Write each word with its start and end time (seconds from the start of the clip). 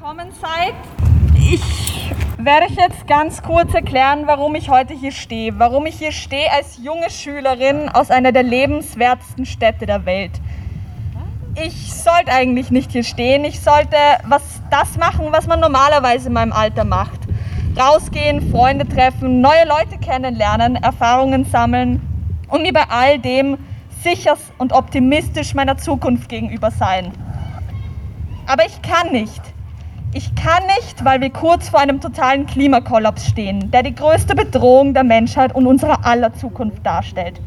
gekommen 0.00 0.30
seid. 0.40 0.72
Ich 1.36 2.10
werde 2.38 2.66
euch 2.66 2.76
jetzt 2.76 3.06
ganz 3.06 3.42
kurz 3.42 3.74
erklären, 3.74 4.22
warum 4.24 4.54
ich 4.54 4.70
heute 4.70 4.94
hier 4.94 5.12
stehe. 5.12 5.58
Warum 5.58 5.84
ich 5.84 5.96
hier 5.98 6.12
stehe 6.12 6.50
als 6.50 6.78
junge 6.82 7.10
Schülerin 7.10 7.90
aus 7.90 8.10
einer 8.10 8.32
der 8.32 8.42
lebenswertesten 8.42 9.44
Städte 9.44 9.84
der 9.84 10.06
Welt. 10.06 10.30
Ich 11.62 11.92
sollte 11.92 12.32
eigentlich 12.32 12.70
nicht 12.70 12.92
hier 12.92 13.04
stehen. 13.04 13.44
Ich 13.44 13.60
sollte 13.60 13.96
was 14.26 14.62
das 14.70 14.96
machen, 14.96 15.26
was 15.32 15.46
man 15.46 15.60
normalerweise 15.60 16.28
in 16.28 16.32
meinem 16.32 16.52
Alter 16.52 16.84
macht. 16.84 17.20
Rausgehen, 17.78 18.50
Freunde 18.50 18.88
treffen, 18.88 19.42
neue 19.42 19.66
Leute 19.66 19.98
kennenlernen, 19.98 20.76
Erfahrungen 20.76 21.44
sammeln 21.44 22.00
und 22.48 22.62
mir 22.62 22.72
bei 22.72 22.84
all 22.88 23.18
dem 23.18 23.58
sicher 24.02 24.38
und 24.56 24.72
optimistisch 24.72 25.54
meiner 25.54 25.76
Zukunft 25.76 26.30
gegenüber 26.30 26.70
sein. 26.70 27.12
Aber 28.46 28.64
ich 28.64 28.80
kann 28.80 29.12
nicht. 29.12 29.42
Ich 30.12 30.34
kann 30.34 30.64
nicht, 30.66 31.04
weil 31.04 31.20
wir 31.20 31.30
kurz 31.30 31.68
vor 31.68 31.78
einem 31.78 32.00
totalen 32.00 32.44
Klimakollaps 32.44 33.28
stehen, 33.28 33.70
der 33.70 33.84
die 33.84 33.94
größte 33.94 34.34
Bedrohung 34.34 34.92
der 34.92 35.04
Menschheit 35.04 35.54
und 35.54 35.68
unserer 35.68 36.04
aller 36.04 36.34
Zukunft 36.34 36.84
darstellt. 36.84 37.40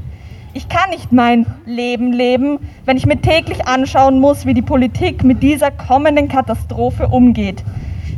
Ich 0.53 0.69
kann 0.69 0.89
nicht 0.91 1.11
mein 1.11 1.45
Leben 1.65 2.13
leben, 2.13 2.59
wenn 2.85 2.95
ich 2.95 3.05
mir 3.05 3.19
täglich 3.19 3.67
anschauen 3.67 4.17
muss, 4.21 4.45
wie 4.45 4.53
die 4.53 4.61
Politik 4.61 5.25
mit 5.25 5.43
dieser 5.43 5.71
kommenden 5.71 6.29
Katastrophe 6.29 7.09
umgeht. 7.09 7.61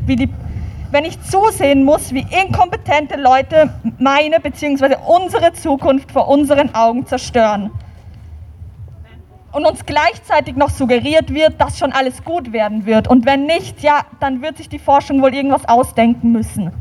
Die, 0.08 0.30
wenn 0.92 1.06
ich 1.06 1.20
zusehen 1.24 1.84
muss, 1.84 2.14
wie 2.14 2.28
inkompetente 2.44 3.20
Leute 3.20 3.74
meine 3.98 4.40
bzw. 4.40 4.98
unsere 5.08 5.54
Zukunft 5.54 6.12
vor 6.12 6.28
unseren 6.28 6.76
Augen 6.76 7.08
zerstören 7.08 7.72
und 9.56 9.66
uns 9.66 9.86
gleichzeitig 9.86 10.58
noch 10.58 10.70
suggeriert 10.70 11.34
wird, 11.34 11.62
dass 11.62 11.80
schon 11.80 11.94
alles 11.94 12.26
gut 12.26 12.52
werden 12.52 12.86
wird. 12.86 13.08
Und 13.08 13.26
wenn 13.26 13.46
nicht, 13.46 13.82
ja, 13.82 14.02
dann 14.20 14.42
wird 14.42 14.58
sich 14.58 14.68
die 14.68 14.80
Forschung 14.80 15.22
wohl 15.22 15.34
irgendwas 15.34 15.66
ausdenken 15.66 16.34
müssen. 16.34 16.74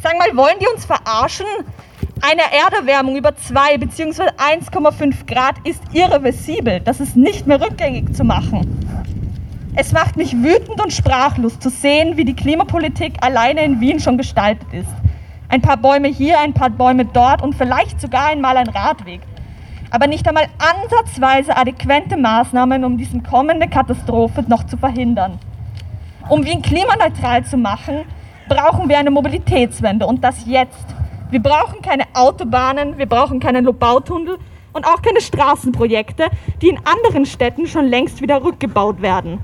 Sag 0.00 0.16
mal, 0.16 0.36
wollen 0.36 0.54
die 0.60 0.68
uns 0.68 0.84
verarschen? 0.84 1.46
Eine 2.20 2.42
Erderwärmung 2.64 3.16
über 3.16 3.34
2 3.34 3.76
bzw. 3.78 4.22
1,5 4.36 5.26
Grad 5.26 5.56
ist 5.64 5.82
irreversibel. 5.92 6.78
Das 6.78 7.00
ist 7.00 7.16
nicht 7.16 7.48
mehr 7.48 7.60
rückgängig 7.60 8.14
zu 8.14 8.22
machen. 8.22 8.78
Es 9.74 9.90
macht 9.90 10.16
mich 10.16 10.32
wütend 10.32 10.80
und 10.80 10.92
sprachlos 10.92 11.58
zu 11.58 11.70
sehen, 11.70 12.16
wie 12.16 12.24
die 12.24 12.36
Klimapolitik 12.36 13.14
alleine 13.20 13.64
in 13.64 13.80
Wien 13.80 13.98
schon 13.98 14.16
gestaltet 14.16 14.72
ist. 14.72 14.90
Ein 15.48 15.60
paar 15.60 15.76
Bäume 15.76 16.06
hier, 16.06 16.38
ein 16.38 16.54
paar 16.54 16.70
Bäume 16.70 17.04
dort 17.04 17.42
und 17.42 17.56
vielleicht 17.56 18.00
sogar 18.00 18.26
einmal 18.26 18.56
ein 18.56 18.68
Radweg 18.68 19.22
aber 19.92 20.06
nicht 20.06 20.26
einmal 20.26 20.46
ansatzweise 20.58 21.54
adäquate 21.54 22.16
Maßnahmen, 22.16 22.82
um 22.82 22.96
diese 22.96 23.20
kommende 23.20 23.68
Katastrophe 23.68 24.42
noch 24.48 24.64
zu 24.64 24.78
verhindern. 24.78 25.38
Um 26.30 26.44
Wien 26.46 26.62
klimaneutral 26.62 27.44
zu 27.44 27.58
machen, 27.58 28.06
brauchen 28.48 28.88
wir 28.88 28.98
eine 28.98 29.10
Mobilitätswende 29.10 30.06
und 30.06 30.24
das 30.24 30.46
jetzt. 30.46 30.86
Wir 31.30 31.42
brauchen 31.42 31.82
keine 31.82 32.04
Autobahnen, 32.14 32.96
wir 32.96 33.06
brauchen 33.06 33.38
keinen 33.38 33.66
Lobautunnel 33.66 34.38
und 34.72 34.86
auch 34.86 35.02
keine 35.02 35.20
Straßenprojekte, 35.20 36.28
die 36.62 36.70
in 36.70 36.78
anderen 36.86 37.26
Städten 37.26 37.66
schon 37.66 37.86
längst 37.86 38.22
wieder 38.22 38.42
rückgebaut 38.42 39.02
werden. 39.02 39.40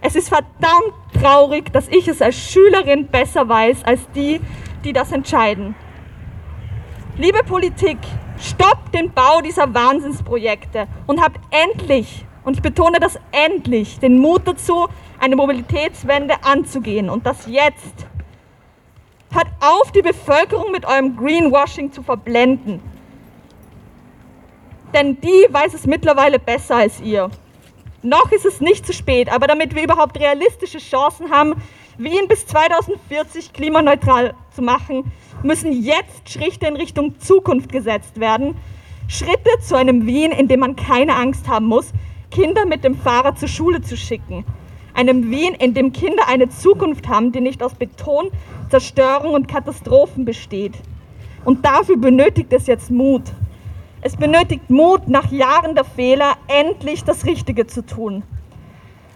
Es 0.00 0.16
ist 0.16 0.30
verdammt 0.30 0.94
traurig, 1.20 1.70
dass 1.70 1.88
ich 1.88 2.08
es 2.08 2.22
als 2.22 2.36
Schülerin 2.36 3.08
besser 3.08 3.46
weiß 3.46 3.84
als 3.84 4.00
die, 4.14 4.40
die 4.84 4.94
das 4.94 5.12
entscheiden. 5.12 5.74
Liebe 7.18 7.40
Politik, 7.44 7.98
stoppt 8.42 8.94
den 8.94 9.12
Bau 9.12 9.40
dieser 9.40 9.72
Wahnsinnsprojekte 9.72 10.86
und 11.06 11.22
habt 11.22 11.40
endlich, 11.50 12.24
und 12.44 12.56
ich 12.56 12.62
betone 12.62 12.98
das 12.98 13.18
endlich, 13.30 13.98
den 14.00 14.18
Mut 14.18 14.42
dazu, 14.44 14.88
eine 15.20 15.36
Mobilitätswende 15.36 16.34
anzugehen 16.42 17.08
und 17.08 17.24
das 17.24 17.46
jetzt. 17.46 18.06
Hört 19.30 19.48
auf, 19.60 19.92
die 19.92 20.02
Bevölkerung 20.02 20.72
mit 20.72 20.84
eurem 20.84 21.16
Greenwashing 21.16 21.92
zu 21.92 22.02
verblenden. 22.02 22.80
Denn 24.92 25.18
die 25.20 25.46
weiß 25.48 25.72
es 25.72 25.86
mittlerweile 25.86 26.38
besser 26.38 26.76
als 26.76 27.00
ihr. 27.00 27.30
Noch 28.02 28.30
ist 28.32 28.44
es 28.44 28.60
nicht 28.60 28.84
zu 28.84 28.92
spät, 28.92 29.32
aber 29.32 29.46
damit 29.46 29.74
wir 29.74 29.84
überhaupt 29.84 30.18
realistische 30.18 30.78
Chancen 30.78 31.30
haben, 31.30 31.54
Wien 31.96 32.26
bis 32.28 32.46
2040 32.46 33.52
klimaneutral 33.52 34.34
zu 34.54 34.62
machen, 34.62 35.10
müssen 35.42 35.72
jetzt 35.72 36.28
Schritte 36.28 36.66
in 36.66 36.76
Richtung 36.76 37.18
Zukunft 37.18 37.72
gesetzt 37.72 38.20
werden. 38.20 38.54
Schritte 39.08 39.50
zu 39.60 39.76
einem 39.76 40.06
Wien, 40.06 40.30
in 40.30 40.48
dem 40.48 40.60
man 40.60 40.76
keine 40.76 41.16
Angst 41.16 41.48
haben 41.48 41.66
muss, 41.66 41.92
Kinder 42.30 42.64
mit 42.64 42.84
dem 42.84 42.94
Fahrrad 42.94 43.38
zur 43.38 43.48
Schule 43.48 43.82
zu 43.82 43.96
schicken. 43.96 44.44
Einem 44.94 45.30
Wien, 45.30 45.54
in 45.54 45.74
dem 45.74 45.92
Kinder 45.92 46.28
eine 46.28 46.48
Zukunft 46.48 47.08
haben, 47.08 47.32
die 47.32 47.40
nicht 47.40 47.62
aus 47.62 47.74
Beton, 47.74 48.30
Zerstörung 48.70 49.34
und 49.34 49.48
Katastrophen 49.48 50.24
besteht. 50.24 50.74
Und 51.44 51.64
dafür 51.64 51.96
benötigt 51.96 52.52
es 52.52 52.66
jetzt 52.66 52.90
Mut. 52.90 53.22
Es 54.00 54.16
benötigt 54.16 54.68
Mut, 54.68 55.08
nach 55.08 55.30
Jahren 55.30 55.74
der 55.74 55.84
Fehler 55.84 56.36
endlich 56.48 57.04
das 57.04 57.24
Richtige 57.24 57.66
zu 57.66 57.84
tun. 57.84 58.22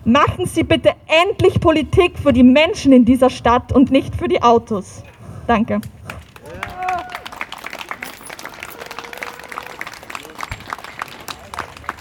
Machen 0.04 0.46
Sie 0.46 0.62
bitte 0.62 0.92
endlich 1.24 1.58
Politik 1.58 2.18
für 2.18 2.32
die 2.32 2.44
Menschen 2.44 2.92
in 2.92 3.04
dieser 3.04 3.28
Stadt 3.28 3.72
und 3.72 3.90
nicht 3.90 4.14
für 4.14 4.28
die 4.28 4.42
Autos. 4.42 5.02
Danke. 5.46 5.80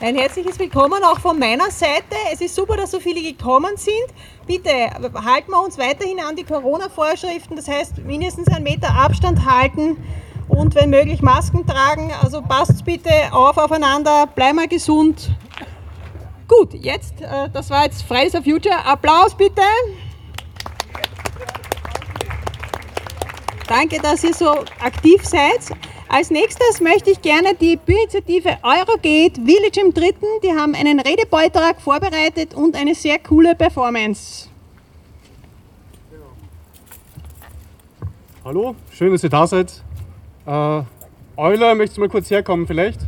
Ein 0.01 0.16
herzliches 0.16 0.59
Willkommen 0.59 1.03
auch 1.03 1.19
von 1.19 1.39
meiner 1.39 1.72
Seite. 1.72 2.16
Es 2.31 2.41
ist 2.41 2.55
super, 2.55 2.75
dass 2.75 2.91
so 2.91 3.00
viele 3.00 3.22
gekommen 3.22 3.78
sind. 3.78 3.95
Bitte 4.45 4.69
halten 4.69 5.51
wir 5.51 5.63
uns 5.63 5.78
weiterhin 5.78 6.19
an 6.19 6.35
die 6.35 6.44
Corona-Vorschriften, 6.44 7.55
das 7.55 7.67
heißt 7.67 8.00
mindestens 8.00 8.47
einen 8.50 8.63
Meter 8.63 8.89
Abstand 8.89 9.45
halten 9.45 9.97
und 10.47 10.75
wenn 10.75 10.89
möglich 10.89 11.22
Masken 11.22 11.66
tragen. 11.66 12.11
Also 12.22 12.41
passt 12.41 12.84
bitte 12.85 13.09
auf 13.31 13.57
aufeinander, 13.57 14.28
bleiben 14.28 14.59
wir 14.59 14.67
gesund. 14.67 15.31
Gut, 16.47 16.73
jetzt, 16.73 17.22
äh, 17.22 17.50
das 17.51 17.69
war 17.69 17.85
jetzt 17.85 18.03
Fridays 18.03 18.34
for 18.34 18.44
Future. 18.44 18.85
Applaus 18.85 19.34
bitte. 19.34 19.61
Danke, 23.67 23.99
dass 23.99 24.23
ihr 24.23 24.33
so 24.33 24.49
aktiv 24.79 25.25
seid. 25.25 25.59
Als 26.07 26.29
nächstes 26.29 26.81
möchte 26.81 27.09
ich 27.09 27.21
gerne 27.21 27.55
die 27.55 27.77
Bürgerinitiative 27.77 28.57
Eurogate 28.61 29.41
Village 29.43 29.81
im 29.83 29.91
Dritten, 29.91 30.27
die 30.43 30.51
haben 30.51 30.75
einen 30.75 30.99
Redebeitrag 30.99 31.81
vorbereitet 31.81 32.53
und 32.53 32.75
eine 32.75 32.93
sehr 32.93 33.17
coole 33.19 33.55
Performance. 33.55 34.49
Hallo, 38.43 38.75
schön, 38.91 39.11
dass 39.11 39.23
ihr 39.23 39.31
da 39.31 39.47
seid. 39.47 39.83
Äh, 40.45 40.83
Euler, 41.35 41.73
möchtest 41.73 41.97
du 41.97 42.01
mal 42.01 42.09
kurz 42.09 42.29
herkommen 42.29 42.67
vielleicht? 42.67 42.99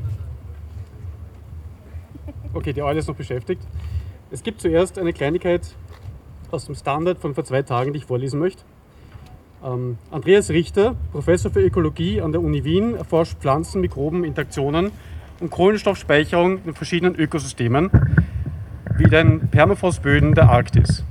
Okay, 2.55 2.73
die 2.73 2.81
Eule 2.81 2.97
ist 2.97 3.07
noch 3.07 3.15
beschäftigt. 3.15 3.61
Es 4.31 4.41
gibt 4.41 4.59
zuerst 4.59 4.97
eine 4.97 5.13
Kleinigkeit 5.13 5.61
aus 6.49 6.65
dem 6.65 6.73
Standard 6.73 7.19
von 7.19 7.35
vor 7.35 7.45
zwei 7.45 7.61
Tagen, 7.61 7.93
die 7.93 7.99
ich 7.99 8.05
vorlesen 8.05 8.39
möchte. 8.39 8.63
Ähm, 9.63 9.97
Andreas 10.11 10.49
Richter, 10.49 10.95
Professor 11.11 11.51
für 11.51 11.61
Ökologie 11.61 12.21
an 12.21 12.31
der 12.31 12.41
Uni 12.41 12.63
Wien, 12.63 12.95
erforscht 12.95 13.37
Pflanzen, 13.39 13.81
Mikroben, 13.81 14.23
Interaktionen 14.23 14.91
und 15.39 15.49
Kohlenstoffspeicherung 15.49 16.59
in 16.65 16.73
verschiedenen 16.75 17.15
Ökosystemen, 17.15 17.89
wie 18.97 19.09
den 19.09 19.47
Permafrostböden 19.49 20.35
der 20.35 20.49
Arktis. 20.49 21.03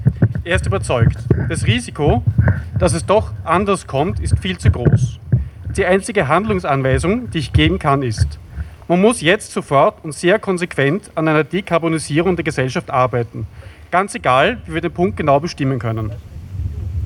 Er 0.44 0.56
ist 0.56 0.66
überzeugt, 0.66 1.16
das 1.48 1.66
Risiko, 1.66 2.22
dass 2.78 2.92
es 2.92 3.04
doch 3.04 3.32
anders 3.42 3.86
kommt, 3.86 4.20
ist 4.20 4.38
viel 4.38 4.58
zu 4.58 4.70
groß. 4.70 5.18
Die 5.76 5.84
einzige 5.84 6.28
Handlungsanweisung, 6.28 7.30
die 7.30 7.38
ich 7.38 7.52
geben 7.52 7.78
kann, 7.78 8.02
ist, 8.02 8.38
man 8.88 9.00
muss 9.00 9.20
jetzt 9.20 9.50
sofort 9.50 10.04
und 10.04 10.12
sehr 10.12 10.38
konsequent 10.38 11.10
an 11.16 11.26
einer 11.26 11.42
Dekarbonisierung 11.42 12.36
der 12.36 12.44
Gesellschaft 12.44 12.90
arbeiten. 12.90 13.48
Ganz 13.90 14.14
egal, 14.14 14.58
wie 14.66 14.74
wir 14.74 14.80
den 14.80 14.92
Punkt 14.92 15.16
genau 15.16 15.40
bestimmen 15.40 15.80
können. 15.80 16.12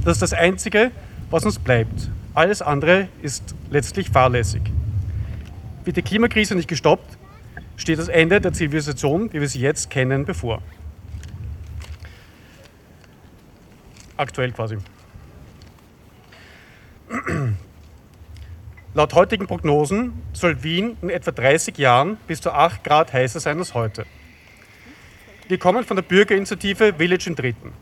Das 0.04 0.14
ist 0.14 0.22
das 0.22 0.32
Einzige, 0.34 0.90
was 1.30 1.44
uns 1.44 1.58
bleibt. 1.58 2.10
Alles 2.34 2.62
andere 2.62 3.08
ist 3.22 3.54
letztlich 3.70 4.10
fahrlässig. 4.10 4.62
Wird 5.84 5.96
die 5.96 6.02
Klimakrise 6.02 6.54
nicht 6.54 6.68
gestoppt, 6.68 7.16
steht 7.76 7.98
das 7.98 8.08
Ende 8.08 8.40
der 8.40 8.52
Zivilisation, 8.52 9.32
wie 9.32 9.40
wir 9.40 9.48
sie 9.48 9.60
jetzt 9.60 9.90
kennen, 9.90 10.24
bevor. 10.24 10.60
Aktuell 14.16 14.52
quasi. 14.52 14.76
Laut 18.94 19.14
heutigen 19.14 19.46
Prognosen 19.46 20.12
soll 20.32 20.62
Wien 20.62 20.96
in 21.00 21.10
etwa 21.10 21.30
30 21.30 21.78
Jahren 21.78 22.16
bis 22.26 22.40
zu 22.40 22.52
8 22.52 22.84
Grad 22.84 23.12
heißer 23.12 23.40
sein 23.40 23.58
als 23.58 23.72
heute. 23.72 24.04
Wir 25.48 25.58
kommen 25.58 25.84
von 25.84 25.96
der 25.96 26.02
Bürgerinitiative 26.02 26.94
Village 26.94 27.24
im 27.28 27.34
Dritten. 27.34 27.72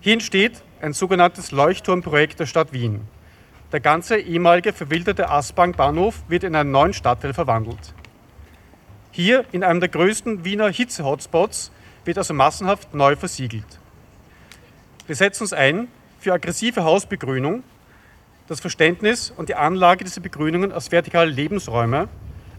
Hier 0.00 0.14
entsteht 0.14 0.62
ein 0.80 0.92
sogenanntes 0.92 1.52
Leuchtturmprojekt 1.52 2.40
der 2.40 2.46
Stadt 2.46 2.72
Wien. 2.72 3.02
Der 3.72 3.80
ganze 3.80 4.18
ehemalige 4.18 4.72
verwilderte 4.72 5.28
Aspang-Bahnhof 5.28 6.22
wird 6.28 6.44
in 6.44 6.54
einen 6.56 6.70
neuen 6.70 6.92
Stadtteil 6.92 7.34
verwandelt. 7.34 7.94
Hier, 9.12 9.44
in 9.52 9.62
einem 9.62 9.80
der 9.80 9.88
größten 9.88 10.44
Wiener 10.44 10.70
Hitze-Hotspots, 10.70 11.70
wird 12.04 12.18
also 12.18 12.32
massenhaft 12.32 12.94
neu 12.94 13.14
versiegelt. 13.14 13.78
Wir 15.06 15.16
setzen 15.16 15.42
uns 15.42 15.52
ein 15.52 15.88
für 16.18 16.32
aggressive 16.32 16.82
Hausbegrünung, 16.82 17.62
das 18.46 18.60
Verständnis 18.60 19.32
und 19.36 19.48
die 19.48 19.54
Anlage 19.54 20.04
dieser 20.04 20.20
Begrünungen 20.20 20.72
als 20.72 20.90
vertikale 20.90 21.30
Lebensräume, 21.30 22.08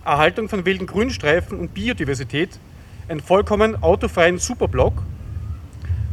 Erhaltung 0.06 0.48
von 0.48 0.66
wilden 0.66 0.88
Grünstreifen 0.88 1.60
und 1.60 1.74
Biodiversität, 1.74 2.60
einen 3.08 3.20
vollkommen 3.20 3.82
autofreien 3.82 4.38
Superblock, 4.38 4.94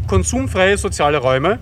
konsumfreie 0.07 0.79
soziale 0.79 1.19
Räume, 1.19 1.59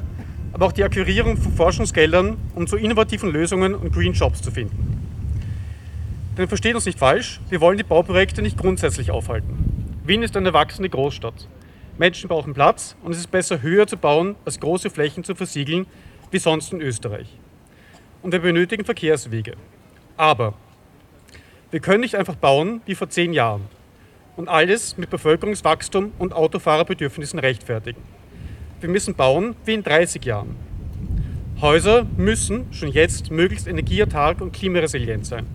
aber 0.56 0.64
auch 0.64 0.72
die 0.72 0.84
Akquirierung 0.84 1.36
von 1.36 1.52
Forschungsgeldern, 1.52 2.38
um 2.54 2.66
zu 2.66 2.78
innovativen 2.78 3.30
Lösungen 3.30 3.74
und 3.74 3.92
Green 3.92 4.14
Jobs 4.14 4.40
zu 4.40 4.50
finden. 4.50 5.06
Denn 6.38 6.48
versteht 6.48 6.74
uns 6.74 6.86
nicht 6.86 6.98
falsch, 6.98 7.42
wir 7.50 7.60
wollen 7.60 7.76
die 7.76 7.84
Bauprojekte 7.84 8.40
nicht 8.40 8.56
grundsätzlich 8.56 9.10
aufhalten. 9.10 9.98
Wien 10.06 10.22
ist 10.22 10.34
eine 10.34 10.54
wachsende 10.54 10.88
Großstadt. 10.88 11.46
Menschen 11.98 12.28
brauchen 12.28 12.54
Platz 12.54 12.96
und 13.04 13.12
es 13.12 13.18
ist 13.18 13.30
besser 13.30 13.60
höher 13.60 13.86
zu 13.86 13.98
bauen, 13.98 14.34
als 14.46 14.58
große 14.58 14.88
Flächen 14.88 15.24
zu 15.24 15.34
versiegeln, 15.34 15.84
wie 16.30 16.38
sonst 16.38 16.72
in 16.72 16.80
Österreich. 16.80 17.28
Und 18.22 18.32
wir 18.32 18.40
benötigen 18.40 18.86
Verkehrswege. 18.86 19.58
Aber 20.16 20.54
wir 21.70 21.80
können 21.80 22.00
nicht 22.00 22.14
einfach 22.14 22.36
bauen 22.36 22.80
wie 22.86 22.94
vor 22.94 23.10
zehn 23.10 23.34
Jahren 23.34 23.66
und 24.36 24.48
alles 24.48 24.96
mit 24.96 25.10
Bevölkerungswachstum 25.10 26.12
und 26.18 26.32
Autofahrerbedürfnissen 26.32 27.40
rechtfertigen. 27.40 28.15
Wir 28.78 28.90
müssen 28.90 29.14
bauen 29.14 29.56
wie 29.64 29.72
in 29.72 29.82
30 29.82 30.22
Jahren. 30.24 30.54
Häuser 31.62 32.06
müssen 32.18 32.66
schon 32.72 32.90
jetzt 32.90 33.30
möglichst 33.30 33.66
energieautark 33.66 34.42
und 34.42 34.52
klimaresilient 34.52 35.24
sein. 35.24 35.46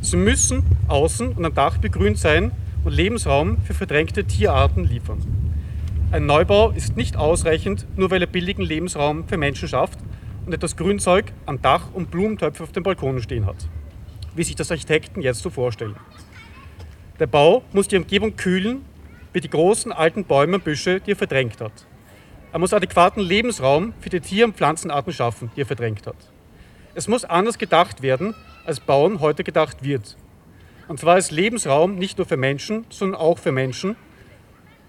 Sie 0.00 0.16
müssen 0.16 0.64
außen 0.88 1.34
und 1.34 1.44
am 1.44 1.54
Dach 1.54 1.78
begrünt 1.78 2.18
sein 2.18 2.50
und 2.84 2.92
Lebensraum 2.92 3.58
für 3.58 3.74
verdrängte 3.74 4.24
Tierarten 4.24 4.84
liefern. 4.84 5.18
Ein 6.10 6.26
Neubau 6.26 6.70
ist 6.70 6.96
nicht 6.96 7.16
ausreichend, 7.16 7.86
nur 7.96 8.10
weil 8.10 8.22
er 8.22 8.26
billigen 8.26 8.62
Lebensraum 8.62 9.28
für 9.28 9.36
Menschen 9.36 9.68
schafft 9.68 10.00
und 10.44 10.52
etwas 10.52 10.76
Grünzeug 10.76 11.26
am 11.46 11.62
Dach 11.62 11.92
und 11.92 12.10
Blumentöpfe 12.10 12.64
auf 12.64 12.72
den 12.72 12.82
Balkonen 12.82 13.22
stehen 13.22 13.46
hat, 13.46 13.68
wie 14.34 14.42
sich 14.42 14.56
das 14.56 14.72
Architekten 14.72 15.20
jetzt 15.20 15.42
so 15.42 15.50
vorstellen. 15.50 15.94
Der 17.20 17.28
Bau 17.28 17.62
muss 17.72 17.86
die 17.86 17.96
Umgebung 17.96 18.34
kühlen, 18.36 18.82
wie 19.32 19.40
die 19.40 19.50
großen 19.50 19.92
alten 19.92 20.24
Bäume 20.24 20.56
und 20.56 20.64
Büsche, 20.64 21.00
die 21.00 21.12
er 21.12 21.16
verdrängt 21.16 21.60
hat. 21.60 21.87
Er 22.50 22.58
muss 22.58 22.72
adäquaten 22.72 23.22
Lebensraum 23.22 23.92
für 24.00 24.08
die 24.08 24.20
Tier- 24.20 24.46
und 24.46 24.56
Pflanzenarten 24.56 25.12
schaffen, 25.12 25.50
die 25.54 25.62
er 25.62 25.66
verdrängt 25.66 26.06
hat. 26.06 26.16
Es 26.94 27.06
muss 27.06 27.24
anders 27.24 27.58
gedacht 27.58 28.00
werden, 28.00 28.34
als 28.64 28.80
Bauen 28.80 29.20
heute 29.20 29.44
gedacht 29.44 29.82
wird. 29.82 30.16
Und 30.88 30.98
zwar 30.98 31.14
als 31.14 31.30
Lebensraum 31.30 31.96
nicht 31.96 32.16
nur 32.16 32.26
für 32.26 32.38
Menschen, 32.38 32.86
sondern 32.88 33.20
auch 33.20 33.38
für 33.38 33.52
Menschen. 33.52 33.96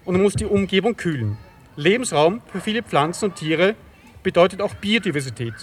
Und 0.06 0.14
er 0.14 0.22
muss 0.22 0.34
die 0.34 0.46
Umgebung 0.46 0.96
kühlen. 0.96 1.36
Lebensraum 1.76 2.40
für 2.50 2.60
viele 2.60 2.82
Pflanzen 2.82 3.26
und 3.26 3.36
Tiere 3.36 3.74
bedeutet 4.22 4.62
auch 4.62 4.74
Biodiversität, 4.74 5.54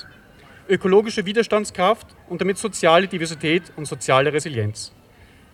ökologische 0.69 1.25
Widerstandskraft 1.25 2.07
und 2.29 2.41
damit 2.41 2.59
soziale 2.59 3.07
Diversität 3.07 3.63
und 3.75 3.85
soziale 3.85 4.31
Resilienz. 4.31 4.93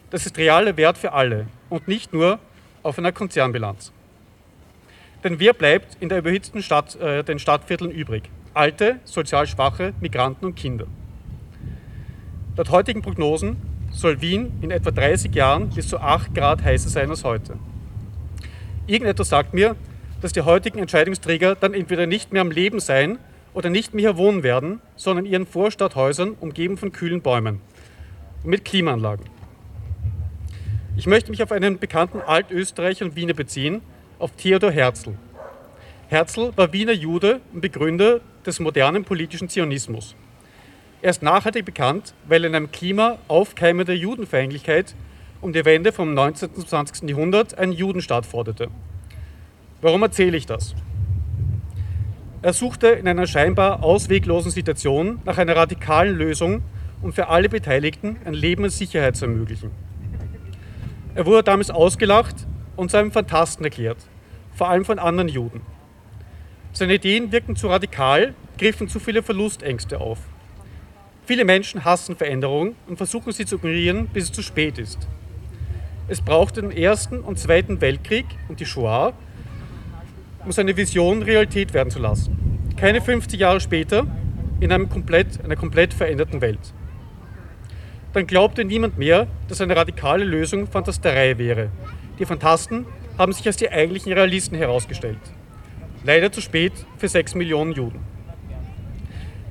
Das 0.09 0.25
ist 0.25 0.37
realer 0.37 0.75
Wert 0.75 0.97
für 0.97 1.13
alle 1.13 1.47
und 1.69 1.87
nicht 1.87 2.13
nur 2.13 2.39
auf 2.83 2.97
einer 2.97 3.13
Konzernbilanz. 3.13 3.93
Denn 5.23 5.39
wer 5.39 5.53
bleibt 5.53 5.97
in 6.01 6.09
der 6.09 6.19
überhitzten 6.19 6.61
Stadt, 6.61 6.95
äh, 6.97 7.23
den 7.23 7.39
Stadtvierteln 7.39 7.91
übrig? 7.91 8.23
Alte, 8.53 8.99
sozial 9.05 9.47
schwache, 9.47 9.93
Migranten 10.01 10.45
und 10.45 10.55
Kinder. 10.55 10.85
Laut 12.57 12.69
heutigen 12.69 13.01
Prognosen 13.01 13.57
soll 13.91 14.21
Wien 14.21 14.51
in 14.61 14.69
etwa 14.69 14.91
30 14.91 15.33
Jahren 15.33 15.69
bis 15.69 15.87
zu 15.87 15.99
8 15.99 16.35
Grad 16.35 16.63
heißer 16.63 16.89
sein 16.89 17.09
als 17.09 17.23
heute. 17.23 17.57
Irgendetwas 18.85 19.29
sagt 19.29 19.53
mir, 19.53 19.75
dass 20.21 20.33
die 20.33 20.41
heutigen 20.41 20.79
Entscheidungsträger 20.79 21.55
dann 21.55 21.73
entweder 21.73 22.05
nicht 22.05 22.33
mehr 22.33 22.41
am 22.41 22.51
Leben 22.51 22.79
sein 22.79 23.17
oder 23.53 23.69
nicht 23.69 23.93
mehr 23.93 24.11
hier 24.11 24.17
wohnen 24.17 24.43
werden, 24.43 24.81
sondern 24.95 25.25
in 25.25 25.31
ihren 25.31 25.45
Vorstadthäusern 25.45 26.35
umgeben 26.39 26.77
von 26.77 26.91
kühlen 26.91 27.21
Bäumen 27.21 27.61
und 28.43 28.49
mit 28.49 28.65
Klimaanlagen. 28.65 29.25
Ich 30.95 31.07
möchte 31.07 31.31
mich 31.31 31.41
auf 31.41 31.51
einen 31.51 31.79
bekannten 31.79 32.21
Altösterreicher 32.21 33.05
und 33.05 33.15
Wiener 33.15 33.33
beziehen, 33.33 33.81
auf 34.19 34.31
Theodor 34.37 34.71
Herzl. 34.71 35.15
Herzl 36.07 36.51
war 36.55 36.71
Wiener 36.73 36.93
Jude 36.93 37.41
und 37.53 37.61
Begründer 37.61 38.21
des 38.45 38.59
modernen 38.59 39.03
politischen 39.03 39.49
Zionismus. 39.49 40.15
Er 41.01 41.09
ist 41.09 41.23
nachhaltig 41.23 41.65
bekannt, 41.65 42.13
weil 42.27 42.43
er 42.43 42.49
in 42.49 42.55
einem 42.55 42.71
Klima 42.71 43.17
aufkeimender 43.27 43.93
Judenfeindlichkeit 43.93 44.95
um 45.41 45.51
die 45.51 45.65
Wende 45.65 45.91
vom 45.91 46.13
19. 46.13 46.53
zum 46.53 46.65
20. 46.65 47.09
Jahrhundert 47.09 47.57
einen 47.57 47.73
Judenstaat 47.73 48.25
forderte. 48.25 48.69
Warum 49.81 50.01
erzähle 50.03 50.37
ich 50.37 50.45
das? 50.45 50.75
Er 52.41 52.53
suchte 52.53 52.87
in 52.87 53.07
einer 53.07 53.27
scheinbar 53.27 53.83
ausweglosen 53.83 54.51
Situation 54.51 55.19
nach 55.25 55.37
einer 55.37 55.55
radikalen 55.55 56.15
Lösung, 56.15 56.61
um 57.01 57.11
für 57.11 57.27
alle 57.27 57.49
Beteiligten 57.49 58.17
ein 58.23 58.33
Leben 58.33 58.63
in 58.63 58.69
Sicherheit 58.69 59.15
zu 59.15 59.25
ermöglichen. 59.25 59.71
Er 61.15 61.25
wurde 61.25 61.43
damals 61.43 61.69
ausgelacht 61.69 62.47
und 62.75 62.91
zu 62.91 62.97
einem 62.97 63.11
Fantasten 63.11 63.63
erklärt, 63.63 63.97
vor 64.53 64.69
allem 64.69 64.85
von 64.85 64.99
anderen 64.99 65.29
Juden. 65.29 65.61
Seine 66.71 66.95
Ideen 66.95 67.31
wirkten 67.31 67.55
zu 67.55 67.67
radikal, 67.67 68.33
griffen 68.57 68.87
zu 68.87 68.99
viele 68.99 69.21
Verlustängste 69.21 69.99
auf. 69.99 70.19
Viele 71.25 71.45
Menschen 71.45 71.85
hassen 71.85 72.15
Veränderungen 72.15 72.75
und 72.87 72.97
versuchen 72.97 73.31
sie 73.31 73.45
zu 73.45 73.55
ignorieren, 73.55 74.07
bis 74.07 74.25
es 74.25 74.31
zu 74.31 74.41
spät 74.41 74.77
ist. 74.77 75.07
Es 76.07 76.19
brauchte 76.19 76.61
den 76.61 76.71
Ersten 76.71 77.21
und 77.21 77.39
Zweiten 77.39 77.79
Weltkrieg 77.79 78.25
und 78.49 78.59
die 78.59 78.65
Shoah, 78.65 79.13
um 80.43 80.51
seine 80.51 80.75
Vision 80.75 81.21
Realität 81.21 81.73
werden 81.73 81.91
zu 81.91 81.99
lassen. 81.99 82.73
Keine 82.75 83.01
50 83.01 83.39
Jahre 83.39 83.61
später 83.61 84.05
in 84.59 84.71
einem 84.71 84.89
komplett, 84.89 85.43
einer 85.43 85.55
komplett 85.55 85.93
veränderten 85.93 86.41
Welt. 86.41 86.73
Dann 88.13 88.27
glaubte 88.27 88.65
niemand 88.65 88.97
mehr, 88.97 89.27
dass 89.47 89.61
eine 89.61 89.75
radikale 89.75 90.25
Lösung 90.25 90.67
Fantasterei 90.67 91.37
wäre. 91.37 91.69
Die 92.19 92.25
Fantasten 92.25 92.85
haben 93.17 93.33
sich 93.33 93.45
als 93.47 93.57
die 93.57 93.69
eigentlichen 93.69 94.13
Realisten 94.13 94.55
herausgestellt. 94.57 95.19
Leider 96.03 96.31
zu 96.31 96.41
spät 96.41 96.73
für 96.97 97.07
6 97.07 97.35
Millionen 97.35 97.71
Juden. 97.71 97.99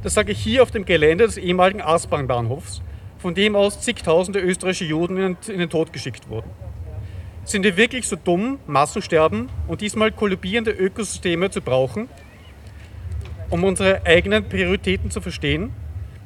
Das 0.02 0.14
sage 0.14 0.32
ich 0.32 0.38
hier 0.38 0.62
auf 0.62 0.70
dem 0.70 0.84
Gelände 0.84 1.26
des 1.26 1.36
ehemaligen 1.36 1.80
Aßbahnbahnhofs, 1.80 2.82
von 3.18 3.34
dem 3.34 3.56
aus 3.56 3.80
zigtausende 3.80 4.40
österreichische 4.40 4.84
Juden 4.84 5.36
in 5.46 5.58
den 5.58 5.70
Tod 5.70 5.92
geschickt 5.92 6.28
wurden. 6.28 6.50
Sind 7.44 7.64
wir 7.64 7.76
wirklich 7.76 8.06
so 8.06 8.16
dumm, 8.16 8.58
Massensterben 8.66 9.48
und 9.66 9.80
diesmal 9.80 10.12
kollabierende 10.12 10.70
Ökosysteme 10.70 11.50
zu 11.50 11.60
brauchen, 11.60 12.08
um 13.50 13.64
unsere 13.64 14.04
eigenen 14.06 14.48
Prioritäten 14.48 15.10
zu 15.10 15.20
verstehen, 15.20 15.72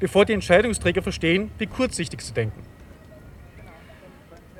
bevor 0.00 0.24
die 0.24 0.34
Entscheidungsträger 0.34 1.02
verstehen, 1.02 1.50
wie 1.58 1.66
kurzsichtig 1.66 2.20
sie 2.20 2.34
denken? 2.34 2.62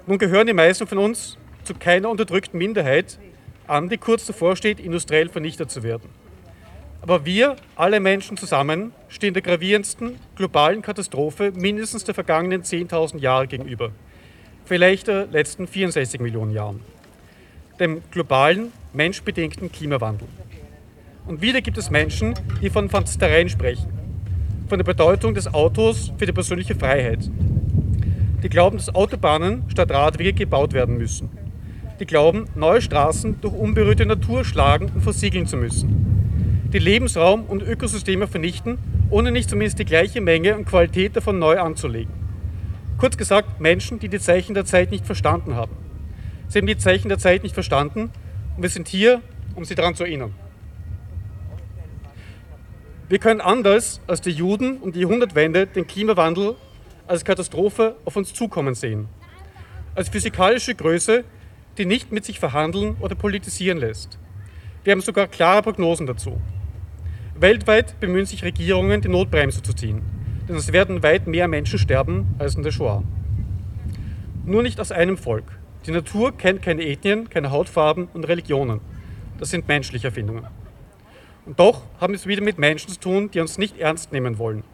Nun 0.07 0.19
gehören 0.19 0.47
die 0.47 0.53
meisten 0.53 0.87
von 0.87 0.99
uns 0.99 1.37
zu 1.67 1.75
keiner 1.75 2.09
unterdrückten 2.09 2.59
Minderheit 2.59 3.19
an, 3.67 3.89
die 3.89 3.99
kurz 3.99 4.27
davor 4.27 4.57
steht, 4.57 4.81
industriell 4.81 5.29
vernichtet 5.29 5.71
zu 5.71 5.83
werden. 5.83 6.09
Aber 7.03 7.25
wir, 7.25 7.57
alle 7.77 8.01
Menschen 8.01 8.37
zusammen, 8.37 8.93
stehen 9.09 9.35
der 9.35 9.43
gravierendsten 9.43 10.17
globalen 10.35 10.83
Katastrophe 10.83 11.53
mindestens 11.55 12.05
der 12.05 12.15
vergangenen 12.15 12.63
10.000 12.63 13.19
Jahre 13.19 13.47
gegenüber. 13.47 13.91
Vielleicht 14.65 15.07
der 15.07 15.27
letzten 15.27 15.69
64 15.69 16.21
Millionen 16.21 16.53
Jahren. 16.53 16.81
Dem 17.79 18.03
globalen, 18.11 18.73
menschbedingten 18.93 19.71
Klimawandel. 19.71 20.27
Und 21.27 21.43
wieder 21.43 21.61
gibt 21.61 21.79
es 21.79 21.91
Menschen, 21.91 22.35
die 22.63 22.71
von 22.71 22.89
Fantastereien 22.89 23.49
sprechen. 23.49 23.89
Von 24.69 24.79
der 24.79 24.85
Bedeutung 24.85 25.35
des 25.35 25.53
Autos 25.53 26.13
für 26.19 26.27
die 26.27 26.33
persönliche 26.33 26.75
Freiheit. 26.75 27.31
Die 28.43 28.49
glauben, 28.49 28.79
dass 28.79 28.95
Autobahnen 28.95 29.63
statt 29.69 29.91
Radwege 29.91 30.33
gebaut 30.33 30.73
werden 30.73 30.99
müssen. 30.99 31.36
Die 32.01 32.07
glauben, 32.07 32.47
neue 32.55 32.81
Straßen 32.81 33.41
durch 33.41 33.55
unberührte 33.55 34.07
Natur 34.07 34.45
schlagen 34.45 34.91
und 34.95 35.03
versiegeln 35.03 35.47
zu 35.47 35.57
müssen 35.57 36.17
die 36.73 36.79
Lebensraum 36.79 37.45
und 37.45 37.63
Ökosysteme 37.63 38.27
vernichten, 38.27 38.79
ohne 39.09 39.31
nicht 39.31 39.49
zumindest 39.49 39.79
die 39.79 39.85
gleiche 39.85 40.21
Menge 40.21 40.57
und 40.57 40.67
Qualität 40.67 41.17
davon 41.17 41.39
neu 41.39 41.59
anzulegen. 41.59 42.13
Kurz 42.99 43.17
gesagt, 43.17 43.61
Menschen, 43.61 43.99
die 43.99 44.09
die 44.09 44.19
Zeichen 44.19 44.55
der 44.55 44.65
Zeit 44.65 44.91
nicht 44.91 45.07
verstanden 45.07 45.55
haben. 45.55 45.77
Sie 46.49 46.59
haben 46.59 46.67
die 46.67 46.77
Zeichen 46.77 47.09
der 47.09 47.19
Zeit 47.19 47.43
nicht 47.43 47.55
verstanden 47.55 48.11
und 48.57 48.63
wir 48.63 48.69
sind 48.69 48.89
hier, 48.89 49.23
um 49.55 49.65
sie 49.65 49.75
daran 49.75 49.95
zu 49.95 50.05
erinnern. 50.05 50.35
Wir 53.09 53.19
können 53.19 53.41
anders 53.41 54.01
als 54.07 54.21
die 54.21 54.31
Juden 54.31 54.79
um 54.79 54.93
die 54.93 55.01
Jahrhundertwende 55.01 55.67
den 55.67 55.87
Klimawandel 55.87 56.57
als 57.07 57.25
Katastrophe 57.25 57.97
auf 58.05 58.17
uns 58.17 58.35
zukommen 58.35 58.75
sehen. 58.75 59.09
Als 59.95 60.09
physikalische 60.09 60.75
Größe, 60.75 61.25
die 61.79 61.87
nicht 61.87 62.13
mit 62.13 62.25
sich 62.25 62.39
verhandeln 62.39 62.97
oder 63.01 63.15
politisieren 63.15 63.79
lässt. 63.79 64.19
Wir 64.85 64.93
haben 64.93 65.01
sogar 65.01 65.27
klare 65.27 65.63
Prognosen 65.63 66.07
dazu. 66.07 66.41
Weltweit 67.39 68.01
bemühen 68.01 68.27
sich 68.27 68.45
Regierungen, 68.45 69.01
die 69.01 69.09
Notbremse 69.09 69.63
zu 69.63 69.75
ziehen, 69.75 70.03
denn 70.49 70.57
es 70.57 70.73
werden 70.73 71.03
weit 71.03 71.27
mehr 71.27 71.49
Menschen 71.49 71.79
sterben 71.79 72.27
als 72.39 72.55
in 72.55 72.63
der 72.63 72.71
Shoah. 72.71 73.03
Nur 74.45 74.63
nicht 74.63 74.81
aus 74.81 74.93
einem 74.93 75.19
Volk. 75.19 75.45
Die 75.87 75.91
Natur 75.91 76.37
kennt 76.37 76.63
keine 76.63 76.87
Ethnien, 76.87 77.29
keine 77.29 77.51
Hautfarben 77.51 78.09
und 78.15 78.27
Religionen. 78.27 78.81
Das 79.39 79.51
sind 79.51 79.69
menschliche 79.69 80.09
Erfindungen. 80.09 80.47
Und 81.45 81.61
doch 81.61 81.83
haben 82.01 82.13
wir 82.13 82.19
es 82.19 82.27
wieder 82.27 82.43
mit 82.43 82.59
Menschen 82.59 82.91
zu 82.91 82.99
tun, 82.99 83.31
die 83.31 83.41
uns 83.41 83.59
nicht 83.59 83.79
ernst 83.79 84.13
nehmen 84.13 84.39
wollen, 84.39 84.65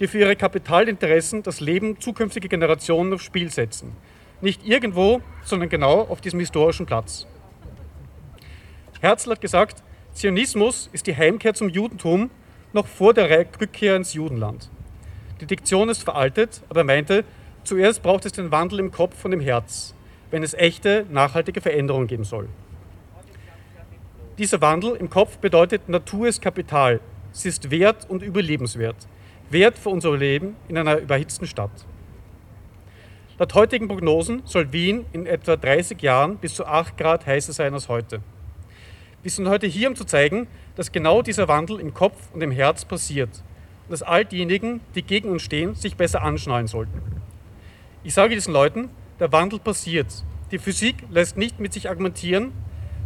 die 0.00 0.06
für 0.06 0.18
ihre 0.18 0.36
Kapitalinteressen 0.36 1.42
das 1.42 1.60
Leben 1.60 2.00
zukünftiger 2.00 2.48
Generationen 2.48 3.12
aufs 3.14 3.24
Spiel 3.24 3.50
setzen. 3.50 3.92
Nicht 4.40 4.66
irgendwo, 4.66 5.20
sondern 5.44 5.68
genau 5.68 6.00
auf 6.02 6.20
diesem 6.20 6.40
historischen 6.40 6.86
Platz. 6.86 7.26
Herzl 9.00 9.30
hat 9.30 9.40
gesagt, 9.40 9.82
Zionismus 10.12 10.88
ist 10.92 11.06
die 11.06 11.16
Heimkehr 11.16 11.54
zum 11.54 11.68
Judentum 11.68 12.30
noch 12.72 12.86
vor 12.86 13.14
der 13.14 13.28
Rückkehr 13.30 13.96
ins 13.96 14.14
Judenland. 14.14 14.70
Die 15.40 15.46
Diktion 15.46 15.88
ist 15.88 16.02
veraltet, 16.02 16.62
aber 16.68 16.80
er 16.80 16.84
meinte, 16.84 17.24
zuerst 17.64 18.02
braucht 18.02 18.26
es 18.26 18.32
den 18.32 18.50
Wandel 18.50 18.78
im 18.78 18.90
Kopf 18.90 19.24
und 19.24 19.32
im 19.32 19.40
Herz, 19.40 19.94
wenn 20.30 20.42
es 20.42 20.54
echte, 20.54 21.06
nachhaltige 21.10 21.60
Veränderungen 21.60 22.06
geben 22.06 22.24
soll. 22.24 22.48
Dieser 24.38 24.60
Wandel 24.60 24.96
im 24.96 25.10
Kopf 25.10 25.38
bedeutet, 25.38 25.88
Natur 25.88 26.28
ist 26.28 26.40
Kapital. 26.40 27.00
Sie 27.32 27.48
ist 27.48 27.70
wert 27.70 28.08
und 28.08 28.22
überlebenswert. 28.22 28.96
Wert 29.50 29.78
für 29.78 29.90
unser 29.90 30.16
Leben 30.16 30.56
in 30.68 30.78
einer 30.78 30.98
überhitzten 30.98 31.46
Stadt. 31.46 31.70
Laut 33.40 33.54
heutigen 33.54 33.88
Prognosen 33.88 34.42
soll 34.44 34.70
Wien 34.70 35.06
in 35.14 35.24
etwa 35.24 35.56
30 35.56 36.02
Jahren 36.02 36.36
bis 36.36 36.56
zu 36.56 36.66
8 36.66 36.98
Grad 36.98 37.24
heißer 37.24 37.54
sein 37.54 37.72
als 37.72 37.88
heute. 37.88 38.20
Wir 39.22 39.30
sind 39.30 39.48
heute 39.48 39.66
hier, 39.66 39.88
um 39.88 39.96
zu 39.96 40.04
zeigen, 40.04 40.46
dass 40.76 40.92
genau 40.92 41.22
dieser 41.22 41.48
Wandel 41.48 41.80
im 41.80 41.94
Kopf 41.94 42.18
und 42.34 42.42
im 42.42 42.50
Herz 42.50 42.84
passiert 42.84 43.30
und 43.86 43.92
dass 43.92 44.02
all 44.02 44.26
diejenigen, 44.26 44.82
die 44.94 45.02
gegen 45.02 45.30
uns 45.30 45.40
stehen, 45.40 45.74
sich 45.74 45.96
besser 45.96 46.20
anschnallen 46.22 46.66
sollten. 46.66 47.00
Ich 48.04 48.12
sage 48.12 48.34
diesen 48.34 48.52
Leuten, 48.52 48.90
der 49.18 49.32
Wandel 49.32 49.58
passiert. 49.58 50.22
Die 50.50 50.58
Physik 50.58 50.96
lässt 51.08 51.38
nicht 51.38 51.60
mit 51.60 51.72
sich 51.72 51.88
argumentieren. 51.88 52.52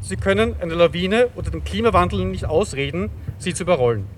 Sie 0.00 0.16
können 0.16 0.56
eine 0.60 0.74
Lawine 0.74 1.28
oder 1.36 1.52
den 1.52 1.62
Klimawandel 1.62 2.24
nicht 2.24 2.46
ausreden, 2.46 3.10
sie 3.38 3.54
zu 3.54 3.62
überrollen. 3.62 4.08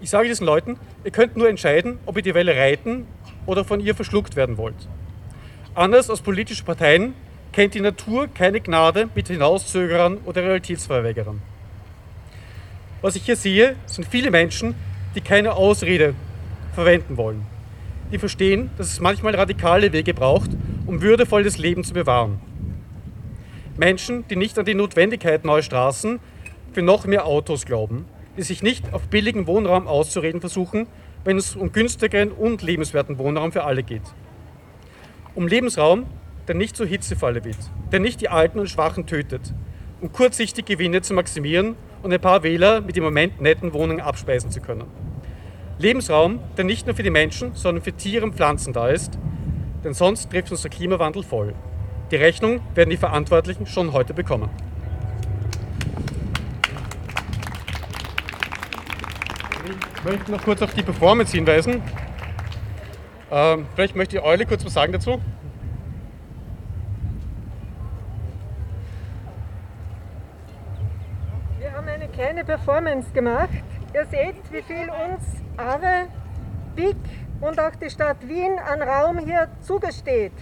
Ich 0.00 0.10
sage 0.10 0.26
diesen 0.26 0.46
Leuten, 0.46 0.78
ihr 1.04 1.12
könnt 1.12 1.36
nur 1.36 1.48
entscheiden, 1.48 2.00
ob 2.06 2.16
ihr 2.16 2.22
die 2.22 2.34
Welle 2.34 2.56
reiten 2.56 3.06
oder 3.50 3.64
von 3.64 3.80
ihr 3.80 3.96
verschluckt 3.96 4.36
werden 4.36 4.56
wollt. 4.58 4.76
Anders 5.74 6.08
als 6.08 6.20
politische 6.20 6.62
Parteien 6.62 7.14
kennt 7.52 7.74
die 7.74 7.80
Natur 7.80 8.28
keine 8.28 8.60
Gnade 8.60 9.08
mit 9.16 9.26
Hinauszögerern 9.26 10.18
oder 10.24 10.42
Realitätsverweigerern. 10.42 11.42
Was 13.02 13.16
ich 13.16 13.24
hier 13.24 13.34
sehe, 13.34 13.74
sind 13.86 14.06
viele 14.06 14.30
Menschen, 14.30 14.76
die 15.16 15.20
keine 15.20 15.54
Ausrede 15.54 16.14
verwenden 16.74 17.16
wollen. 17.16 17.44
Die 18.12 18.18
verstehen, 18.18 18.70
dass 18.78 18.92
es 18.92 19.00
manchmal 19.00 19.34
radikale 19.34 19.92
Wege 19.92 20.14
braucht, 20.14 20.50
um 20.86 21.02
würdevolles 21.02 21.58
Leben 21.58 21.82
zu 21.82 21.92
bewahren. 21.92 22.38
Menschen, 23.76 24.24
die 24.28 24.36
nicht 24.36 24.58
an 24.60 24.64
die 24.64 24.74
Notwendigkeit 24.74 25.44
neuer 25.44 25.62
Straßen 25.62 26.20
für 26.72 26.82
noch 26.82 27.04
mehr 27.04 27.26
Autos 27.26 27.66
glauben, 27.66 28.04
die 28.36 28.42
sich 28.42 28.62
nicht 28.62 28.92
auf 28.92 29.08
billigen 29.08 29.48
Wohnraum 29.48 29.88
auszureden 29.88 30.40
versuchen, 30.40 30.86
wenn 31.24 31.36
es 31.36 31.56
um 31.56 31.72
günstigeren 31.72 32.32
und 32.32 32.62
lebenswerten 32.62 33.18
Wohnraum 33.18 33.52
für 33.52 33.64
alle 33.64 33.82
geht. 33.82 34.02
Um 35.34 35.46
Lebensraum, 35.46 36.06
der 36.48 36.54
nicht 36.54 36.76
zur 36.76 36.86
Hitzefalle 36.86 37.44
wird, 37.44 37.58
der 37.92 38.00
nicht 38.00 38.20
die 38.20 38.28
Alten 38.28 38.58
und 38.58 38.68
Schwachen 38.68 39.06
tötet, 39.06 39.54
um 40.00 40.12
kurzsichtig 40.12 40.64
Gewinne 40.64 41.02
zu 41.02 41.14
maximieren 41.14 41.76
und 42.02 42.12
ein 42.12 42.20
paar 42.20 42.42
Wähler 42.42 42.80
mit 42.80 42.96
im 42.96 43.04
Moment 43.04 43.40
netten 43.40 43.72
Wohnungen 43.72 44.00
abspeisen 44.00 44.50
zu 44.50 44.60
können. 44.60 44.84
Lebensraum, 45.78 46.40
der 46.56 46.64
nicht 46.64 46.86
nur 46.86 46.94
für 46.94 47.02
die 47.02 47.10
Menschen, 47.10 47.54
sondern 47.54 47.84
für 47.84 47.92
Tiere 47.92 48.24
und 48.24 48.34
Pflanzen 48.34 48.72
da 48.72 48.88
ist, 48.88 49.18
denn 49.84 49.94
sonst 49.94 50.30
trifft 50.30 50.50
uns 50.50 50.62
der 50.62 50.70
Klimawandel 50.70 51.22
voll. 51.22 51.54
Die 52.10 52.16
Rechnung 52.16 52.60
werden 52.74 52.90
die 52.90 52.96
Verantwortlichen 52.96 53.66
schon 53.66 53.92
heute 53.92 54.12
bekommen. 54.12 54.50
Ich 60.02 60.06
möchte 60.06 60.32
noch 60.32 60.42
kurz 60.42 60.62
auf 60.62 60.72
die 60.72 60.82
Performance 60.82 61.36
hinweisen. 61.36 61.82
Ähm, 63.30 63.66
vielleicht 63.74 63.94
möchte 63.94 64.16
die 64.16 64.22
Eule 64.22 64.46
kurz 64.46 64.64
was 64.64 64.72
sagen 64.72 64.94
dazu. 64.94 65.20
Wir 71.58 71.72
haben 71.72 71.86
eine 71.86 72.08
kleine 72.08 72.46
Performance 72.46 73.12
gemacht. 73.12 73.50
Ihr 73.92 74.06
seht, 74.06 74.36
wie 74.50 74.62
viel 74.62 74.88
uns 74.88 75.22
AWE, 75.58 76.08
BIC 76.76 76.96
und 77.42 77.60
auch 77.60 77.74
die 77.76 77.90
Stadt 77.90 78.26
Wien 78.26 78.58
an 78.58 78.80
Raum 78.80 79.18
hier 79.18 79.48
zugesteht. 79.60 80.32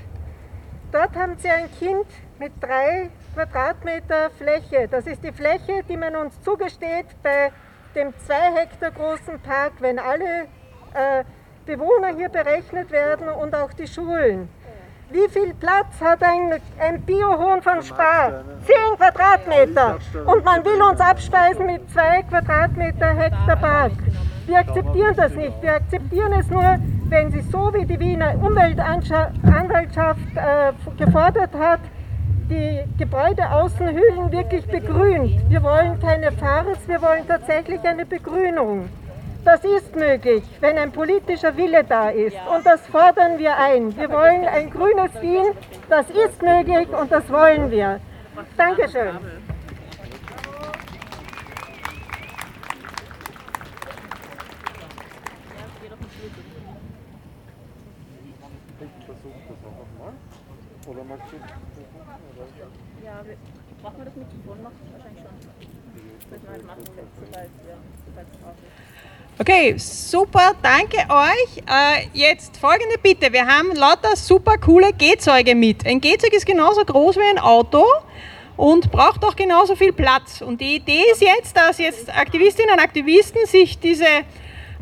Dort 0.93 1.17
haben 1.17 1.37
sie 1.37 1.49
ein 1.49 1.69
Kind 1.81 2.07
mit 2.39 2.53
drei 2.61 3.11
Quadratmeter 3.35 4.31
Fläche. 4.39 4.87
Das 4.89 5.09
ist 5.09 5.25
die 5.25 5.33
Fläche, 5.33 5.83
die 5.89 5.97
man 5.97 6.15
uns 6.15 6.41
zugesteht 6.43 7.07
bei 7.25 7.51
dem 7.95 8.13
zwei 8.19 8.53
Hektar 8.55 8.91
großen 8.91 9.41
Park, 9.41 9.73
wenn 9.81 9.99
alle 9.99 10.49
äh, 10.95 11.25
Bewohner 11.67 12.15
hier 12.17 12.29
berechnet 12.29 12.91
werden 12.91 13.29
und 13.29 13.55
auch 13.55 13.73
die 13.73 13.87
Schulen. 13.87 14.49
Wie 15.11 15.29
viel 15.29 15.55
Platz 15.55 16.01
hat 16.03 16.23
ein, 16.23 16.61
ein 16.79 17.01
Biohuhn 17.03 17.63
von 17.63 17.83
Spar? 17.83 18.45
10 18.67 18.99
Quadratmeter. 18.99 19.99
Und 20.27 20.45
man 20.45 20.63
will 20.65 20.83
uns 20.83 21.01
abspeisen 21.01 21.65
mit 21.65 21.91
2 21.91 22.25
Quadratmeter 22.25 23.15
Hektar 23.15 23.57
Park. 23.57 23.93
Wir 24.47 24.59
akzeptieren 24.59 25.15
das 25.17 25.33
nicht. 25.35 25.63
Wir 25.63 25.75
akzeptieren 25.75 26.35
es 26.35 26.51
nur, 26.51 26.79
wenn 27.09 27.31
sie 27.31 27.41
so 27.41 27.73
wie 27.73 27.87
die 27.87 27.99
Wiener 27.99 28.35
Umweltanwaltschaft 28.35 30.37
äh, 30.37 30.73
gefordert 31.03 31.55
hat, 31.55 31.81
die 32.49 32.85
Gebäudeaußenhüllen 32.99 34.33
wirklich 34.33 34.67
begrünt. 34.67 35.51
Wir 35.51 35.63
wollen 35.63 36.01
keine 36.01 36.33
Farce, 36.33 36.87
wir 36.87 37.01
wollen 37.03 37.27
tatsächlich 37.27 37.81
eine 37.85 38.07
Begrünung. 38.07 38.89
Das 39.45 39.65
ist 39.65 39.95
möglich, 39.95 40.43
wenn 40.61 40.77
ein 40.77 40.93
politischer 40.93 41.57
Wille 41.57 41.85
da 41.85 42.11
ist. 42.11 42.37
Und 42.55 42.67
das 42.67 42.87
fordern 42.87 43.39
wir 43.39 43.57
ein. 43.57 43.97
Wir 43.97 44.11
wollen 44.11 44.45
ein 44.45 44.71
grünes 44.71 45.15
Wien. 45.23 45.55
Das 45.89 46.09
ist 46.11 46.43
möglich 46.43 46.89
und 46.89 47.11
das 47.11 47.31
wollen 47.31 47.71
wir. 47.71 48.01
Dankeschön. 48.57 49.19
Oder 60.87 61.05
magst 61.05 61.33
du? 61.33 61.37
Ja, 63.05 63.23
brauchen 63.83 63.99
wir 63.99 64.05
das 64.05 64.17
Mikrofon 64.17 64.63
noch? 64.63 64.73
Wahrscheinlich 64.93 65.23
schon. 65.23 65.37
Das 66.19 66.31
müssen 66.31 66.45
wir 66.45 66.51
halt 66.51 66.67
machen, 66.67 66.83
sobald 66.87 67.51
es 68.33 68.41
drauf 68.41 68.55
ist. 68.57 69.19
Okay, 69.41 69.75
super, 69.79 70.53
danke 70.63 70.97
euch. 71.09 71.63
Äh, 71.65 72.09
jetzt 72.13 72.57
folgende 72.57 72.99
Bitte. 73.01 73.33
Wir 73.33 73.47
haben 73.47 73.73
lauter 73.77 74.17
super 74.17 74.59
coole 74.59 74.93
Gehzeuge 74.93 75.55
mit. 75.55 75.87
Ein 75.87 76.01
Gehzeug 76.01 76.33
ist 76.33 76.45
genauso 76.45 76.85
groß 76.85 77.17
wie 77.19 77.31
ein 77.31 77.39
Auto 77.39 77.85
und 78.57 78.91
braucht 78.91 79.25
auch 79.25 79.37
genauso 79.37 79.77
viel 79.77 79.93
Platz. 79.93 80.41
Und 80.41 80.61
die 80.61 80.75
Idee 80.77 81.05
ist 81.13 81.23
jetzt, 81.23 81.57
dass 81.57 81.79
jetzt 81.79 82.13
Aktivistinnen 82.13 82.73
und 82.73 82.81
Aktivisten 82.81 83.47
sich 83.47 83.79
diese 83.79 84.07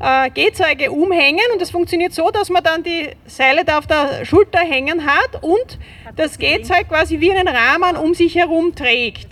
äh, 0.00 0.30
Gehzeuge 0.30 0.90
umhängen 0.90 1.44
und 1.52 1.60
das 1.60 1.70
funktioniert 1.70 2.14
so, 2.14 2.30
dass 2.30 2.48
man 2.48 2.64
dann 2.64 2.82
die 2.82 3.10
Seile 3.26 3.62
da 3.62 3.76
auf 3.76 3.86
der 3.86 4.24
Schulter 4.24 4.60
hängen 4.60 5.04
hat 5.04 5.42
und 5.42 5.78
das 6.16 6.38
Gehzeug 6.38 6.88
quasi 6.88 7.20
wie 7.20 7.30
einen 7.30 7.46
Rahmen 7.46 7.98
um 7.98 8.14
sich 8.14 8.34
herum 8.36 8.74
trägt. 8.74 9.28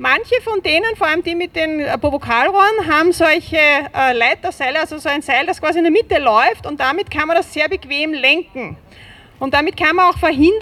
Manche 0.00 0.40
von 0.42 0.62
denen, 0.62 0.94
vor 0.96 1.08
allem 1.08 1.24
die 1.24 1.34
mit 1.34 1.56
den 1.56 1.80
Vokalrohren, 2.00 2.86
haben 2.88 3.12
solche 3.12 3.56
äh, 3.56 4.12
Leiterseile, 4.12 4.78
also 4.78 4.96
so 4.98 5.08
ein 5.08 5.22
Seil, 5.22 5.44
das 5.44 5.60
quasi 5.60 5.78
in 5.78 5.84
der 5.84 5.90
Mitte 5.90 6.18
läuft 6.18 6.68
und 6.68 6.78
damit 6.78 7.10
kann 7.10 7.26
man 7.26 7.36
das 7.36 7.52
sehr 7.52 7.68
bequem 7.68 8.12
lenken. 8.12 8.76
Und 9.40 9.54
damit 9.54 9.76
kann 9.76 9.96
man 9.96 10.06
auch 10.06 10.18
verhindern, 10.18 10.52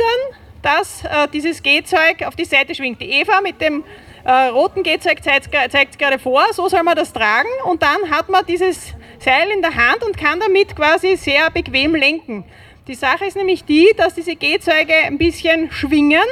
dass 0.62 1.04
äh, 1.04 1.28
dieses 1.30 1.62
Gehzeug 1.62 2.22
auf 2.24 2.34
die 2.34 2.46
Seite 2.46 2.74
schwingt. 2.74 2.98
Die 3.02 3.10
Eva 3.10 3.42
mit 3.42 3.60
dem 3.60 3.84
äh, 4.24 4.46
roten 4.46 4.82
Gehzeug 4.82 5.22
zeigt 5.22 5.54
es 5.54 5.98
gerade 5.98 6.18
vor, 6.18 6.42
so 6.52 6.68
soll 6.68 6.82
man 6.82 6.96
das 6.96 7.12
tragen 7.12 7.50
und 7.66 7.82
dann 7.82 8.10
hat 8.10 8.30
man 8.30 8.44
dieses 8.46 8.94
Seil 9.18 9.50
in 9.50 9.60
der 9.60 9.74
Hand 9.74 10.02
und 10.02 10.16
kann 10.16 10.40
damit 10.40 10.74
quasi 10.74 11.14
sehr 11.16 11.50
bequem 11.50 11.94
lenken. 11.94 12.44
Die 12.88 12.94
Sache 12.94 13.26
ist 13.26 13.36
nämlich 13.36 13.64
die, 13.66 13.92
dass 13.98 14.14
diese 14.14 14.34
Gehzeuge 14.34 14.94
ein 15.04 15.18
bisschen 15.18 15.70
schwingen 15.70 16.24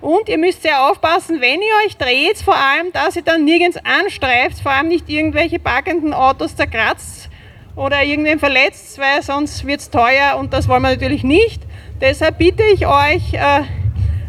und 0.00 0.28
ihr 0.28 0.38
müsst 0.38 0.62
sehr 0.62 0.88
aufpassen, 0.88 1.40
wenn 1.40 1.60
ihr 1.60 1.86
euch 1.86 1.96
dreht, 1.96 2.38
vor 2.38 2.56
allem, 2.56 2.92
dass 2.92 3.16
ihr 3.16 3.22
dann 3.22 3.44
nirgends 3.44 3.78
anstreift, 3.84 4.60
vor 4.60 4.72
allem 4.72 4.88
nicht 4.88 5.08
irgendwelche 5.08 5.58
parkenden 5.58 6.14
Autos 6.14 6.56
zerkratzt 6.56 7.28
oder 7.76 8.02
irgendwen 8.02 8.38
verletzt, 8.38 8.98
weil 8.98 9.22
sonst 9.22 9.66
wird 9.66 9.80
es 9.80 9.90
teuer 9.90 10.36
und 10.38 10.52
das 10.52 10.68
wollen 10.68 10.82
wir 10.82 10.90
natürlich 10.90 11.22
nicht. 11.22 11.62
Deshalb 12.00 12.38
bitte 12.38 12.62
ich 12.72 12.86
euch, 12.86 13.34
äh, 13.34 13.62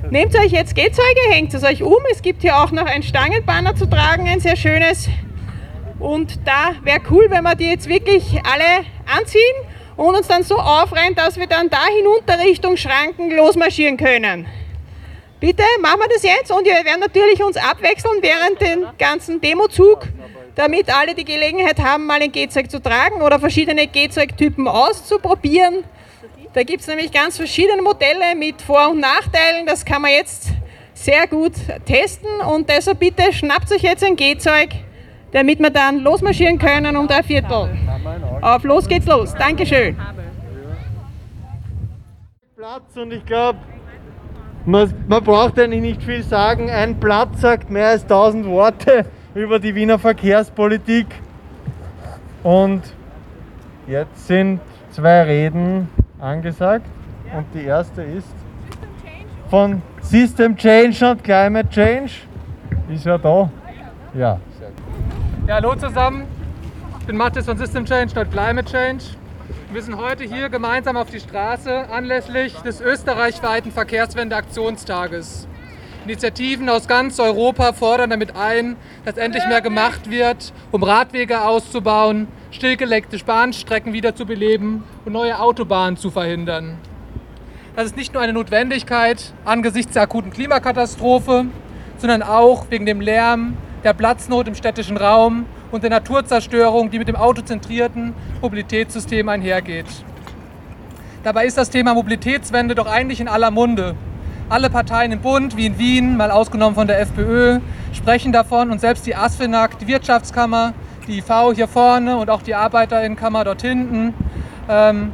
nehmt 0.10 0.36
euch 0.36 0.52
jetzt 0.52 0.76
Gehzeuge, 0.76 1.22
hängt 1.30 1.54
es 1.54 1.64
euch 1.64 1.84
um. 1.84 1.98
Es 2.12 2.22
gibt 2.22 2.42
hier 2.42 2.58
auch 2.58 2.72
noch 2.72 2.86
ein 2.86 3.02
Stangenbanner 3.02 3.76
zu 3.76 3.86
tragen, 3.86 4.28
ein 4.28 4.42
sehr 4.42 4.58
schönes. 4.58 5.08
Und 6.00 6.40
da 6.46 6.72
wäre 6.84 7.00
cool, 7.12 7.28
wenn 7.30 7.44
wir 7.44 7.56
die 7.56 7.70
jetzt 7.70 7.88
wirklich 7.88 8.42
alle 8.44 8.86
anziehen 9.06 9.42
und 9.96 10.16
uns 10.16 10.28
dann 10.28 10.44
so 10.44 10.58
aufreihen, 10.58 11.16
dass 11.16 11.38
wir 11.38 11.48
dann 11.48 11.70
da 11.70 11.86
hinunter 11.96 12.40
Richtung 12.44 12.76
Schranken 12.76 13.32
losmarschieren 13.32 13.98
können. 13.98 14.48
Bitte 15.42 15.64
machen 15.82 16.00
wir 16.00 16.08
das 16.08 16.24
jetzt 16.24 16.52
und 16.52 16.64
wir 16.64 16.74
werden 16.86 17.02
natürlich 17.02 17.44
uns 17.44 17.58
abwechseln 17.58 18.20
während 18.22 18.62
den 18.62 18.86
ganzen 18.98 19.42
Demozug 19.42 20.08
damit 20.56 20.94
alle 20.94 21.16
die 21.16 21.26
Gelegenheit 21.26 21.80
haben, 21.80 22.06
mal 22.06 22.22
ein 22.22 22.32
Gehzeug 22.32 22.70
zu 22.70 22.82
tragen 22.82 23.22
oder 23.22 23.40
verschiedene 23.40 23.88
Gehzeugtypen 23.88 24.68
auszuprobieren. 24.68 25.84
Da 26.54 26.64
gibt 26.64 26.82
es 26.82 26.88
nämlich 26.88 27.12
ganz 27.12 27.38
verschiedene 27.38 27.82
Modelle 27.82 28.36
mit 28.36 28.62
Vor- 28.62 28.92
und 28.92 29.00
Nachteilen. 29.00 29.66
Das 29.66 29.86
kann 29.86 30.02
man 30.02 30.12
jetzt 30.12 30.50
sehr 30.94 31.26
gut 31.28 31.54
testen 31.86 32.30
und 32.42 32.70
deshalb 32.70 33.00
bitte 33.00 33.32
schnappt 33.32 33.72
euch 33.72 33.82
jetzt 33.82 34.04
ein 34.04 34.16
Gehzeug, 34.16 34.70
damit 35.32 35.60
wir 35.60 35.70
dann 35.70 36.00
losmarschieren 36.00 36.60
können 36.60 36.98
um 36.98 37.08
drei 37.08 37.24
Viertel. 37.24 37.70
Auf 38.42 38.64
los 38.64 38.88
geht's 38.88 39.08
los. 39.08 39.34
Dankeschön. 39.34 39.98
Platz 42.56 42.96
und 42.96 43.12
ich 43.12 43.26
glaube, 43.26 43.58
man, 44.66 44.94
man 45.08 45.24
braucht 45.24 45.60
eigentlich 45.60 45.82
nicht 45.82 46.04
viel 46.04 46.24
sagen. 46.24 46.70
Ein 46.70 47.00
Platz 47.00 47.42
sagt 47.42 47.70
mehr 47.70 47.90
als 47.90 48.06
tausend 48.06 48.46
Worte 48.46 49.06
über 49.34 49.60
die 49.60 49.74
Wiener 49.76 50.00
Verkehrspolitik. 50.00 51.08
Und 52.44 52.82
jetzt 53.88 54.28
sind 54.28 54.60
zwei 54.92 55.24
Reden 55.24 55.90
angesagt 56.20 56.86
und 57.36 57.46
die 57.54 57.66
erste 57.66 58.02
ist 58.02 58.34
von 59.50 59.82
System 60.02 60.56
Change 60.56 61.12
und 61.12 61.24
Climate 61.24 61.70
Change. 61.70 62.12
Ist 62.90 63.06
ja 63.06 63.18
da. 63.18 63.50
Ja. 64.14 64.40
Ja, 65.48 65.56
hallo 65.56 65.76
zusammen. 65.76 66.24
Ich 67.00 67.06
bin 67.06 67.18
Mathis 67.18 67.46
von 67.46 67.58
System 67.58 67.86
Change, 67.86 68.14
not 68.16 68.32
Climate 68.32 68.70
Change. 68.70 69.04
Wir 69.74 69.82
sind 69.82 69.96
heute 69.96 70.26
hier 70.26 70.50
gemeinsam 70.50 70.98
auf 70.98 71.10
die 71.12 71.22
Straße 71.22 71.90
anlässlich 71.90 72.54
des 72.56 72.82
österreichweiten 72.82 73.72
Verkehrswende-Aktionstages. 73.72 75.48
Initiativen 76.04 76.68
aus 76.68 76.90
ganz 76.90 77.22
Europa 77.22 77.72
fordern 77.72 78.10
damit 78.10 78.36
ein, 78.36 78.76
dass 79.06 79.16
endlich 79.16 79.48
mehr 79.48 79.62
gemacht 79.62 80.10
wird, 80.10 80.52
um 80.72 80.84
Radwege 80.84 81.46
auszubauen, 81.46 82.28
stillgelegte 82.52 83.18
Bahnstrecken 83.20 83.94
wieder 83.94 84.14
zu 84.14 84.26
beleben 84.26 84.84
und 85.06 85.14
neue 85.14 85.40
Autobahnen 85.40 85.96
zu 85.96 86.12
verhindern. 86.12 86.78
Das 87.78 87.86
ist 87.86 87.96
nicht 87.96 88.14
nur 88.14 88.22
eine 88.22 88.34
Notwendigkeit 88.34 89.32
angesichts 89.46 89.94
der 89.94 90.02
akuten 90.02 90.32
Klimakatastrophe, 90.32 91.46
sondern 91.98 92.24
auch 92.24 92.66
wegen 92.72 92.86
dem 92.86 93.00
Lärm, 93.00 93.56
der 93.86 93.94
Platznot 93.94 94.50
im 94.50 94.56
städtischen 94.56 94.98
Raum 94.98 95.46
und 95.72 95.84
der 95.84 95.90
Naturzerstörung, 95.90 96.92
die 96.92 97.00
mit 97.00 97.08
dem 97.08 97.16
autozentrierten 97.16 98.14
Mobilitätssystem 98.42 99.28
einhergeht. 99.30 99.86
Dabei 101.24 101.46
ist 101.46 101.58
das 101.58 101.70
Thema 101.70 101.94
Mobilitätswende 101.94 102.76
doch 102.76 102.88
eigentlich 102.88 103.22
in 103.22 103.28
aller 103.28 103.52
Munde. 103.52 103.96
Alle 104.50 104.70
Parteien 104.70 105.12
im 105.12 105.22
Bund, 105.22 105.56
wie 105.56 105.68
in 105.68 105.78
Wien, 105.78 106.18
mal 106.18 106.32
ausgenommen 106.32 106.76
von 106.76 106.88
der 106.88 107.00
FPÖ, 107.00 107.60
sprechen 107.94 108.32
davon 108.32 108.72
und 108.72 108.82
selbst 108.82 109.06
die 109.06 109.16
ASFINAG, 109.16 109.80
die 109.80 109.88
Wirtschaftskammer, 109.88 110.74
die 111.08 111.20
IV 111.20 111.56
hier 111.56 111.68
vorne 111.68 112.18
und 112.18 112.30
auch 112.30 112.42
die 112.42 112.56
Arbeiterinnenkammer 112.56 113.44
dort 113.44 113.62
hinten 113.62 114.14
ähm, 114.70 115.14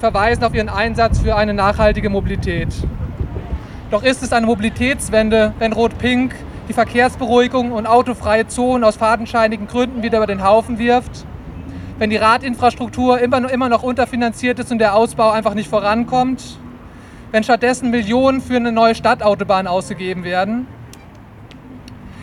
verweisen 0.00 0.42
auf 0.42 0.54
ihren 0.54 0.68
Einsatz 0.68 1.20
für 1.20 1.36
eine 1.36 1.54
nachhaltige 1.54 2.10
Mobilität. 2.10 2.74
Doch 3.90 4.02
ist 4.02 4.22
es 4.22 4.32
eine 4.32 4.46
Mobilitätswende, 4.46 5.52
wenn 5.58 5.72
Rot-Pink 5.72 6.34
die 6.72 6.74
Verkehrsberuhigung 6.74 7.72
und 7.72 7.86
autofreie 7.86 8.46
Zonen 8.46 8.82
aus 8.82 8.96
fadenscheinigen 8.96 9.66
Gründen 9.66 10.02
wieder 10.02 10.16
über 10.16 10.26
den 10.26 10.42
Haufen 10.42 10.78
wirft? 10.78 11.26
Wenn 11.98 12.08
die 12.08 12.16
Radinfrastruktur 12.16 13.20
immer, 13.20 13.50
immer 13.50 13.68
noch 13.68 13.82
unterfinanziert 13.82 14.58
ist 14.58 14.72
und 14.72 14.78
der 14.78 14.94
Ausbau 14.94 15.32
einfach 15.32 15.52
nicht 15.52 15.68
vorankommt? 15.68 16.58
Wenn 17.30 17.44
stattdessen 17.44 17.90
Millionen 17.90 18.40
für 18.40 18.56
eine 18.56 18.72
neue 18.72 18.94
Stadtautobahn 18.94 19.66
ausgegeben 19.66 20.24
werden? 20.24 20.66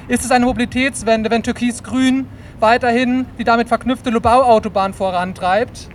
Ist 0.07 0.25
es 0.25 0.31
eine 0.31 0.47
Mobilitätswende, 0.47 1.29
wenn 1.29 1.43
Türkis-Grün 1.43 2.27
weiterhin 2.59 3.27
die 3.37 3.43
damit 3.43 3.67
verknüpfte 3.67 4.09
Lubau-Autobahn 4.09 4.95
vorantreibt? 4.95 5.89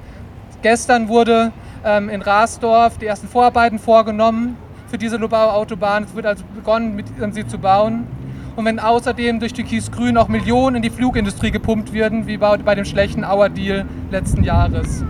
Gestern 0.62 1.08
wurde 1.08 1.50
ähm, 1.84 2.08
in 2.08 2.22
Rasdorf 2.22 2.98
die 2.98 3.06
ersten 3.06 3.26
Vorarbeiten 3.26 3.80
vorgenommen 3.80 4.56
für 4.86 4.96
diese 4.96 5.16
Lubau-Autobahn. 5.16 6.04
Es 6.04 6.14
wird 6.14 6.26
also 6.26 6.44
begonnen, 6.54 7.02
sie 7.32 7.48
zu 7.48 7.58
bauen. 7.58 8.06
Und 8.56 8.66
wenn 8.66 8.78
außerdem 8.78 9.40
durch 9.40 9.52
Türkis-Grün 9.52 10.16
auch 10.16 10.28
Millionen 10.28 10.76
in 10.76 10.82
die 10.82 10.90
Flugindustrie 10.90 11.50
gepumpt 11.50 11.92
werden, 11.92 12.28
wie 12.28 12.36
bei, 12.36 12.74
dem 12.74 12.84
schlechten 12.84 13.24
Auer-Deal 13.24 13.84
letzten 14.10 14.44
Jahres. 14.44 15.04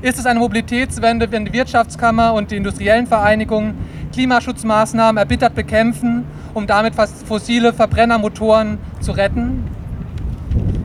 Ist 0.00 0.18
es 0.18 0.24
eine 0.24 0.40
Mobilitätswende, 0.40 1.30
wenn 1.30 1.44
die 1.44 1.52
Wirtschaftskammer 1.52 2.32
und 2.32 2.50
die 2.50 2.56
industriellen 2.56 3.06
Vereinigungen 3.06 3.74
Klimaschutzmaßnahmen 4.12 5.18
erbittert 5.18 5.54
bekämpfen, 5.54 6.24
um 6.54 6.66
damit 6.66 6.94
fossile 6.94 7.72
Verbrennermotoren 7.74 8.78
zu 9.00 9.12
retten? 9.12 9.64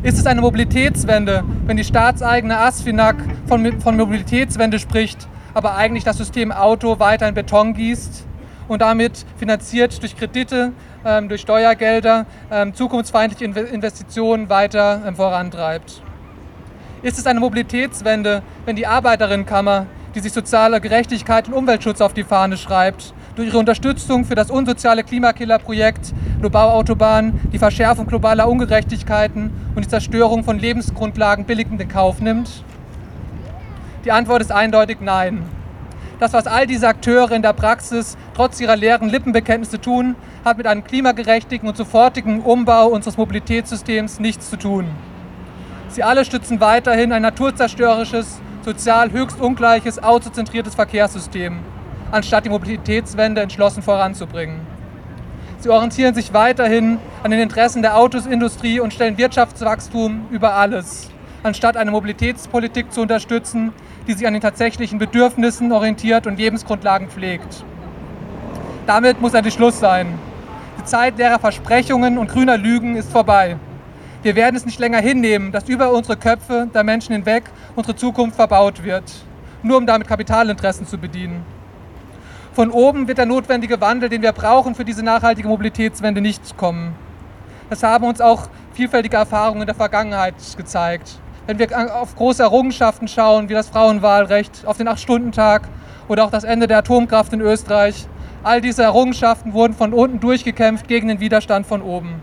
Ist 0.04 0.18
es 0.18 0.26
eine 0.26 0.42
Mobilitätswende, 0.42 1.44
wenn 1.66 1.78
die 1.78 1.84
staatseigene 1.84 2.58
ASFINAG 2.58 3.16
von, 3.48 3.80
von 3.80 3.96
Mobilitätswende 3.96 4.80
spricht, 4.80 5.28
aber 5.54 5.76
eigentlich 5.76 6.04
das 6.04 6.18
System 6.18 6.52
Auto 6.52 7.00
weiter 7.00 7.28
in 7.28 7.34
Beton 7.34 7.74
gießt 7.74 8.26
und 8.70 8.82
damit 8.82 9.26
finanziert 9.38 10.02
durch 10.02 10.16
Kredite, 10.16 10.72
durch 11.28 11.42
Steuergelder 11.42 12.26
ähm, 12.52 12.74
zukunftsfeindliche 12.74 13.46
Investitionen 13.46 14.50
weiter 14.50 15.02
ähm, 15.06 15.16
vorantreibt? 15.16 16.02
Ist 17.02 17.18
es 17.18 17.26
eine 17.26 17.40
Mobilitätswende, 17.40 18.42
wenn 18.66 18.76
die 18.76 18.86
Arbeiterinnenkammer, 18.86 19.86
die 20.16 20.20
sich 20.20 20.34
soziale 20.34 20.82
Gerechtigkeit 20.82 21.48
und 21.48 21.54
Umweltschutz 21.54 22.02
auf 22.02 22.14
die 22.14 22.24
Fahne 22.24 22.58
schreibt, 22.58 23.14
durch 23.36 23.48
ihre 23.48 23.60
Unterstützung 23.60 24.26
für 24.26 24.36
das 24.36 24.52
unsoziale 24.52 25.04
Klimakillerprojekt 25.04 26.14
Lobau-Autobahn 26.42 27.40
die 27.54 27.60
Verschärfung 27.60 28.06
globaler 28.06 28.50
Ungerechtigkeiten 28.50 29.52
und 29.76 29.86
die 29.86 29.90
Zerstörung 29.90 30.44
von 30.44 30.60
Lebensgrundlagen 30.60 31.46
billigend 31.46 31.80
in 31.80 31.88
Kauf 31.88 32.20
nimmt? 32.20 32.64
Die 34.04 34.12
Antwort 34.12 34.42
ist 34.42 34.52
eindeutig 34.52 34.98
nein. 35.00 35.44
Das, 36.20 36.34
was 36.34 36.48
all 36.48 36.68
diese 36.68 36.88
Akteure 36.90 37.32
in 37.32 37.42
der 37.42 37.54
Praxis 37.54 38.18
trotz 38.36 38.60
ihrer 38.60 38.76
leeren 38.76 39.08
Lippenbekenntnisse 39.08 39.80
tun, 39.80 40.16
hat 40.44 40.58
mit 40.58 40.68
einem 40.68 40.84
klimagerechtigen 40.84 41.68
und 41.68 41.78
sofortigen 41.78 42.42
Umbau 42.42 42.88
unseres 42.88 43.18
Mobilitätssystems 43.18 44.20
nichts 44.20 44.50
zu 44.50 44.58
tun. 44.58 44.88
Sie 45.90 46.04
alle 46.04 46.24
stützen 46.24 46.60
weiterhin 46.62 47.12
ein 47.12 47.22
naturzerstörerisches, 47.22 48.40
sozial 48.64 49.12
höchst 49.12 49.42
ungleiches, 49.42 50.02
autozentriertes 50.02 50.76
Verkehrssystem, 50.76 51.60
anstatt 52.12 52.46
die 52.46 52.50
Mobilitätswende 52.50 53.42
entschlossen 53.42 53.82
voranzubringen. 53.82 54.60
Sie 55.60 55.70
orientieren 55.70 56.16
sich 56.16 56.34
weiterhin 56.34 57.00
an 57.22 57.32
den 57.32 57.42
Interessen 57.42 57.82
der 57.82 57.98
Autosindustrie 57.98 58.80
und 58.80 58.94
stellen 58.94 59.18
Wirtschaftswachstum 59.18 60.28
über 60.32 60.54
alles, 60.54 61.10
anstatt 61.44 61.76
eine 61.76 61.92
Mobilitätspolitik 61.92 62.94
zu 62.94 63.02
unterstützen, 63.02 63.74
die 64.08 64.14
sich 64.14 64.26
an 64.26 64.34
den 64.34 64.42
tatsächlichen 64.42 65.00
Bedürfnissen 65.00 65.72
orientiert 65.72 66.28
und 66.28 66.38
Lebensgrundlagen 66.38 67.10
pflegt. 67.10 67.66
Damit 68.86 69.20
muss 69.22 69.34
endlich 69.34 69.54
Schluss 69.54 69.80
sein. 69.80 70.18
Zeit 70.90 71.20
leerer 71.20 71.38
Versprechungen 71.38 72.18
und 72.18 72.32
grüner 72.32 72.58
Lügen 72.58 72.96
ist 72.96 73.12
vorbei. 73.12 73.58
Wir 74.24 74.36
werden 74.36 74.56
es 74.56 74.66
nicht 74.66 74.80
länger 74.80 74.98
hinnehmen, 74.98 75.52
dass 75.52 75.70
über 75.70 75.92
unsere 75.92 76.18
Köpfe 76.18 76.68
der 76.74 76.84
Menschen 76.84 77.14
hinweg 77.14 77.44
unsere 77.76 77.96
Zukunft 77.96 78.36
verbaut 78.38 78.84
wird, 78.84 79.04
nur 79.62 79.78
um 79.78 79.86
damit 79.86 80.08
Kapitalinteressen 80.08 80.88
zu 80.88 80.98
bedienen. 80.98 81.46
Von 82.54 82.72
oben 82.72 83.08
wird 83.08 83.20
der 83.20 83.28
notwendige 83.28 83.80
Wandel, 83.80 84.10
den 84.10 84.24
wir 84.24 84.32
brauchen 84.32 84.74
für 84.74 84.84
diese 84.84 85.04
nachhaltige 85.04 85.48
Mobilitätswende, 85.48 86.22
nicht 86.22 86.58
kommen. 86.58 86.96
Das 87.70 87.84
haben 87.84 88.06
uns 88.06 88.20
auch 88.20 88.50
vielfältige 88.74 89.18
Erfahrungen 89.18 89.62
in 89.62 89.68
der 89.68 89.76
Vergangenheit 89.76 90.34
gezeigt. 90.58 91.20
Wenn 91.46 91.60
wir 91.60 91.96
auf 92.02 92.16
große 92.16 92.42
Errungenschaften 92.42 93.08
schauen, 93.08 93.48
wie 93.48 93.54
das 93.54 93.70
Frauenwahlrecht, 93.70 94.66
auf 94.66 94.78
den 94.78 94.88
Acht-Stunden-Tag 94.88 95.68
oder 96.08 96.26
auch 96.26 96.32
das 96.32 96.46
Ende 96.46 96.66
der 96.66 96.80
Atomkraft 96.80 97.32
in 97.32 97.42
Österreich, 97.42 98.08
all 98.44 98.62
diese 98.62 98.84
Errungenschaften 98.84 99.54
wurden 99.54 99.74
von 99.74 99.94
unten 99.94 100.20
durchgekämpft 100.20 100.88
gegen 100.88 101.08
den 101.08 101.20
Widerstand 101.20 101.66
von 101.66 101.82
oben. 101.82 102.22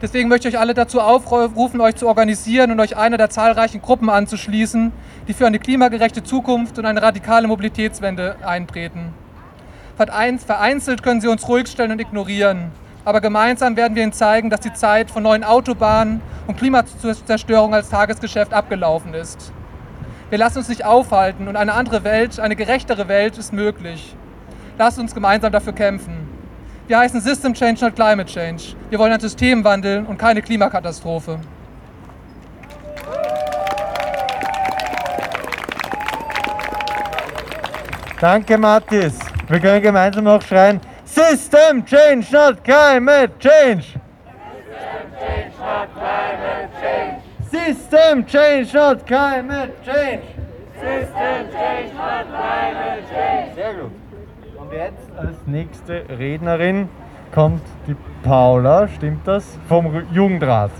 Deswegen 0.00 0.28
möchte 0.28 0.48
ich 0.48 0.54
euch 0.54 0.60
alle 0.60 0.74
dazu 0.74 1.00
aufrufen, 1.00 1.80
euch 1.80 1.96
zu 1.96 2.06
organisieren 2.06 2.70
und 2.70 2.78
euch 2.78 2.96
einer 2.96 3.16
der 3.16 3.30
zahlreichen 3.30 3.82
Gruppen 3.82 4.10
anzuschließen, 4.10 4.92
die 5.26 5.34
für 5.34 5.46
eine 5.46 5.58
klimagerechte 5.58 6.22
Zukunft 6.22 6.78
und 6.78 6.86
eine 6.86 7.02
radikale 7.02 7.48
Mobilitätswende 7.48 8.36
eintreten. 8.46 9.12
Vereinzelt 9.96 11.02
können 11.02 11.20
sie 11.20 11.26
uns 11.26 11.48
ruhig 11.48 11.66
stellen 11.66 11.90
und 11.90 12.00
ignorieren, 12.00 12.70
aber 13.04 13.20
gemeinsam 13.20 13.76
werden 13.76 13.96
wir 13.96 14.04
ihnen 14.04 14.12
zeigen, 14.12 14.50
dass 14.50 14.60
die 14.60 14.72
Zeit 14.72 15.10
von 15.10 15.24
neuen 15.24 15.42
Autobahnen 15.42 16.20
und 16.46 16.56
Klimazerstörung 16.56 17.74
als 17.74 17.88
Tagesgeschäft 17.88 18.52
abgelaufen 18.52 19.14
ist. 19.14 19.52
Wir 20.30 20.38
lassen 20.38 20.58
uns 20.58 20.68
nicht 20.68 20.84
aufhalten 20.84 21.48
und 21.48 21.56
eine 21.56 21.72
andere 21.72 22.04
Welt, 22.04 22.38
eine 22.38 22.54
gerechtere 22.54 23.08
Welt 23.08 23.36
ist 23.36 23.52
möglich. 23.52 24.14
Lasst 24.78 24.98
uns 24.98 25.12
gemeinsam 25.12 25.50
dafür 25.50 25.72
kämpfen. 25.72 26.28
Wir 26.86 26.98
heißen 26.98 27.20
System 27.20 27.52
Change, 27.52 27.84
not 27.84 27.96
Climate 27.96 28.32
Change. 28.32 28.76
Wir 28.88 28.98
wollen 28.98 29.12
ein 29.12 29.20
System 29.20 29.64
wandeln 29.64 30.06
und 30.06 30.16
keine 30.16 30.40
Klimakatastrophe. 30.40 31.40
Danke, 38.20 38.56
Mathis. 38.56 39.18
Wir 39.48 39.60
können 39.60 39.82
gemeinsam 39.82 40.24
noch 40.24 40.42
schreien: 40.42 40.80
System 41.04 41.84
Change, 41.84 42.26
not 42.30 42.62
Climate 42.62 43.32
Change! 43.40 43.98
System 47.50 48.26
change, 48.26 48.74
not 48.74 49.06
climate 49.06 49.72
System 49.84 51.50
change, 51.50 51.94
not 51.94 52.26
climate 52.28 53.04
change. 53.10 53.54
Sehr 53.54 53.74
gut. 53.74 54.07
Und 54.68 54.74
jetzt 54.74 55.10
als 55.16 55.36
nächste 55.46 56.04
Rednerin 56.10 56.90
kommt 57.32 57.62
die 57.86 57.96
Paula, 58.22 58.86
stimmt 58.88 59.26
das? 59.26 59.56
Vom 59.66 60.06
Jugendrat. 60.12 60.70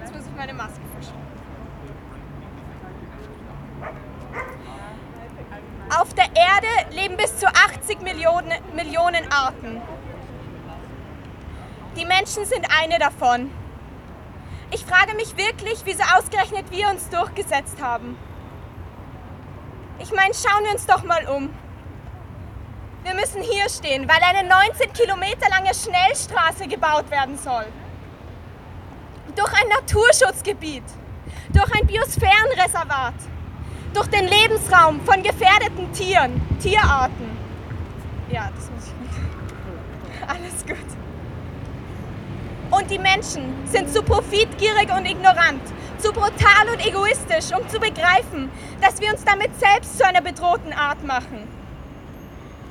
Jetzt 0.00 0.14
muss 0.14 0.26
ich 0.26 0.36
meine 0.36 0.54
Maske 0.54 0.80
verstecken. 0.92 1.18
Auf 6.00 6.14
der 6.14 6.26
Erde 6.26 6.94
leben 6.94 7.16
bis 7.16 7.36
zu 7.36 7.48
80 7.48 8.00
Millionen, 8.02 8.52
Millionen 8.76 9.24
Arten. 9.32 9.80
Die 11.96 12.04
Menschen 12.04 12.44
sind 12.44 12.64
eine 12.80 13.00
davon. 13.00 13.50
Mich 15.36 15.46
wirklich, 15.46 15.80
wieso 15.84 16.02
ausgerechnet 16.16 16.70
wir 16.70 16.88
uns 16.88 17.08
durchgesetzt 17.08 17.80
haben. 17.80 18.16
Ich 19.98 20.12
meine, 20.12 20.34
schauen 20.34 20.64
wir 20.64 20.72
uns 20.72 20.86
doch 20.86 21.04
mal 21.04 21.24
um. 21.26 21.50
Wir 23.04 23.14
müssen 23.14 23.42
hier 23.42 23.68
stehen, 23.68 24.08
weil 24.08 24.22
eine 24.22 24.48
19 24.48 24.92
Kilometer 24.92 25.48
lange 25.50 25.72
Schnellstraße 25.74 26.66
gebaut 26.66 27.10
werden 27.10 27.38
soll 27.38 27.66
durch 29.34 29.52
ein 29.52 29.68
Naturschutzgebiet, 29.68 30.84
durch 31.52 31.74
ein 31.74 31.86
Biosphärenreservat, 31.86 33.14
durch 33.92 34.06
den 34.08 34.26
Lebensraum 34.26 35.00
von 35.00 35.22
gefährdeten 35.22 35.92
Tieren, 35.92 36.40
Tierarten. 36.60 37.36
Ja, 38.30 38.50
das 38.54 38.70
muss 38.70 38.84
ich. 38.86 40.28
Alles 40.28 40.64
gut. 40.66 40.93
Und 42.76 42.90
die 42.90 42.98
Menschen 42.98 43.54
sind 43.66 43.92
zu 43.92 44.02
profitgierig 44.02 44.90
und 44.92 45.06
ignorant, 45.06 45.62
zu 45.98 46.12
brutal 46.12 46.68
und 46.72 46.84
egoistisch, 46.84 47.56
um 47.56 47.68
zu 47.68 47.78
begreifen, 47.78 48.50
dass 48.80 49.00
wir 49.00 49.12
uns 49.12 49.24
damit 49.24 49.50
selbst 49.60 49.96
zu 49.96 50.04
einer 50.04 50.20
bedrohten 50.20 50.72
Art 50.72 51.04
machen. 51.04 51.46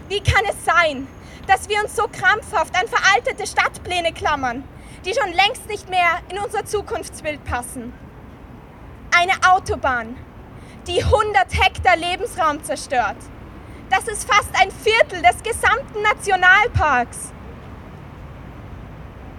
Wie 0.09 0.19
kann 0.19 0.43
es 0.49 0.65
sein, 0.65 1.07
dass 1.47 1.69
wir 1.69 1.81
uns 1.81 1.95
so 1.95 2.03
krampfhaft 2.03 2.75
an 2.75 2.87
veraltete 2.87 3.47
Stadtpläne 3.47 4.11
klammern, 4.11 4.63
die 5.05 5.13
schon 5.13 5.31
längst 5.31 5.67
nicht 5.69 5.89
mehr 5.89 6.19
in 6.29 6.37
unser 6.39 6.65
Zukunftsbild 6.65 7.43
passen? 7.45 7.93
Eine 9.17 9.33
Autobahn, 9.53 10.17
die 10.87 11.01
100 11.01 11.53
Hektar 11.53 11.95
Lebensraum 11.95 12.61
zerstört. 12.63 13.17
Das 13.89 14.07
ist 14.07 14.29
fast 14.29 14.49
ein 14.61 14.69
Viertel 14.71 15.21
des 15.21 15.41
gesamten 15.43 16.01
Nationalparks. 16.01 17.31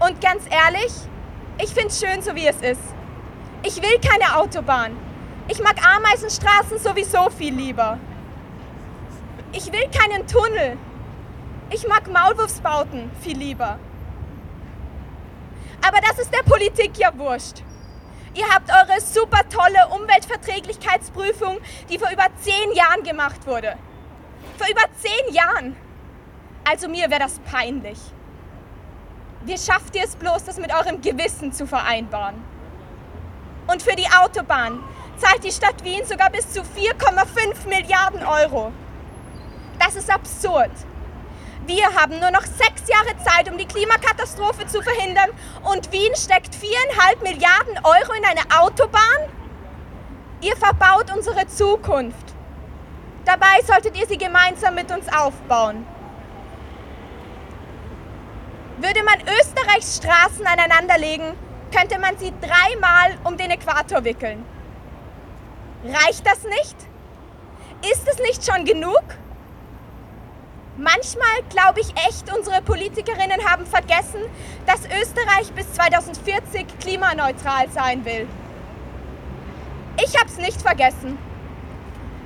Und 0.06 0.20
ganz 0.20 0.42
ehrlich, 0.50 0.92
ich 1.56 1.70
finde 1.70 1.88
es 1.88 1.98
schön, 1.98 2.20
so 2.20 2.34
wie 2.34 2.46
es 2.46 2.60
ist. 2.60 2.82
Ich 3.62 3.76
will 3.80 3.98
keine 4.06 4.36
Autobahn. 4.36 4.94
Ich 5.48 5.62
mag 5.62 5.76
Ameisenstraßen 5.82 6.78
sowieso 6.78 7.30
viel 7.30 7.54
lieber. 7.54 7.98
Ich 9.52 9.72
will 9.72 9.88
keinen 9.90 10.26
Tunnel. 10.26 10.76
Ich 11.70 11.88
mag 11.88 12.06
Maulwurfsbauten 12.12 13.10
viel 13.22 13.38
lieber. 13.38 13.78
Aber 15.86 16.00
das 16.02 16.18
ist 16.18 16.34
der 16.34 16.42
Politik 16.42 16.98
ja 16.98 17.16
wurscht. 17.16 17.62
Ihr 18.34 18.46
habt 18.48 18.68
eure 18.68 19.00
super 19.00 19.48
tolle 19.48 19.88
Umweltverträglichkeitsprüfung, 19.88 21.60
die 21.88 21.98
vor 21.98 22.10
über 22.10 22.26
zehn 22.42 22.72
Jahren 22.74 23.02
gemacht 23.04 23.46
wurde. 23.46 23.76
Vor 24.58 24.66
über 24.68 24.82
zehn 25.00 25.34
Jahren. 25.34 25.76
Also 26.68 26.88
mir 26.88 27.08
wäre 27.08 27.20
das 27.20 27.38
peinlich. 27.38 27.98
Wie 29.44 29.58
schafft 29.58 29.94
ihr 29.94 30.04
es 30.04 30.16
bloß, 30.16 30.44
das 30.44 30.56
mit 30.56 30.72
eurem 30.72 31.02
Gewissen 31.02 31.52
zu 31.52 31.66
vereinbaren? 31.66 32.42
Und 33.66 33.82
für 33.82 33.94
die 33.94 34.08
Autobahn 34.08 34.82
zahlt 35.18 35.44
die 35.44 35.52
Stadt 35.52 35.84
Wien 35.84 36.04
sogar 36.06 36.30
bis 36.30 36.50
zu 36.50 36.62
4,5 36.62 37.68
Milliarden 37.68 38.24
Euro. 38.24 38.72
Das 39.78 39.96
ist 39.96 40.10
absurd. 40.10 40.70
Wir 41.66 41.94
haben 41.94 42.18
nur 42.20 42.30
noch 42.30 42.44
sechs 42.44 42.88
Jahre 42.88 43.16
Zeit, 43.22 43.50
um 43.50 43.58
die 43.58 43.66
Klimakatastrophe 43.66 44.66
zu 44.66 44.80
verhindern 44.80 45.30
und 45.62 45.92
Wien 45.92 46.14
steckt 46.16 46.54
viereinhalb 46.54 47.22
Milliarden 47.22 47.78
Euro 47.84 48.12
in 48.16 48.24
eine 48.24 48.60
Autobahn? 48.60 49.28
Ihr 50.40 50.56
verbaut 50.56 51.14
unsere 51.14 51.46
Zukunft. 51.48 52.34
Dabei 53.26 53.60
solltet 53.66 53.98
ihr 53.98 54.06
sie 54.06 54.18
gemeinsam 54.18 54.74
mit 54.74 54.90
uns 54.90 55.06
aufbauen. 55.12 55.86
Würde 58.84 59.02
man 59.02 59.18
Österreichs 59.40 59.96
Straßen 59.96 60.46
aneinanderlegen, 60.46 61.32
könnte 61.74 61.98
man 61.98 62.18
sie 62.18 62.34
dreimal 62.38 63.16
um 63.24 63.38
den 63.38 63.50
Äquator 63.50 64.04
wickeln. 64.04 64.44
Reicht 65.84 66.26
das 66.26 66.44
nicht? 66.44 66.76
Ist 67.90 68.06
es 68.06 68.18
nicht 68.18 68.44
schon 68.44 68.66
genug? 68.66 69.02
Manchmal 70.76 71.42
glaube 71.48 71.80
ich 71.80 71.94
echt, 72.06 72.30
unsere 72.36 72.60
Politikerinnen 72.60 73.50
haben 73.50 73.64
vergessen, 73.64 74.20
dass 74.66 74.80
Österreich 74.84 75.50
bis 75.54 75.72
2040 75.72 76.66
klimaneutral 76.78 77.70
sein 77.70 78.04
will. 78.04 78.28
Ich 79.96 80.14
habe 80.20 80.28
es 80.28 80.36
nicht 80.36 80.60
vergessen. 80.60 81.16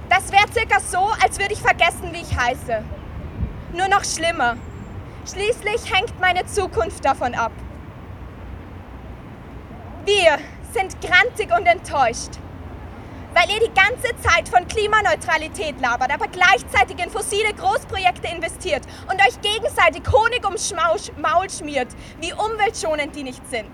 Das 0.08 0.32
wäre 0.32 0.50
circa 0.52 0.80
so, 0.80 1.08
als 1.22 1.38
würde 1.38 1.52
ich 1.52 1.62
vergessen, 1.62 2.12
wie 2.12 2.22
ich 2.22 2.36
heiße. 2.36 2.82
Nur 3.74 3.86
noch 3.86 4.02
schlimmer. 4.02 4.56
Schließlich 5.30 5.92
hängt 5.92 6.18
meine 6.20 6.46
Zukunft 6.46 7.04
davon 7.04 7.34
ab. 7.34 7.52
Wir 10.06 10.38
sind 10.72 10.98
grantig 11.02 11.54
und 11.54 11.66
enttäuscht, 11.66 12.30
weil 13.34 13.50
ihr 13.50 13.68
die 13.68 13.74
ganze 13.74 14.08
Zeit 14.22 14.48
von 14.48 14.66
Klimaneutralität 14.66 15.78
labert, 15.82 16.10
aber 16.10 16.28
gleichzeitig 16.28 16.98
in 17.04 17.10
fossile 17.10 17.52
Großprojekte 17.52 18.26
investiert 18.28 18.84
und 19.10 19.20
euch 19.20 19.38
gegenseitig 19.42 20.02
Honig 20.10 20.44
ums 20.46 20.74
Maul 20.74 21.50
schmiert, 21.50 21.88
wie 22.20 22.32
umweltschonend 22.32 23.14
die 23.14 23.24
nicht 23.24 23.46
sind. 23.50 23.70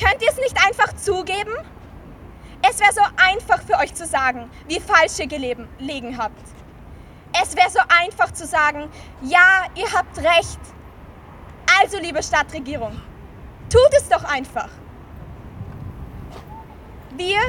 Könnt 0.00 0.22
ihr 0.22 0.30
es 0.30 0.36
nicht 0.36 0.56
einfach 0.64 0.94
zugeben? 0.94 1.52
Es 2.62 2.78
wäre 2.78 2.92
so 2.92 3.02
einfach 3.16 3.60
für 3.62 3.76
euch 3.78 3.92
zu 3.92 4.06
sagen, 4.06 4.48
wie 4.68 4.78
falsch 4.78 5.18
ihr 5.18 5.26
gelegen 5.26 6.16
habt. 6.16 6.57
Es 7.32 7.54
wäre 7.56 7.70
so 7.70 7.80
einfach 7.88 8.32
zu 8.32 8.46
sagen, 8.46 8.88
ja, 9.22 9.64
ihr 9.74 9.92
habt 9.92 10.18
recht. 10.18 10.60
Also, 11.80 11.98
liebe 11.98 12.22
Stadtregierung, 12.22 13.00
tut 13.70 13.90
es 13.96 14.08
doch 14.08 14.24
einfach. 14.24 14.70
Wir 17.16 17.40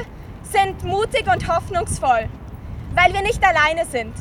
sind 0.42 0.84
mutig 0.84 1.26
und 1.32 1.48
hoffnungsvoll, 1.48 2.28
weil 2.94 3.12
wir 3.12 3.22
nicht 3.22 3.42
alleine 3.42 3.86
sind. 3.86 4.14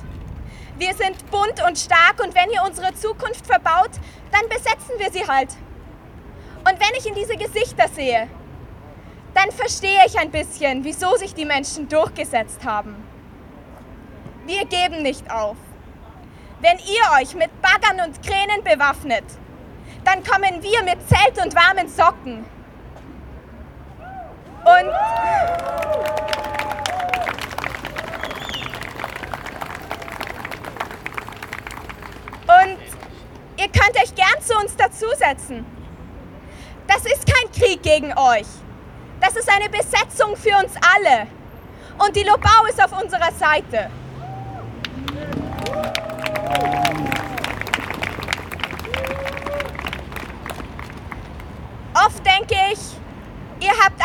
Wir 0.78 0.94
sind 0.94 1.30
bunt 1.30 1.62
und 1.68 1.78
stark 1.78 2.24
und 2.24 2.34
wenn 2.36 2.50
ihr 2.52 2.64
unsere 2.64 2.94
Zukunft 2.94 3.46
verbaut, 3.46 3.92
dann 4.32 4.48
besetzen 4.48 4.98
wir 4.98 5.12
sie 5.12 5.28
halt. 5.28 5.50
Und 6.60 6.80
wenn 6.80 6.98
ich 6.98 7.06
in 7.06 7.16
diese 7.16 7.36
Gesichter 7.36 7.88
sehe, 7.90 8.30
dann 9.34 9.52
verstehe 9.52 10.02
ich 10.08 10.18
ein 10.18 10.32
bisschen, 10.32 10.84
wieso 10.84 11.16
sich 11.16 11.34
die 11.34 11.46
Menschen 11.46 11.90
durchgesetzt 11.90 12.64
haben. 12.66 12.96
Wir 14.50 14.66
geben 14.66 15.04
nicht 15.04 15.30
auf. 15.30 15.58
Wenn 16.60 16.80
ihr 16.80 17.22
euch 17.22 17.36
mit 17.36 17.52
Baggern 17.62 18.04
und 18.08 18.24
Kränen 18.24 18.64
bewaffnet, 18.64 19.24
dann 20.04 20.24
kommen 20.24 20.64
wir 20.64 20.82
mit 20.82 21.08
Zelt 21.08 21.38
und 21.46 21.54
warmen 21.54 21.88
Socken. 21.88 22.44
Und 24.66 24.90
Und 32.48 32.80
ihr 33.58 33.68
könnt 33.68 33.96
euch 33.98 34.16
gern 34.16 34.42
zu 34.42 34.58
uns 34.58 34.76
dazusetzen. 34.76 35.64
Das 36.88 37.06
ist 37.06 37.28
kein 37.28 37.52
Krieg 37.52 37.84
gegen 37.84 38.18
euch. 38.18 38.48
Das 39.22 39.36
ist 39.36 39.48
eine 39.48 39.70
Besetzung 39.70 40.36
für 40.36 40.58
uns 40.58 40.74
alle. 40.96 41.28
Und 42.04 42.16
die 42.16 42.24
Lobau 42.24 42.66
ist 42.68 42.84
auf 42.84 43.00
unserer 43.00 43.32
Seite. 43.34 43.92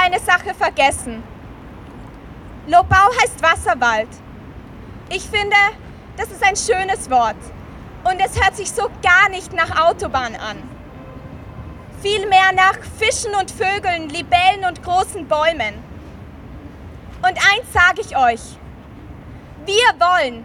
Eine 0.04 0.20
Sache 0.20 0.54
vergessen. 0.54 1.22
Lobau 2.66 3.08
heißt 3.22 3.42
Wasserwald. 3.42 4.08
Ich 5.08 5.22
finde, 5.22 5.56
das 6.16 6.30
ist 6.30 6.42
ein 6.44 6.56
schönes 6.56 7.10
Wort. 7.10 7.36
Und 8.04 8.20
es 8.20 8.38
hört 8.42 8.56
sich 8.56 8.70
so 8.70 8.90
gar 9.02 9.30
nicht 9.30 9.52
nach 9.54 9.88
Autobahn 9.88 10.36
an. 10.36 10.62
Vielmehr 12.02 12.52
nach 12.54 12.76
Fischen 12.98 13.34
und 13.34 13.50
Vögeln, 13.50 14.10
Libellen 14.10 14.66
und 14.68 14.82
großen 14.82 15.26
Bäumen. 15.26 15.82
Und 17.22 17.38
eins 17.38 17.72
sage 17.72 18.02
ich 18.02 18.14
euch. 18.14 18.42
Wir 19.64 19.94
wollen, 19.98 20.44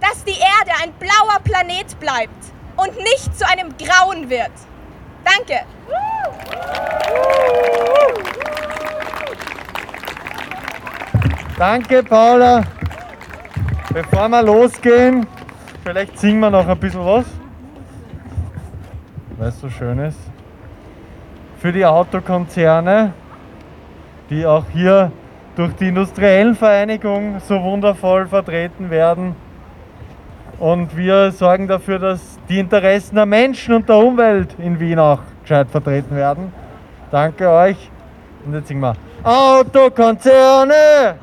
dass 0.00 0.22
die 0.22 0.38
Erde 0.38 0.70
ein 0.82 0.92
blauer 0.92 1.40
Planet 1.42 1.98
bleibt 1.98 2.44
und 2.76 2.96
nicht 2.96 3.36
zu 3.36 3.46
einem 3.48 3.74
Grauen 3.76 4.30
wird. 4.30 4.52
Danke. 5.24 5.66
Danke, 11.60 12.02
Paula. 12.02 12.62
Bevor 13.92 14.30
wir 14.30 14.42
losgehen, 14.42 15.26
vielleicht 15.84 16.18
singen 16.18 16.40
wir 16.40 16.48
noch 16.50 16.66
ein 16.66 16.78
bisschen 16.78 17.04
was. 17.04 17.26
Weil 19.36 19.48
es 19.48 19.60
so 19.60 19.68
schön 19.68 19.98
ist. 19.98 20.18
Für 21.58 21.70
die 21.70 21.84
Autokonzerne, 21.84 23.12
die 24.30 24.46
auch 24.46 24.64
hier 24.72 25.12
durch 25.54 25.74
die 25.74 25.88
industriellen 25.88 26.54
Vereinigung 26.54 27.42
so 27.46 27.62
wundervoll 27.62 28.26
vertreten 28.26 28.88
werden. 28.88 29.36
Und 30.58 30.96
wir 30.96 31.30
sorgen 31.30 31.68
dafür, 31.68 31.98
dass 31.98 32.38
die 32.48 32.58
Interessen 32.58 33.16
der 33.16 33.26
Menschen 33.26 33.74
und 33.74 33.86
der 33.86 33.96
Umwelt 33.96 34.56
in 34.58 34.80
Wien 34.80 34.98
auch 34.98 35.20
gescheit 35.42 35.68
vertreten 35.68 36.16
werden. 36.16 36.54
Danke 37.10 37.50
euch. 37.50 37.90
Und 38.46 38.54
jetzt 38.54 38.68
singen 38.68 38.80
wir. 38.80 38.94
Autokonzerne! 39.24 41.18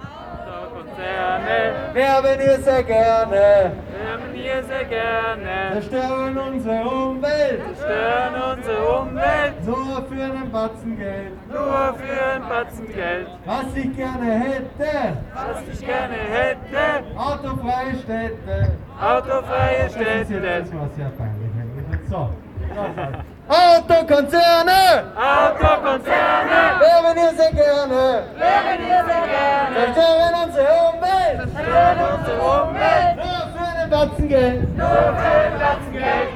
Werben 1.98 2.40
ihr 2.40 2.60
sehr 2.62 2.84
gerne, 2.84 3.32
Werben 3.32 4.32
wir 4.32 4.64
sehr 4.64 4.86
gerne, 4.86 5.72
zerstören 5.74 6.38
unsere 6.38 6.84
Umwelt, 6.88 7.62
stören 7.76 8.56
unsere 8.56 9.00
Umwelt, 9.00 9.66
nur 9.66 10.06
für 10.08 10.24
einen 10.24 10.52
Batzen 10.52 10.96
Geld. 10.96 11.32
nur 11.50 11.96
für 11.98 12.26
ein 12.36 12.42
Batzen 12.48 12.88
Geld. 12.94 13.28
Was 13.46 13.76
ich 13.76 13.96
gerne 13.96 14.32
hätte, 14.32 15.18
Was 15.34 15.64
ich 15.74 15.86
gerne 15.88 16.14
hätte, 16.14 17.18
autofreie 17.18 17.96
Städte. 18.04 18.78
autofreie 19.02 19.84
Das 19.86 19.96
ist 19.96 20.28
Städte. 20.28 20.42
das 20.42 20.74
war 20.76 20.90
sehr 20.96 21.10
peinlich. 21.18 22.10
So. 22.12 22.30
Autokonzerne! 23.48 25.12
Autokonzerne, 25.16 26.60
Werben 26.80 27.18
ihr 27.18 27.34
sehr 27.36 27.52
gerne, 27.52 28.24
werben 28.38 28.82
wir 28.86 29.04
sehr 29.06 29.26
gerne, 29.28 29.94
zerstören 29.96 30.36
unsere 30.46 30.72
Umwelt, 30.94 31.50
stören 31.54 32.00
unsere 32.20 32.38
Umwelt, 32.38 33.16
nur 33.18 33.42
für 33.54 33.66
einen 33.68 33.90
Batzen 33.90 34.28
Geld. 34.30 34.78
nur 34.78 34.88
für 34.88 34.94
ein 34.94 35.60
Batzen 35.60 35.94
Geld. 35.94 36.30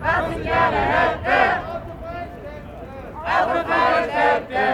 Was 0.00 0.36
ich 0.36 0.42
gerne 0.42 0.80
hätte, 0.94 1.38
autofreie 3.22 4.02
Städte. 4.10 4.64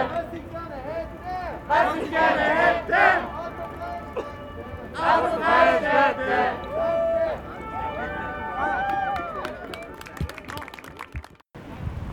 Was 1.67 1.87
ich 2.01 2.09
gerne 2.09 2.41
hätte, 2.41 3.03
autofreie 4.97 5.77
Städte. 5.77 6.69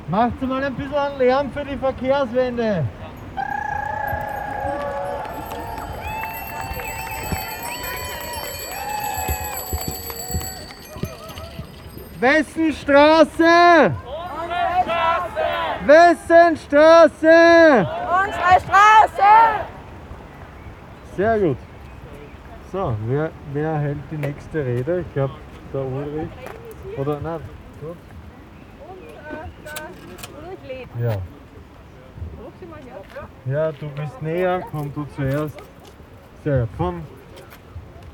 Macht 0.08 0.40
mal 0.42 0.62
ein 0.62 0.74
bisschen 0.74 1.18
Lärm 1.18 1.50
für 1.50 1.64
die 1.64 1.76
Verkehrswende. 1.76 2.84
Wessenstraße! 12.20 13.92
Wessenstraße! 15.86 17.88
Unsere 18.24 18.60
Straße! 18.60 19.66
Sehr 21.16 21.38
gut. 21.40 21.58
So, 22.70 22.94
wer, 23.06 23.30
wer 23.52 23.78
hält 23.78 23.98
die 24.10 24.18
nächste 24.18 24.64
Rede? 24.64 25.00
Ich 25.00 25.12
glaube, 25.14 25.34
der 25.72 25.80
Ulrich. 25.80 26.30
Oder 26.96 27.18
nein, 27.20 27.40
du? 27.80 27.96
Ja. 31.00 31.16
Ja, 33.44 33.70
du 33.72 33.88
bist 33.90 34.22
näher, 34.22 34.62
komm 34.70 34.92
du 34.94 35.06
zuerst. 35.14 35.56
Sehr 36.42 36.60
gut. 36.60 36.68
Vom 36.76 37.02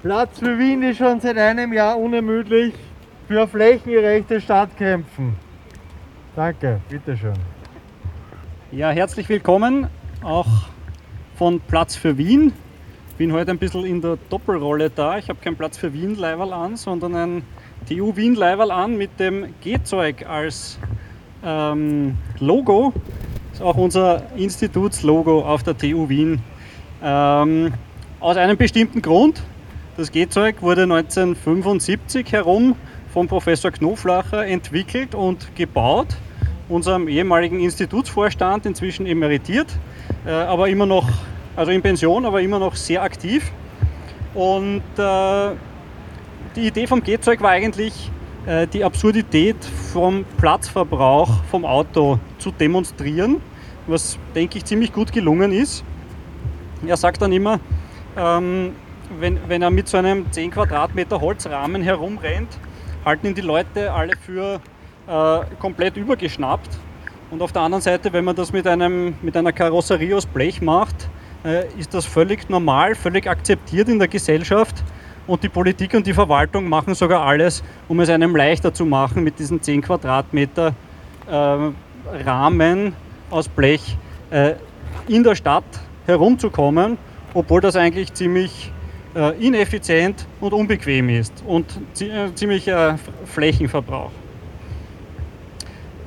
Platz 0.02 0.38
für 0.38 0.58
Wien, 0.58 0.80
die 0.80 0.94
schon 0.94 1.20
seit 1.20 1.38
einem 1.38 1.72
Jahr 1.72 1.96
unermüdlich 1.98 2.74
für 3.28 3.46
flächengerechte 3.46 4.40
Stadt 4.40 4.76
kämpfen. 4.76 5.36
Danke, 6.34 6.80
bitteschön. 6.88 7.34
Ja, 8.72 8.90
herzlich 8.90 9.28
willkommen 9.28 9.86
auch 10.22 10.48
von 11.36 11.60
Platz 11.60 11.94
für 11.94 12.18
Wien. 12.18 12.52
Bin 13.16 13.32
heute 13.32 13.52
ein 13.52 13.58
bisschen 13.58 13.84
in 13.84 14.00
der 14.00 14.18
Doppelrolle 14.28 14.90
da. 14.90 15.18
Ich 15.18 15.28
habe 15.28 15.38
keinen 15.40 15.56
Platz 15.56 15.78
für 15.78 15.92
Wien 15.92 16.16
Leiberl 16.16 16.52
an, 16.52 16.76
sondern 16.76 17.14
ein 17.14 17.42
TU 17.88 18.16
Wien 18.16 18.34
Leiberl 18.34 18.70
an 18.70 18.96
mit 18.98 19.20
dem 19.20 19.54
G-Zeug 19.60 20.26
als 20.26 20.78
ähm, 21.44 22.16
Logo. 22.40 22.92
Ist 23.52 23.62
auch 23.62 23.76
unser 23.76 24.22
Institutslogo 24.36 25.42
auf 25.42 25.62
der 25.62 25.76
TU 25.76 26.08
Wien. 26.08 26.40
Ähm, 27.02 27.72
aus 28.20 28.36
einem 28.36 28.56
bestimmten 28.56 29.02
Grund. 29.02 29.42
Das 29.96 30.10
G-Zeug 30.10 30.62
wurde 30.62 30.84
1975 30.84 32.32
herum 32.32 32.76
vom 33.12 33.28
Professor 33.28 33.70
Knoflacher 33.70 34.46
entwickelt 34.46 35.14
und 35.14 35.54
gebaut 35.54 36.16
unserem 36.72 37.08
ehemaligen 37.08 37.60
Institutsvorstand, 37.60 38.66
inzwischen 38.66 39.06
emeritiert, 39.06 39.68
äh, 40.26 40.30
aber 40.30 40.68
immer 40.68 40.86
noch, 40.86 41.08
also 41.54 41.70
in 41.70 41.82
Pension, 41.82 42.24
aber 42.24 42.40
immer 42.40 42.58
noch 42.58 42.74
sehr 42.74 43.02
aktiv. 43.02 43.52
Und 44.34 44.82
äh, 44.96 45.50
die 46.56 46.66
Idee 46.66 46.86
vom 46.86 47.02
G-Zeug 47.02 47.40
war 47.42 47.50
eigentlich, 47.50 48.10
äh, 48.46 48.66
die 48.66 48.84
Absurdität 48.84 49.56
vom 49.92 50.24
Platzverbrauch 50.38 51.44
vom 51.44 51.64
Auto 51.64 52.18
zu 52.38 52.50
demonstrieren, 52.50 53.40
was, 53.86 54.18
denke 54.34 54.58
ich, 54.58 54.64
ziemlich 54.64 54.92
gut 54.92 55.12
gelungen 55.12 55.52
ist. 55.52 55.84
Er 56.86 56.96
sagt 56.96 57.22
dann 57.22 57.32
immer, 57.32 57.60
ähm, 58.16 58.72
wenn, 59.20 59.38
wenn 59.48 59.62
er 59.62 59.70
mit 59.70 59.88
so 59.88 59.96
einem 59.96 60.30
10 60.30 60.50
Quadratmeter 60.50 61.20
Holzrahmen 61.20 61.82
herumrennt, 61.82 62.58
halten 63.04 63.28
ihn 63.28 63.34
die 63.34 63.42
Leute 63.42 63.92
alle 63.92 64.14
für 64.16 64.60
äh, 65.06 65.44
komplett 65.58 65.96
übergeschnappt. 65.96 66.70
Und 67.30 67.42
auf 67.42 67.52
der 67.52 67.62
anderen 67.62 67.82
Seite, 67.82 68.12
wenn 68.12 68.24
man 68.24 68.36
das 68.36 68.52
mit, 68.52 68.66
einem, 68.66 69.14
mit 69.22 69.36
einer 69.36 69.52
Karosserie 69.52 70.16
aus 70.16 70.26
Blech 70.26 70.60
macht, 70.60 71.08
äh, 71.44 71.66
ist 71.78 71.94
das 71.94 72.04
völlig 72.04 72.48
normal, 72.50 72.94
völlig 72.94 73.28
akzeptiert 73.28 73.88
in 73.88 73.98
der 73.98 74.08
Gesellschaft. 74.08 74.82
Und 75.32 75.42
die 75.42 75.48
Politik 75.48 75.94
und 75.94 76.06
die 76.06 76.12
Verwaltung 76.12 76.68
machen 76.68 76.94
sogar 76.94 77.22
alles, 77.22 77.64
um 77.88 77.98
es 78.00 78.10
einem 78.10 78.36
leichter 78.36 78.74
zu 78.74 78.84
machen, 78.84 79.24
mit 79.24 79.38
diesen 79.38 79.62
10 79.62 79.80
Quadratmeter 79.80 80.74
äh, 81.26 82.22
Rahmen 82.22 82.94
aus 83.30 83.48
Blech 83.48 83.96
äh, 84.30 84.56
in 85.08 85.24
der 85.24 85.34
Stadt 85.34 85.64
herumzukommen, 86.04 86.98
obwohl 87.32 87.62
das 87.62 87.76
eigentlich 87.76 88.12
ziemlich 88.12 88.70
äh, 89.16 89.34
ineffizient 89.42 90.26
und 90.42 90.52
unbequem 90.52 91.08
ist 91.08 91.42
und 91.46 91.80
zi 91.94 92.10
äh, 92.10 92.34
ziemlicher 92.34 92.98
Flächenverbrauch. 93.24 94.10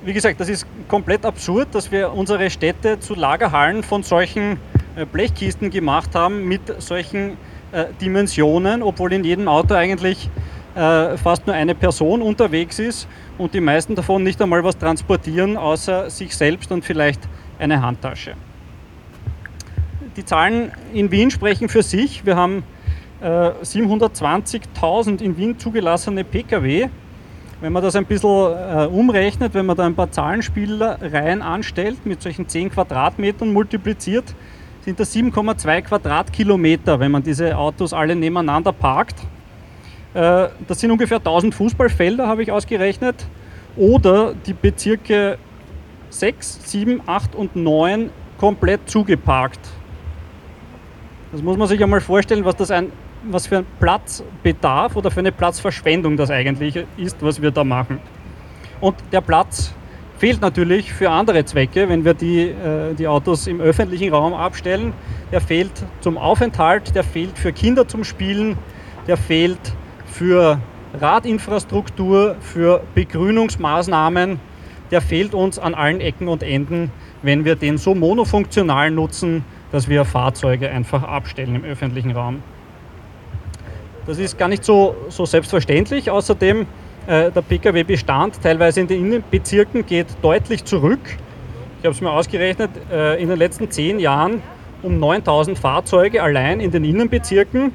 Wie 0.03 0.13
gesagt, 0.13 0.39
das 0.39 0.49
ist 0.49 0.67
komplett 0.87 1.25
absurd, 1.25 1.69
dass 1.73 1.91
wir 1.91 2.13
unsere 2.13 2.51
Städte 2.51 2.99
zu 2.99 3.15
Lagerhallen 3.15 3.81
von 3.81 4.03
solchen 4.03 4.59
äh, 4.95 5.07
Blechkisten 5.11 5.71
gemacht 5.71 6.13
haben 6.13 6.47
mit 6.47 6.79
solchen 6.79 7.37
äh, 7.75 7.87
Dimensionen, 7.99 8.81
obwohl 8.81 9.11
in 9.11 9.25
jedem 9.25 9.49
Auto 9.49 9.73
eigentlich 9.73 10.29
äh, 10.75 11.17
fast 11.17 11.45
nur 11.45 11.55
eine 11.55 11.75
Person 11.75 12.21
unterwegs 12.21 12.79
ist 12.79 13.07
und 13.37 13.53
die 13.53 13.59
meisten 13.59 13.95
davon 13.95 14.23
nicht 14.23 14.41
einmal 14.41 14.63
was 14.63 14.77
transportieren, 14.77 15.57
außer 15.57 16.09
sich 16.09 16.35
selbst 16.35 16.71
und 16.71 16.85
vielleicht 16.85 17.19
eine 17.59 17.81
Handtasche. 17.81 18.35
Die 20.15 20.23
Zahlen 20.23 20.71
in 20.93 21.11
Wien 21.11 21.31
sprechen 21.31 21.67
für 21.67 21.83
sich. 21.83 22.25
Wir 22.25 22.37
haben 22.37 22.63
äh, 23.21 23.25
720.000 23.61 25.21
in 25.21 25.37
Wien 25.37 25.59
zugelassene 25.59 26.23
Pkw. 26.23 26.87
Wenn 27.59 27.73
man 27.73 27.83
das 27.83 27.97
ein 27.97 28.05
bisschen 28.05 28.29
äh, 28.29 28.87
umrechnet, 28.89 29.53
wenn 29.53 29.65
man 29.65 29.75
da 29.75 29.85
ein 29.85 29.95
paar 29.95 30.11
Zahlenspielereien 30.11 31.41
anstellt, 31.41 32.05
mit 32.05 32.21
solchen 32.21 32.47
10 32.47 32.71
Quadratmetern 32.71 33.51
multipliziert, 33.51 34.33
sind 34.85 34.99
das 34.99 35.15
7,2 35.15 35.81
Quadratkilometer, 35.81 36.99
wenn 36.99 37.11
man 37.11 37.23
diese 37.23 37.57
Autos 37.57 37.91
alle 37.91 38.15
nebeneinander 38.15 38.71
parkt. 38.71 39.15
Äh, 40.13 40.49
das 40.67 40.79
sind 40.79 40.91
ungefähr 40.91 41.17
1000 41.17 41.55
Fußballfelder, 41.55 42.27
habe 42.27 42.43
ich 42.43 42.51
ausgerechnet. 42.51 43.25
Oder 43.75 44.35
die 44.45 44.53
Bezirke 44.53 45.39
6, 46.11 46.71
7, 46.71 47.01
8 47.03 47.33
und 47.33 47.55
9 47.55 48.11
komplett 48.37 48.87
zugeparkt. 48.87 49.59
Das 51.31 51.41
muss 51.41 51.57
man 51.57 51.67
sich 51.67 51.81
einmal 51.83 51.99
vorstellen, 51.99 52.45
was, 52.45 52.55
das 52.55 52.69
ein, 52.69 52.91
was 53.23 53.47
für 53.47 53.57
ein 53.57 53.65
Platzbedarf 53.79 54.95
oder 54.95 55.09
für 55.09 55.21
eine 55.21 55.31
Platzverschwendung 55.31 56.15
das 56.15 56.29
eigentlich 56.29 56.85
ist, 56.95 57.17
was 57.21 57.41
wir 57.41 57.49
da 57.49 57.63
machen. 57.63 57.99
Und 58.81 58.95
der 59.11 59.21
Platz 59.21 59.73
fehlt 60.17 60.41
natürlich 60.41 60.93
für 60.93 61.09
andere 61.09 61.45
Zwecke, 61.45 61.89
wenn 61.89 62.05
wir 62.05 62.13
die, 62.13 62.41
äh, 62.41 62.93
die 62.97 63.07
Autos 63.07 63.47
im 63.47 63.59
öffentlichen 63.59 64.13
Raum 64.13 64.33
abstellen. 64.33 64.93
Der 65.31 65.41
fehlt 65.41 65.71
zum 65.99 66.17
Aufenthalt, 66.17 66.95
der 66.95 67.03
fehlt 67.03 67.37
für 67.37 67.51
Kinder 67.51 67.87
zum 67.87 68.03
Spielen, 68.03 68.57
der 69.07 69.17
fehlt 69.17 69.59
für 70.05 70.59
Radinfrastruktur, 70.99 72.35
für 72.39 72.81
Begrünungsmaßnahmen, 72.93 74.39
der 74.91 75.01
fehlt 75.01 75.33
uns 75.33 75.59
an 75.59 75.73
allen 75.73 75.99
Ecken 75.99 76.27
und 76.27 76.43
Enden, 76.43 76.91
wenn 77.21 77.43
wir 77.43 77.55
den 77.55 77.77
so 77.77 77.95
monofunktional 77.95 78.91
nutzen, 78.91 79.43
dass 79.71 79.89
wir 79.89 80.05
Fahrzeuge 80.05 80.69
einfach 80.69 81.03
abstellen 81.03 81.55
im 81.55 81.65
öffentlichen 81.65 82.11
Raum. 82.11 82.41
Das 84.07 84.19
ist 84.19 84.37
gar 84.37 84.47
nicht 84.47 84.63
so, 84.63 84.95
so 85.09 85.25
selbstverständlich. 85.25 86.11
Außerdem, 86.11 86.67
äh, 87.07 87.31
der 87.31 87.41
Pkw-Bestand 87.41 88.41
teilweise 88.41 88.81
in 88.81 88.87
den 88.87 89.05
Innenbezirken 89.05 89.85
geht 89.85 90.07
deutlich 90.21 90.65
zurück. 90.65 90.99
Ich 91.79 91.85
habe 91.85 91.93
es 91.93 92.01
mir 92.01 92.11
ausgerechnet, 92.11 92.71
äh, 92.91 93.21
in 93.21 93.29
den 93.29 93.37
letzten 93.37 93.69
zehn 93.69 93.99
Jahren 93.99 94.41
um 94.81 94.99
9000 94.99 95.57
Fahrzeuge 95.57 96.23
allein 96.23 96.59
in 96.59 96.71
den 96.71 96.83
Innenbezirken. 96.83 97.71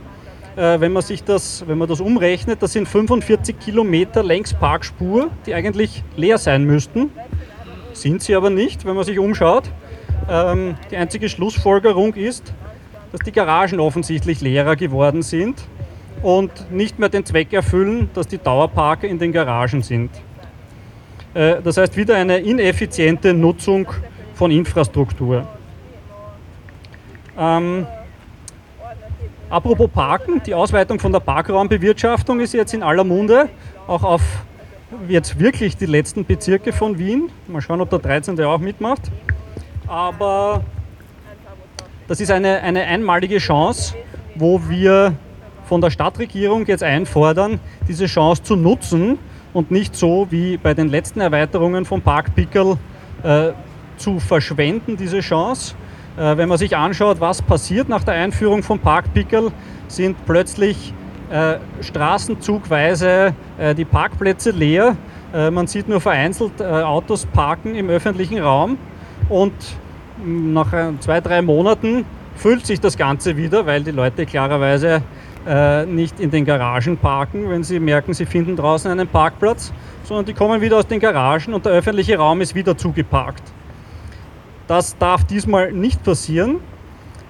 Äh, 0.56 0.80
wenn, 0.80 0.92
man 0.92 1.02
sich 1.02 1.22
das, 1.22 1.64
wenn 1.68 1.78
man 1.78 1.88
das 1.88 2.00
umrechnet, 2.00 2.60
das 2.62 2.72
sind 2.72 2.88
45 2.88 3.58
Kilometer 3.60 4.22
Längsparkspur, 4.24 5.30
die 5.46 5.54
eigentlich 5.54 6.02
leer 6.16 6.38
sein 6.38 6.64
müssten. 6.64 7.10
Sind 7.92 8.22
sie 8.22 8.34
aber 8.34 8.50
nicht, 8.50 8.84
wenn 8.84 8.96
man 8.96 9.04
sich 9.04 9.18
umschaut. 9.18 9.64
Ähm, 10.28 10.74
die 10.90 10.96
einzige 10.96 11.28
Schlussfolgerung 11.28 12.14
ist, 12.14 12.52
dass 13.12 13.20
die 13.20 13.32
Garagen 13.32 13.78
offensichtlich 13.78 14.40
leerer 14.40 14.74
geworden 14.74 15.22
sind 15.22 15.56
und 16.22 16.70
nicht 16.70 16.98
mehr 16.98 17.08
den 17.08 17.24
Zweck 17.24 17.52
erfüllen, 17.52 18.10
dass 18.14 18.28
die 18.28 18.38
Dauerparker 18.38 19.08
in 19.08 19.18
den 19.18 19.32
Garagen 19.32 19.82
sind. 19.82 20.10
Äh, 21.34 21.62
das 21.62 21.76
heißt 21.76 21.96
wieder 21.96 22.16
eine 22.16 22.38
ineffiziente 22.38 23.32
Nutzung 23.34 23.88
von 24.34 24.50
Infrastruktur. 24.50 25.46
Ähm, 27.38 27.86
apropos 29.48 29.88
Parken, 29.90 30.42
die 30.44 30.54
Ausweitung 30.54 30.98
von 30.98 31.12
der 31.12 31.20
Parkraumbewirtschaftung 31.20 32.40
ist 32.40 32.52
jetzt 32.52 32.74
in 32.74 32.82
aller 32.82 33.04
Munde, 33.04 33.48
auch 33.86 34.02
auf 34.02 34.22
jetzt 35.08 35.38
wirklich 35.38 35.76
die 35.76 35.86
letzten 35.86 36.24
Bezirke 36.24 36.72
von 36.72 36.98
Wien. 36.98 37.30
Mal 37.46 37.60
schauen, 37.60 37.80
ob 37.80 37.90
der 37.90 38.00
13. 38.00 38.40
auch 38.42 38.58
mitmacht. 38.58 39.02
Aber 39.86 40.64
das 42.08 42.20
ist 42.20 42.30
eine, 42.30 42.60
eine 42.60 42.84
einmalige 42.84 43.38
Chance, 43.38 43.94
wo 44.34 44.60
wir 44.68 45.14
von 45.70 45.80
der 45.80 45.90
Stadtregierung 45.90 46.66
jetzt 46.66 46.82
einfordern, 46.82 47.60
diese 47.86 48.06
Chance 48.06 48.42
zu 48.42 48.56
nutzen 48.56 49.20
und 49.52 49.70
nicht 49.70 49.94
so 49.94 50.26
wie 50.28 50.56
bei 50.56 50.74
den 50.74 50.88
letzten 50.88 51.20
Erweiterungen 51.20 51.84
vom 51.84 52.02
Park 52.02 52.34
Pickel 52.34 52.76
äh, 53.22 53.52
zu 53.96 54.18
verschwenden, 54.18 54.96
diese 54.96 55.20
Chance. 55.20 55.76
Äh, 56.18 56.36
wenn 56.36 56.48
man 56.48 56.58
sich 56.58 56.76
anschaut, 56.76 57.20
was 57.20 57.40
passiert 57.40 57.88
nach 57.88 58.02
der 58.02 58.14
Einführung 58.14 58.64
vom 58.64 58.80
Park 58.80 59.14
Pickel, 59.14 59.52
sind 59.86 60.16
plötzlich 60.26 60.92
äh, 61.30 61.58
straßenzugweise 61.80 63.32
äh, 63.56 63.72
die 63.72 63.84
Parkplätze 63.84 64.50
leer. 64.50 64.96
Äh, 65.32 65.52
man 65.52 65.68
sieht 65.68 65.88
nur 65.88 66.00
vereinzelt 66.00 66.60
äh, 66.60 66.64
Autos 66.64 67.26
parken 67.26 67.76
im 67.76 67.90
öffentlichen 67.90 68.40
Raum 68.40 68.76
und 69.28 69.52
nach 70.24 70.72
zwei, 70.98 71.20
drei 71.20 71.42
Monaten 71.42 72.04
füllt 72.34 72.66
sich 72.66 72.80
das 72.80 72.96
Ganze 72.96 73.36
wieder, 73.36 73.66
weil 73.66 73.84
die 73.84 73.92
Leute 73.92 74.26
klarerweise 74.26 75.02
äh, 75.46 75.86
nicht 75.86 76.20
in 76.20 76.30
den 76.30 76.44
Garagen 76.44 76.96
parken, 76.96 77.48
wenn 77.48 77.62
sie 77.62 77.80
merken, 77.80 78.12
sie 78.12 78.26
finden 78.26 78.56
draußen 78.56 78.90
einen 78.90 79.08
Parkplatz, 79.08 79.72
sondern 80.04 80.26
die 80.26 80.34
kommen 80.34 80.60
wieder 80.60 80.78
aus 80.78 80.86
den 80.86 81.00
Garagen 81.00 81.54
und 81.54 81.64
der 81.64 81.72
öffentliche 81.72 82.16
Raum 82.16 82.40
ist 82.40 82.54
wieder 82.54 82.76
zugeparkt. 82.76 83.42
Das 84.66 84.96
darf 84.98 85.24
diesmal 85.24 85.72
nicht 85.72 86.02
passieren 86.04 86.60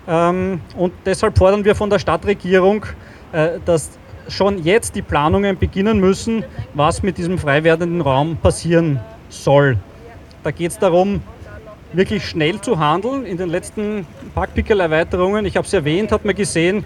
ähm, 0.08 0.60
und 0.76 0.92
deshalb 1.06 1.38
fordern 1.38 1.64
wir 1.64 1.74
von 1.74 1.88
der 1.88 1.98
Stadtregierung, 1.98 2.84
äh, 3.32 3.58
dass 3.64 3.90
schon 4.28 4.62
jetzt 4.62 4.94
die 4.94 5.02
Planungen 5.02 5.58
beginnen 5.58 5.98
müssen, 5.98 6.44
was 6.74 7.02
mit 7.02 7.18
diesem 7.18 7.38
frei 7.38 7.64
werdenden 7.64 8.00
Raum 8.00 8.36
passieren 8.36 9.00
soll. 9.28 9.76
Da 10.42 10.50
geht 10.50 10.70
es 10.70 10.78
darum, 10.78 11.22
wirklich 11.92 12.24
schnell 12.24 12.60
zu 12.60 12.78
handeln. 12.78 13.26
In 13.26 13.36
den 13.36 13.48
letzten 13.48 14.06
Parkpickel-Erweiterungen, 14.34 15.44
ich 15.44 15.56
habe 15.56 15.66
es 15.66 15.72
erwähnt, 15.72 16.12
hat 16.12 16.24
man 16.24 16.34
gesehen, 16.34 16.84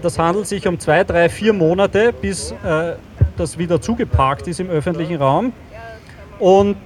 das 0.00 0.18
handelt 0.18 0.46
sich 0.46 0.66
um 0.66 0.78
zwei, 0.78 1.04
drei, 1.04 1.28
vier 1.28 1.52
Monate, 1.52 2.12
bis 2.12 2.52
äh, 2.52 2.94
das 3.36 3.58
wieder 3.58 3.80
zugeparkt 3.80 4.46
ist 4.48 4.60
im 4.60 4.68
öffentlichen 4.68 5.16
Raum. 5.16 5.52
Und 6.38 6.76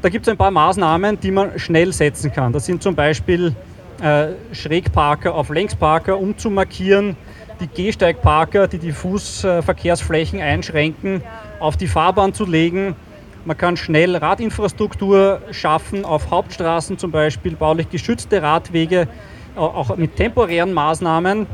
da 0.00 0.08
gibt 0.08 0.26
es 0.26 0.30
ein 0.30 0.36
paar 0.36 0.50
Maßnahmen, 0.50 1.18
die 1.20 1.30
man 1.30 1.58
schnell 1.58 1.92
setzen 1.92 2.32
kann. 2.32 2.52
Das 2.52 2.66
sind 2.66 2.82
zum 2.82 2.94
Beispiel 2.94 3.54
äh, 4.00 4.28
Schrägparker 4.52 5.34
auf 5.34 5.48
Längsparker 5.48 6.18
umzumarkieren, 6.18 7.16
die 7.60 7.68
Gehsteigparker, 7.68 8.68
die 8.68 8.78
die 8.78 8.92
Fußverkehrsflächen 8.92 10.40
einschränken, 10.40 11.22
auf 11.60 11.76
die 11.76 11.86
Fahrbahn 11.86 12.34
zu 12.34 12.44
legen 12.44 12.96
man 13.44 13.56
kann 13.56 13.76
schnell 13.76 14.14
Radinfrastruktur 14.16 15.42
schaffen, 15.50 16.04
auf 16.04 16.30
Hauptstraßen 16.30 16.98
zum 16.98 17.10
Beispiel, 17.10 17.56
baulich 17.56 17.90
geschützte 17.90 18.40
Radwege, 18.40 19.08
auch 19.56 19.96
mit 19.96 20.16
temporären 20.16 20.72
Maßnahmen. 20.72 21.46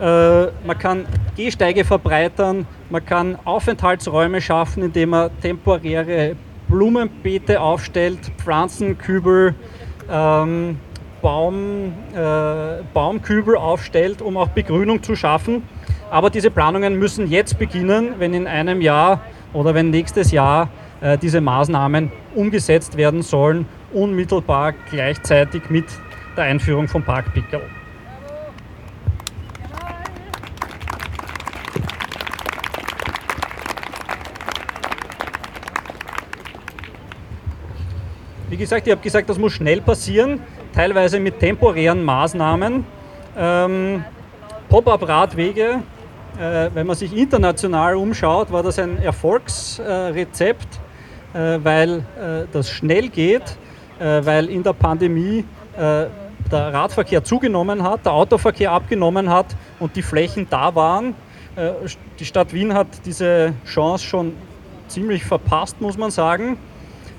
Äh, 0.00 0.46
man 0.66 0.78
kann 0.78 1.04
Gehsteige 1.36 1.84
verbreitern, 1.84 2.66
man 2.88 3.04
kann 3.04 3.38
Aufenthaltsräume 3.44 4.40
schaffen, 4.40 4.84
indem 4.84 5.10
man 5.10 5.30
temporäre 5.42 6.36
Blumenbeete 6.68 7.60
aufstellt, 7.60 8.18
Pflanzenkübel, 8.38 9.54
ähm, 10.10 10.78
Baum, 11.20 11.92
äh, 12.14 12.82
Baumkübel 12.94 13.56
aufstellt, 13.56 14.22
um 14.22 14.38
auch 14.38 14.48
Begrünung 14.48 15.02
zu 15.02 15.16
schaffen. 15.16 15.64
Aber 16.10 16.30
diese 16.30 16.50
Planungen 16.50 16.98
müssen 16.98 17.28
jetzt 17.28 17.58
beginnen, 17.58 18.14
wenn 18.18 18.32
in 18.32 18.46
einem 18.46 18.80
Jahr 18.80 19.20
oder 19.52 19.74
wenn 19.74 19.90
nächstes 19.90 20.30
Jahr 20.30 20.70
äh, 21.02 21.18
diese 21.18 21.42
Maßnahmen 21.42 22.10
umgesetzt 22.34 22.96
werden 22.96 23.20
sollen, 23.20 23.66
unmittelbar 23.92 24.72
gleichzeitig 24.90 25.68
mit 25.68 25.86
der 26.36 26.44
Einführung 26.44 26.88
von 26.88 27.02
Parkpickel. 27.02 27.60
Gesagt, 38.60 38.86
ich 38.86 38.92
habe 38.92 39.02
gesagt, 39.02 39.28
das 39.28 39.38
muss 39.38 39.52
schnell 39.52 39.80
passieren, 39.80 40.40
teilweise 40.72 41.18
mit 41.18 41.40
temporären 41.40 42.04
Maßnahmen. 42.04 42.84
Ähm, 43.36 44.04
Pop-up-Radwege, 44.68 45.82
äh, 46.38 46.70
wenn 46.72 46.86
man 46.86 46.94
sich 46.94 47.16
international 47.16 47.96
umschaut, 47.96 48.52
war 48.52 48.62
das 48.62 48.78
ein 48.78 49.02
Erfolgsrezept. 49.02 50.80
Äh, 51.32 51.58
weil 51.62 51.98
äh, 51.98 52.46
das 52.52 52.70
schnell 52.70 53.08
geht, 53.08 53.56
äh, 54.00 54.24
weil 54.24 54.48
in 54.50 54.62
der 54.62 54.72
Pandemie 54.72 55.44
der 55.78 56.10
Radverkehr 56.50 57.22
zugenommen 57.24 57.84
hat, 57.84 58.04
der 58.04 58.12
Autoverkehr 58.12 58.72
abgenommen 58.72 59.30
hat 59.30 59.46
und 59.78 59.94
die 59.96 60.02
Flächen 60.02 60.46
da 60.50 60.74
waren. 60.74 61.14
Die 62.18 62.24
Stadt 62.24 62.52
Wien 62.52 62.74
hat 62.74 62.88
diese 63.06 63.54
Chance 63.64 64.04
schon 64.04 64.32
ziemlich 64.88 65.24
verpasst, 65.24 65.80
muss 65.80 65.96
man 65.96 66.10
sagen. 66.10 66.58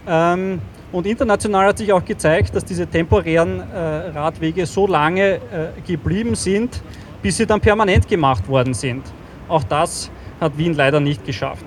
Ähm, 0.06 0.62
und 0.92 1.06
international 1.08 1.68
hat 1.68 1.78
sich 1.78 1.92
auch 1.94 2.04
gezeigt, 2.04 2.56
dass 2.56 2.66
diese 2.66 2.88
temporären 2.88 3.62
Radwege 3.62 4.66
so 4.66 4.88
lange 4.88 5.40
geblieben 5.86 6.36
sind, 6.36 6.82
bis 7.22 7.38
sie 7.38 7.46
dann 7.46 7.62
permanent 7.62 8.08
gemacht 8.08 8.48
worden 8.48 8.74
sind. 8.74 9.04
Auch 9.48 9.64
das 9.64 10.12
hat 10.40 10.58
Wien 10.58 10.74
leider 10.74 11.00
nicht 11.00 11.26
geschafft. 11.26 11.66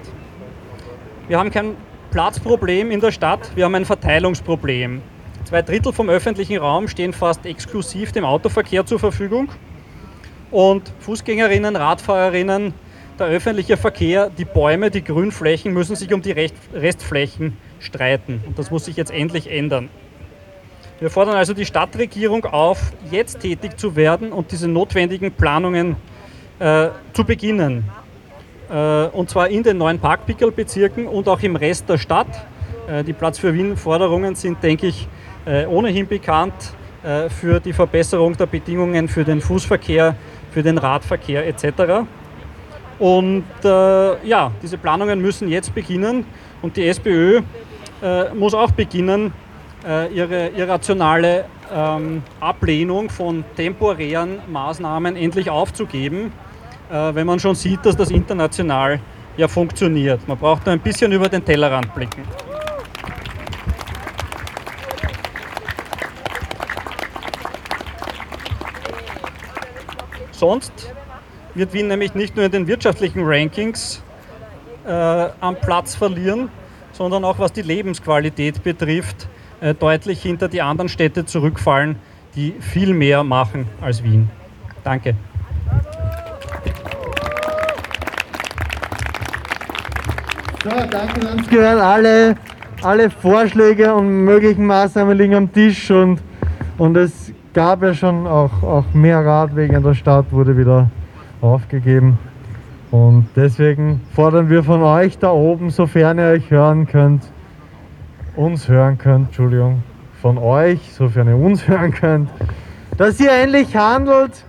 Wir 1.29 1.39
haben 1.39 1.51
kein 1.51 1.77
Platzproblem 2.11 2.91
in 2.91 3.01
der 3.01 3.13
Stadt, 3.13 3.51
wir 3.55 3.65
haben 3.65 3.75
ein 3.75 3.85
Verteilungsproblem. 3.85 5.01
Zwei 5.45 5.63
Drittel 5.63 5.93
vom 5.93 6.09
öffentlichen 6.09 6.59
Raum 6.59 6.89
stehen 6.89 7.13
fast 7.13 7.45
exklusiv 7.47 8.13
dem 8.13 8.25
Autoverkehr 8.25 8.87
zur 8.87 8.99
Verfügung. 8.99 9.49
Und 10.51 10.92
Fußgängerinnen, 11.01 11.77
Radfahrerinnen, 11.77 12.75
der 13.19 13.27
öffentliche 13.27 13.77
Verkehr, 13.77 14.31
die 14.31 14.44
Bäume, 14.44 14.90
die 14.90 15.03
Grünflächen 15.03 15.73
müssen 15.73 15.96
sich 15.96 16.13
um 16.13 16.23
die 16.23 16.33
Restflächen 16.33 17.57
streiten. 17.85 18.43
Und 18.47 18.59
das 18.59 18.71
muss 18.71 18.85
sich 18.85 18.97
jetzt 18.97 19.13
endlich 19.13 19.51
ändern. 19.51 19.89
Wir 21.01 21.11
fordern 21.11 21.37
also 21.37 21.55
die 21.55 21.67
Stadtregierung 21.67 22.45
auf, 22.45 22.93
jetzt 23.11 23.41
tätig 23.41 23.79
zu 23.79 23.97
werden 23.97 24.33
und 24.33 24.53
diese 24.53 24.69
notwendigen 24.69 25.33
Planungen 25.33 25.97
äh, 26.59 26.89
zu 27.13 27.25
beginnen. 27.25 27.85
Äh, 28.71 29.07
und 29.07 29.29
zwar 29.29 29.49
in 29.49 29.63
den 29.63 29.79
neuen 29.79 29.99
Parkpickel-Bezirken 29.99 31.07
und 31.07 31.29
auch 31.29 31.41
im 31.43 31.57
Rest 31.57 31.89
der 31.89 31.99
Stadt. 31.99 32.29
Äh, 32.89 33.05
die 33.05 33.13
Platz 33.13 33.39
für 33.39 33.53
Wien-Forderungen 33.53 34.35
sind, 34.35 34.63
denke 34.63 34.87
ich, 34.87 35.09
äh, 35.47 35.67
ohnehin 35.67 36.07
bekannt 36.07 36.55
für 37.29 37.61
die 37.61 37.75
Verbesserung 37.75 38.35
der 38.35 38.47
Bedingungen 38.47 39.09
für 39.09 39.25
den 39.25 39.43
Fußverkehr, 39.43 40.17
für 40.53 40.63
den 40.63 40.79
Radverkehr 40.79 41.47
etc. 41.47 42.07
Und 42.99 43.45
äh, 43.63 44.27
ja, 44.27 44.53
diese 44.63 44.79
Planungen 44.79 45.21
müssen 45.21 45.49
jetzt 45.49 45.75
beginnen 45.75 46.25
und 46.63 46.79
die 46.79 46.87
SPÖ 46.87 47.43
äh, 48.05 48.33
muss 48.35 48.55
auch 48.55 48.71
beginnen, 48.71 49.33
äh, 49.85 50.15
ihre 50.15 50.48
irrationale 50.48 51.46
ähm, 51.75 52.23
Ablehnung 52.38 53.11
von 53.11 53.44
temporären 53.57 54.38
Maßnahmen 54.48 55.17
endlich 55.17 55.50
aufzugeben 55.50 56.31
äh, 56.90 57.15
wenn 57.15 57.27
man 57.27 57.38
schon 57.38 57.55
sieht, 57.55 57.85
dass 57.85 57.96
das 57.96 58.11
international 58.11 59.00
ja 59.37 59.48
funktioniert. 59.48 60.27
Man 60.29 60.38
braucht 60.38 60.67
nur 60.67 60.75
ein 60.75 60.81
bisschen 60.81 61.13
über 61.13 61.29
den 61.29 61.44
Tellerrand 61.44 61.94
blicken. 61.94 62.23
Sonst 70.31 70.92
wird 71.55 71.73
Wien 71.73 71.88
nämlich 71.88 72.15
nicht 72.15 72.37
nur 72.37 72.44
in 72.44 72.52
den 72.52 72.67
wirtschaftlichen 72.67 73.23
Rankings 73.25 74.02
äh, 74.87 74.90
am 74.90 75.57
Platz 75.57 75.94
verlieren, 75.94 76.50
sondern 76.95 77.25
auch 77.25 77.38
was 77.38 77.53
die 77.53 77.63
Lebensqualität 77.63 78.63
betrifft, 78.63 79.29
äh, 79.61 79.75
deutlich 79.75 80.23
hinter 80.23 80.49
die 80.49 80.63
anderen 80.63 80.88
Städte 80.88 81.27
zurückfallen, 81.27 81.97
die 82.35 82.55
viel 82.61 82.95
mehr 82.95 83.23
machen 83.23 83.67
als 83.81 84.03
Wien. 84.03 84.31
Danke. 84.83 85.15
So, 90.63 90.71
danke, 90.90 91.21
Landesgehört. 91.21 91.81
Alle, 91.81 92.37
alle 92.83 93.11
Vorschläge 93.11 93.95
und 93.95 94.25
möglichen 94.25 94.67
Maßnahmen 94.67 95.17
liegen 95.17 95.35
am 95.35 95.53
Tisch 95.53 95.90
und, 95.90 96.21
und 96.79 96.97
es 96.97 97.33
gab 97.53 97.83
ja 97.83 97.92
schon 97.92 98.27
auch, 98.27 98.63
auch 98.63 98.85
mehr 98.95 99.25
Radwege 99.25 99.77
in 99.77 99.83
der 99.83 99.95
Stadt, 99.95 100.27
wurde 100.31 100.57
wieder 100.57 100.88
aufgegeben. 101.40 102.19
Und 102.95 103.27
deswegen 103.35 104.01
fordern 104.15 104.49
wir 104.51 104.63
von 104.63 104.81
euch 104.81 105.19
da 105.19 105.33
oben, 105.33 105.71
sofern 105.71 106.17
ihr 106.17 106.27
euch 106.27 106.49
hören 106.49 106.87
könnt, 106.87 107.25
uns 108.37 108.69
hören 108.69 108.99
könnt, 108.99 109.27
Entschuldigung, 109.27 109.83
von 110.23 110.38
euch, 110.38 110.79
sofern 110.92 111.27
ihr 111.27 111.37
uns 111.37 111.67
hören 111.69 111.90
könnt, 111.90 112.31
dass 112.97 113.19
ihr 113.19 113.33
endlich 113.33 113.75
handelt, 113.75 114.45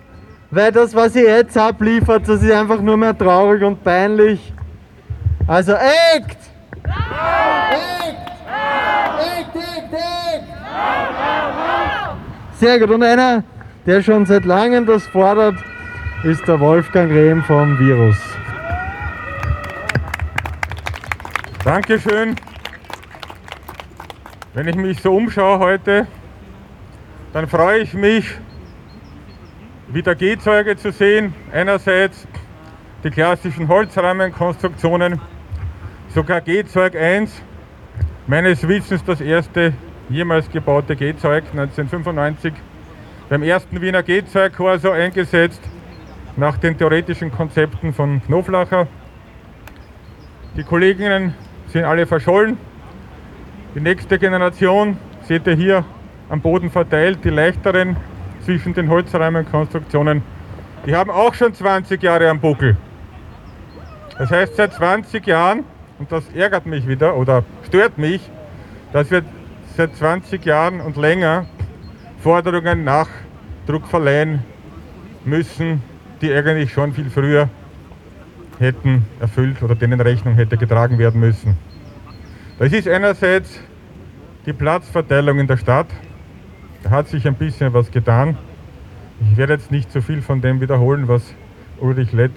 weil 0.52 0.72
das, 0.72 0.94
was 0.94 1.16
ihr 1.16 1.24
jetzt 1.24 1.58
abliefert, 1.58 2.30
das 2.30 2.44
ist 2.44 2.52
einfach 2.52 2.80
nur 2.82 2.98
mehr 2.98 3.18
traurig 3.18 3.64
und 3.64 3.84
peinlich. 3.84 4.54
Also 5.48 5.72
Act! 5.72 6.38
Sehr 12.60 12.80
gut. 12.80 12.92
Und 12.92 13.02
einer, 13.02 13.44
der 13.88 14.04
schon 14.04 14.24
seit 14.28 14.46
langem 14.46 14.86
das 14.86 15.04
fordert, 15.08 15.56
ist 16.26 16.48
der 16.48 16.60
Wolfgang 16.60 17.12
Rehm 17.12 17.44
vom 17.44 17.78
Virus. 17.78 18.18
Dankeschön. 21.64 22.36
Wenn 24.56 24.68
ich 24.68 24.76
mich 24.76 25.00
so 25.04 25.16
umschaue 25.16 25.60
heute, 25.60 26.08
dann 27.32 27.48
freue 27.48 27.82
ich 27.82 27.94
mich, 27.94 28.26
wieder 29.90 30.16
Gehzeuge 30.16 30.76
zu 30.76 30.92
sehen. 30.92 31.36
Einerseits 31.54 32.28
die 33.04 33.12
klassischen 33.12 33.68
Holzrahmenkonstruktionen, 33.68 35.22
sogar 36.08 36.42
Gehzeug 36.42 36.96
1, 36.96 37.40
meines 38.26 38.68
Wissens 38.68 39.04
das 39.04 39.22
erste 39.22 39.74
jemals 40.10 40.50
gebaute 40.50 40.96
Gehzeug 40.96 41.44
1995 41.52 42.52
beim 43.30 43.44
ersten 43.44 43.80
Wiener 43.80 44.02
Gehzeugkorso 44.02 44.90
eingesetzt, 44.90 45.62
nach 46.38 46.58
den 46.58 46.78
theoretischen 46.78 47.32
Konzepten 47.32 47.94
von 47.94 48.22
Knoflacher. 48.26 48.88
Die 50.58 50.64
Kolleginnen 50.64 51.34
sind 51.68 51.86
alle 51.86 52.06
verschollen. 52.06 52.58
Die 53.74 53.82
nächste 53.82 54.20
Generation 54.20 54.98
seht 55.24 55.48
ihr 55.48 55.56
hier 55.56 55.86
am 56.30 56.42
Boden 56.42 56.70
verteilt, 56.70 57.20
die 57.24 57.30
leichteren 57.30 57.96
zwischen 58.44 58.74
den 58.74 58.90
Holzrahmenkonstruktionen. 58.90 60.22
Die 60.86 60.96
haben 60.96 61.10
auch 61.10 61.34
schon 61.34 61.54
20 61.54 62.02
Jahre 62.04 62.30
am 62.30 62.40
Buckel. 62.40 62.78
Das 64.18 64.30
heißt, 64.30 64.56
seit 64.56 64.74
20 64.74 65.26
Jahren, 65.28 65.64
und 66.00 66.12
das 66.12 66.24
ärgert 66.34 66.66
mich 66.66 66.88
wieder 66.88 67.16
oder 67.16 67.44
stört 67.66 67.98
mich, 67.98 68.22
dass 68.94 69.12
wir 69.12 69.24
seit 69.76 69.96
20 69.96 70.46
Jahren 70.46 70.80
und 70.80 70.96
länger 70.96 71.46
Forderungen 72.20 72.84
Nachdruck 72.84 73.88
verleihen 73.88 74.44
müssen, 75.26 75.82
die 76.26 76.34
eigentlich 76.34 76.74
schon 76.74 76.92
viel 76.92 77.12
früher 77.12 77.50
hätten 78.58 79.06
erfüllt 79.20 79.62
oder 79.62 79.76
denen 79.76 80.02
Rechnung 80.02 80.34
hätte 80.34 80.58
getragen 80.58 80.98
werden 80.98 81.20
müssen. 81.20 81.56
Das 82.58 82.74
ist 82.74 82.88
einerseits 82.88 83.60
die 84.48 84.54
Platzverteilung 84.54 85.38
in 85.38 85.46
der 85.46 85.58
Stadt. 85.58 85.88
Da 86.82 86.90
hat 86.90 87.10
sich 87.10 87.28
ein 87.28 87.36
bisschen 87.36 87.74
was 87.74 87.92
getan. 87.92 88.38
Ich 89.22 89.38
werde 89.38 89.54
jetzt 89.54 89.72
nicht 89.72 89.92
so 89.92 90.02
viel 90.02 90.22
von 90.24 90.42
dem 90.42 90.62
wiederholen, 90.62 91.08
was 91.08 91.22
Ulrich 91.80 92.12
Lett 92.12 92.32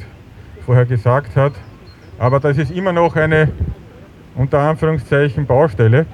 vorher 0.67 0.85
gesagt 0.85 1.35
hat. 1.35 1.55
Aber 2.19 2.41
das 2.41 2.59
ist 2.59 2.71
immer 2.71 2.93
noch 2.93 3.17
eine 3.17 3.51
unter 4.35 4.59
Anführungszeichen 4.61 5.47
Baustelle. 5.47 6.05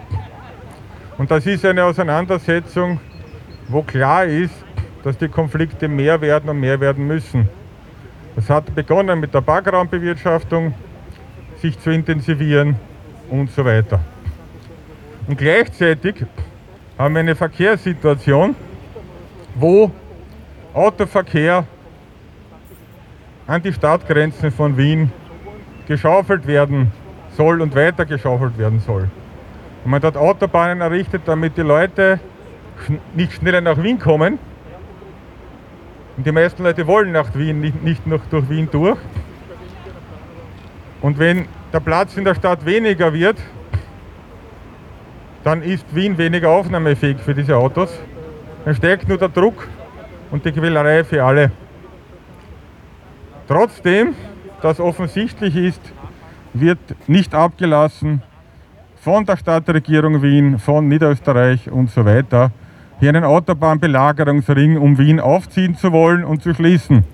Und 1.18 1.30
das 1.30 1.44
ist 1.46 1.64
eine 1.64 1.84
Auseinandersetzung, 1.84 3.00
wo 3.68 3.82
klar 3.82 4.26
ist, 4.26 4.54
dass 5.02 5.18
die 5.18 5.28
Konflikte 5.28 5.88
mehr 5.88 6.20
werden 6.20 6.48
und 6.48 6.60
mehr 6.60 6.78
werden 6.78 7.06
müssen. 7.06 7.48
Es 8.36 8.50
hat 8.50 8.74
begonnen 8.74 9.20
mit 9.20 9.32
der 9.32 9.40
Parkraumbewirtschaftung, 9.40 10.74
sich 11.60 11.78
zu 11.78 11.90
intensivieren 11.90 12.76
und 13.30 13.50
so 13.50 13.64
weiter. 13.64 14.00
Und 15.26 15.38
gleichzeitig 15.38 16.26
haben 16.98 17.14
wir 17.14 17.20
eine 17.20 17.34
Verkehrssituation, 17.34 18.56
wo 19.54 19.90
Autoverkehr 20.74 21.64
an 23.46 23.62
die 23.62 23.72
Stadtgrenzen 23.72 24.50
von 24.50 24.76
Wien 24.76 25.12
geschaufelt 25.86 26.46
werden 26.46 26.90
soll 27.36 27.60
und 27.60 27.74
weiter 27.74 28.04
geschaufelt 28.04 28.58
werden 28.58 28.80
soll. 28.80 29.08
Und 29.84 29.90
man 29.90 30.02
hat 30.02 30.16
Autobahnen 30.16 30.80
errichtet, 30.80 31.22
damit 31.26 31.56
die 31.56 31.62
Leute 31.62 32.18
nicht 33.14 33.32
schneller 33.34 33.60
nach 33.60 33.80
Wien 33.82 33.98
kommen. 33.98 34.38
Und 36.16 36.26
die 36.26 36.32
meisten 36.32 36.62
Leute 36.62 36.86
wollen 36.86 37.12
nach 37.12 37.34
Wien, 37.34 37.60
nicht, 37.60 37.82
nicht 37.82 38.06
noch 38.06 38.24
durch 38.30 38.48
Wien 38.48 38.68
durch. 38.70 38.98
Und 41.00 41.18
wenn 41.18 41.46
der 41.72 41.80
Platz 41.80 42.16
in 42.16 42.24
der 42.24 42.34
Stadt 42.34 42.64
weniger 42.64 43.12
wird, 43.12 43.36
dann 45.42 45.62
ist 45.62 45.94
Wien 45.94 46.16
weniger 46.16 46.50
aufnahmefähig 46.50 47.18
für 47.18 47.34
diese 47.34 47.56
Autos. 47.56 47.90
Dann 48.64 48.74
steigt 48.74 49.08
nur 49.08 49.18
der 49.18 49.28
Druck 49.28 49.68
und 50.30 50.44
die 50.44 50.52
Quälerei 50.52 51.04
für 51.04 51.22
alle. 51.22 51.50
Trotzdem, 53.46 54.14
dass 54.62 54.80
offensichtlich 54.80 55.54
ist, 55.56 55.82
wird 56.54 56.78
nicht 57.06 57.34
abgelassen 57.34 58.22
von 58.96 59.26
der 59.26 59.36
Stadtregierung 59.36 60.22
Wien, 60.22 60.58
von 60.58 60.88
Niederösterreich 60.88 61.70
und 61.70 61.90
so 61.90 62.06
weiter, 62.06 62.52
hier 63.00 63.08
einen 63.08 63.24
Autobahnbelagerungsring 63.24 64.78
um 64.78 64.98
Wien 64.98 65.20
aufziehen 65.20 65.76
zu 65.76 65.92
wollen 65.92 66.24
und 66.24 66.42
zu 66.42 66.54
schließen. 66.54 67.04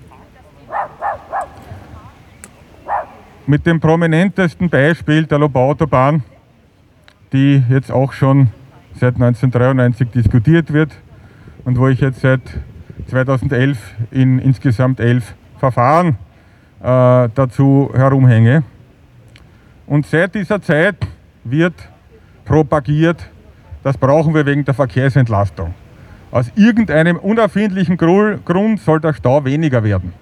Mit 3.47 3.65
dem 3.65 3.79
prominentesten 3.79 4.69
Beispiel 4.69 5.25
der 5.25 5.39
Lobautobahn, 5.39 6.23
die 7.33 7.63
jetzt 7.69 7.91
auch 7.91 8.13
schon 8.13 8.49
seit 8.93 9.15
1993 9.15 10.09
diskutiert 10.11 10.71
wird 10.71 10.91
und 11.65 11.77
wo 11.77 11.87
ich 11.87 11.99
jetzt 11.99 12.21
seit 12.21 12.41
2011 13.07 13.77
in 14.11 14.39
insgesamt 14.39 14.99
elf 14.99 15.33
Verfahren 15.57 16.17
äh, 16.81 17.29
dazu 17.35 17.91
herumhänge. 17.93 18.63
Und 19.87 20.05
seit 20.05 20.35
dieser 20.35 20.61
Zeit 20.61 20.95
wird 21.43 21.73
propagiert, 22.45 23.29
das 23.83 23.97
brauchen 23.97 24.33
wir 24.33 24.45
wegen 24.45 24.63
der 24.65 24.73
Verkehrsentlastung. 24.73 25.73
Aus 26.31 26.51
irgendeinem 26.55 27.17
unerfindlichen 27.17 27.97
Grund 27.97 28.79
soll 28.79 29.01
der 29.01 29.13
Stau 29.13 29.43
weniger 29.43 29.83
werden. 29.83 30.13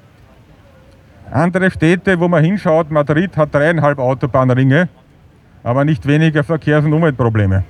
Andere 1.32 1.70
Städte, 1.70 2.20
wo 2.20 2.28
man 2.28 2.44
hinschaut, 2.44 2.90
Madrid 2.90 3.38
hat 3.38 3.54
dreieinhalb 3.54 4.00
Autobahnringe, 4.00 4.90
aber 5.64 5.86
nicht 5.86 6.08
weniger 6.08 6.44
Verkehrs- 6.44 6.86
und 6.86 6.94
Umweltprobleme. 6.94 7.64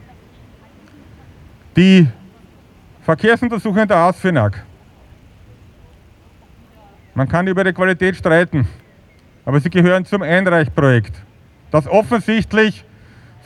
Die 1.75 2.07
Verkehrsuntersuchungen 3.01 3.87
der 3.87 3.97
ASFINAG. 3.97 4.63
Man 7.13 7.27
kann 7.27 7.47
über 7.47 7.63
die 7.65 7.73
Qualität 7.73 8.15
streiten, 8.15 8.67
aber 9.43 9.59
sie 9.59 9.69
gehören 9.69 10.05
zum 10.05 10.21
Einreichprojekt, 10.21 11.15
das 11.71 11.87
offensichtlich 11.87 12.85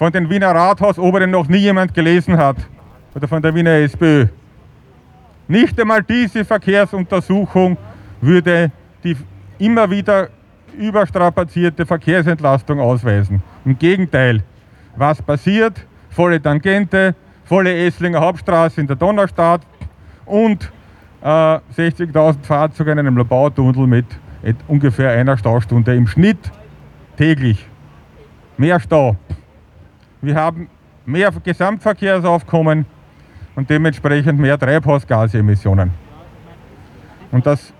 von 0.04 0.12
den 0.12 0.30
Wiener 0.30 0.54
Rathausoberen 0.54 1.32
noch 1.32 1.47
nie 1.47 1.60
jemand 1.60 1.93
gelesen 1.93 2.36
hat 2.36 2.58
oder 3.16 3.26
von 3.26 3.41
der 3.41 3.56
Wiener 3.56 3.72
SPÖ. 3.72 4.28
Nicht 5.47 5.80
einmal 5.80 6.04
diese 6.04 6.43
Verkehrsuntersuchung 6.43 7.78
würde 8.20 8.70
die 9.01 9.16
immer 9.60 9.89
wieder 9.89 10.28
überstrapazierte 10.78 11.86
Verkehrsentlastung 11.86 12.82
ausweisen. 12.82 13.41
Im 13.64 13.80
Gegenteil, 13.80 14.43
was 14.97 15.22
passiert? 15.22 15.86
Volle 16.10 16.41
Tangente, 16.41 17.16
volle 17.45 17.74
Esslinger 17.74 18.20
Hauptstraße 18.20 18.82
in 18.82 18.88
der 18.88 18.97
Donaustadt 18.97 19.62
und 20.26 20.70
äh, 21.22 21.28
60.000 21.28 22.43
Fahrzeuge 22.43 22.91
in 22.91 22.99
einem 22.99 23.16
Lobautunnel 23.16 23.88
mit 23.88 24.08
ungefähr 24.68 25.12
einer 25.12 25.38
Staustunde 25.38 25.95
im 25.95 26.08
Schnitt 26.08 26.51
täglich. 27.16 27.66
mehr 28.58 28.82
Stau. 28.82 29.16
Wir 30.24 30.36
haben 30.36 30.69
mehr 31.05 31.34
Gesamtverkehrsaufkommen 31.43 32.86
und 33.55 33.69
dementsprechend 33.69 34.39
mehr 34.39 34.57
Treibhausgasemissionen. 34.57 35.91
Und 37.30 37.45
das, 37.45 37.74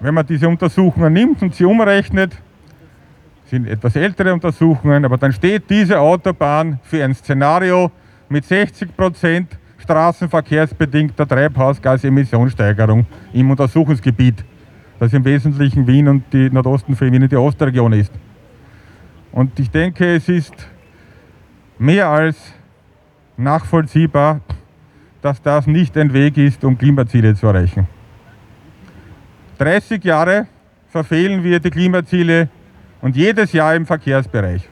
wenn 0.00 0.12
man 0.12 0.26
diese 0.26 0.46
Untersuchungen 0.46 1.14
nimmt 1.14 1.40
und 1.40 1.54
sie 1.54 1.64
umrechnet, 1.64 2.36
sind 3.46 3.68
etwas 3.68 3.96
ältere 3.96 4.34
Untersuchungen, 4.34 5.06
aber 5.06 5.16
dann 5.16 5.32
steht 5.32 5.70
diese 5.70 5.98
Autobahn 5.98 6.78
für 6.82 7.02
ein 7.02 7.14
Szenario 7.14 7.90
mit 8.28 8.44
60 8.44 8.94
Prozent 8.94 9.58
straßenverkehrsbedingter 9.78 11.26
Treibhausgasemissionssteigerung 11.26 13.06
im 13.32 13.50
Untersuchungsgebiet, 13.50 14.44
das 15.00 15.14
im 15.14 15.24
Wesentlichen 15.24 15.86
Wien 15.86 16.06
und 16.06 16.24
die 16.34 16.50
Nordosten 16.50 16.94
von 16.94 17.10
Wien 17.10 17.22
und 17.22 17.32
die 17.32 17.36
Ostregion 17.36 17.94
ist. 17.94 18.12
Und 19.32 19.58
ich 19.58 19.70
denke, 19.70 20.16
es 20.16 20.28
ist 20.28 20.68
mehr 21.78 22.08
als 22.08 22.36
nachvollziehbar, 23.36 24.40
dass 25.20 25.40
das 25.42 25.66
nicht 25.66 25.96
ein 25.96 26.12
Weg 26.12 26.36
ist, 26.36 26.64
um 26.64 26.76
Klimaziele 26.76 27.34
zu 27.34 27.46
erreichen. 27.46 27.86
30 29.58 30.02
Jahre 30.04 30.46
verfehlen 30.88 31.42
wir 31.42 31.60
die 31.60 31.70
Klimaziele 31.70 32.48
und 33.00 33.16
jedes 33.16 33.52
Jahr 33.52 33.74
im 33.74 33.86
Verkehrsbereich. 33.86 34.68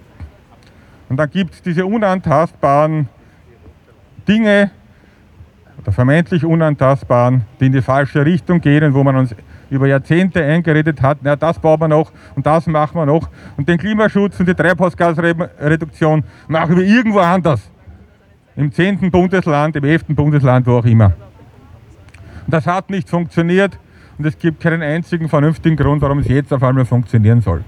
Und 1.08 1.16
dann 1.16 1.30
gibt 1.30 1.54
es 1.54 1.62
diese 1.62 1.86
unantastbaren 1.86 3.08
Dinge, 4.26 4.70
oder 5.80 5.92
vermeintlich 5.92 6.44
unantastbaren, 6.44 7.42
die 7.58 7.66
in 7.66 7.72
die 7.72 7.82
falsche 7.82 8.24
Richtung 8.24 8.60
gehen 8.60 8.84
und 8.84 8.94
wo 8.94 9.02
man 9.02 9.16
uns 9.16 9.34
über 9.70 9.86
Jahrzehnte 9.86 10.44
eingeredet 10.44 11.00
hat, 11.00 11.18
na, 11.22 11.36
das 11.36 11.58
bauen 11.58 11.80
wir 11.80 11.88
noch 11.88 12.12
und 12.34 12.44
das 12.44 12.66
machen 12.66 12.96
wir 12.96 13.06
noch. 13.06 13.28
Und 13.56 13.68
den 13.68 13.78
Klimaschutz 13.78 14.38
und 14.40 14.48
die 14.48 14.54
Treibhausgasreduktion 14.54 16.24
machen 16.48 16.76
wir 16.76 16.84
irgendwo 16.84 17.20
anders. 17.20 17.70
Im 18.56 18.72
zehnten 18.72 19.10
Bundesland, 19.10 19.76
im 19.76 19.84
elften 19.84 20.14
Bundesland, 20.14 20.66
wo 20.66 20.78
auch 20.78 20.84
immer. 20.84 21.12
Und 22.46 22.54
das 22.54 22.66
hat 22.66 22.90
nicht 22.90 23.08
funktioniert 23.08 23.78
und 24.18 24.26
es 24.26 24.38
gibt 24.38 24.60
keinen 24.60 24.82
einzigen 24.82 25.28
vernünftigen 25.28 25.76
Grund, 25.76 26.02
warum 26.02 26.18
es 26.18 26.28
jetzt 26.28 26.52
auf 26.52 26.62
einmal 26.62 26.84
funktionieren 26.84 27.40
soll. 27.40 27.64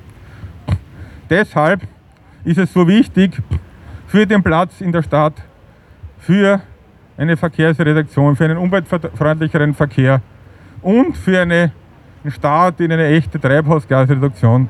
Deshalb 1.30 1.82
ist 2.44 2.58
es 2.58 2.72
so 2.72 2.86
wichtig, 2.86 3.40
für 4.06 4.26
den 4.26 4.42
Platz 4.42 4.80
in 4.80 4.92
der 4.92 5.02
Stadt, 5.02 5.34
für 6.18 6.60
eine 7.16 7.36
Verkehrsredaktion, 7.36 8.36
für 8.36 8.44
einen 8.44 8.58
umweltfreundlicheren 8.58 9.72
Verkehr 9.72 10.20
und 10.82 11.16
für 11.16 11.40
eine, 11.40 11.72
einen 12.24 12.32
Start 12.32 12.80
in 12.80 12.92
eine 12.92 13.06
echte 13.06 13.40
Treibhausgasreduktion, 13.40 14.68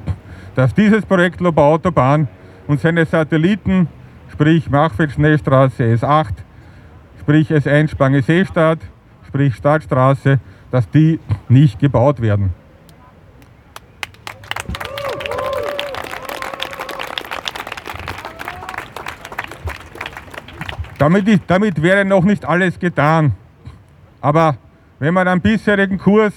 dass 0.54 0.74
dieses 0.74 1.04
Projekt 1.04 1.40
Lobau 1.40 1.74
Autobahn 1.74 2.28
und 2.66 2.80
seine 2.80 3.04
Satelliten, 3.04 3.88
sprich 4.30 4.70
Machfeld-Schnellstraße 4.70 5.82
S8, 5.82 6.32
sprich 7.20 7.50
S1 7.50 7.88
Spange-Seestadt, 7.88 8.78
sprich 9.26 9.54
Stadtstraße, 9.54 10.40
dass 10.70 10.88
die 10.90 11.20
nicht 11.48 11.78
gebaut 11.78 12.20
werden. 12.22 12.54
Damit, 20.98 21.40
damit 21.48 21.82
wäre 21.82 22.04
noch 22.04 22.24
nicht 22.24 22.44
alles 22.44 22.78
getan. 22.78 23.32
Aber 24.20 24.56
wenn 25.00 25.12
man 25.12 25.26
am 25.26 25.40
bisherigen 25.40 25.98
Kurs, 25.98 26.32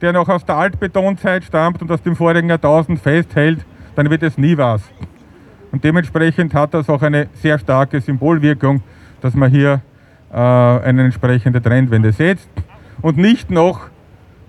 der 0.00 0.12
noch 0.12 0.28
aus 0.28 0.44
der 0.44 0.56
Altbetonzeit 0.56 1.44
stammt 1.44 1.82
und 1.82 1.90
aus 1.90 2.02
dem 2.02 2.16
vorigen 2.16 2.48
Jahrtausend 2.48 3.00
festhält, 3.00 3.64
dann 3.94 4.10
wird 4.10 4.22
es 4.22 4.38
nie 4.38 4.56
was. 4.56 4.82
Und 5.72 5.84
dementsprechend 5.84 6.54
hat 6.54 6.74
das 6.74 6.88
auch 6.88 7.02
eine 7.02 7.28
sehr 7.34 7.58
starke 7.58 8.00
Symbolwirkung, 8.00 8.82
dass 9.20 9.34
man 9.34 9.50
hier 9.50 9.82
äh, 10.32 10.36
eine 10.36 11.04
entsprechende 11.04 11.62
Trendwende 11.62 12.12
setzt 12.12 12.48
und 13.02 13.16
nicht 13.16 13.50
noch 13.50 13.88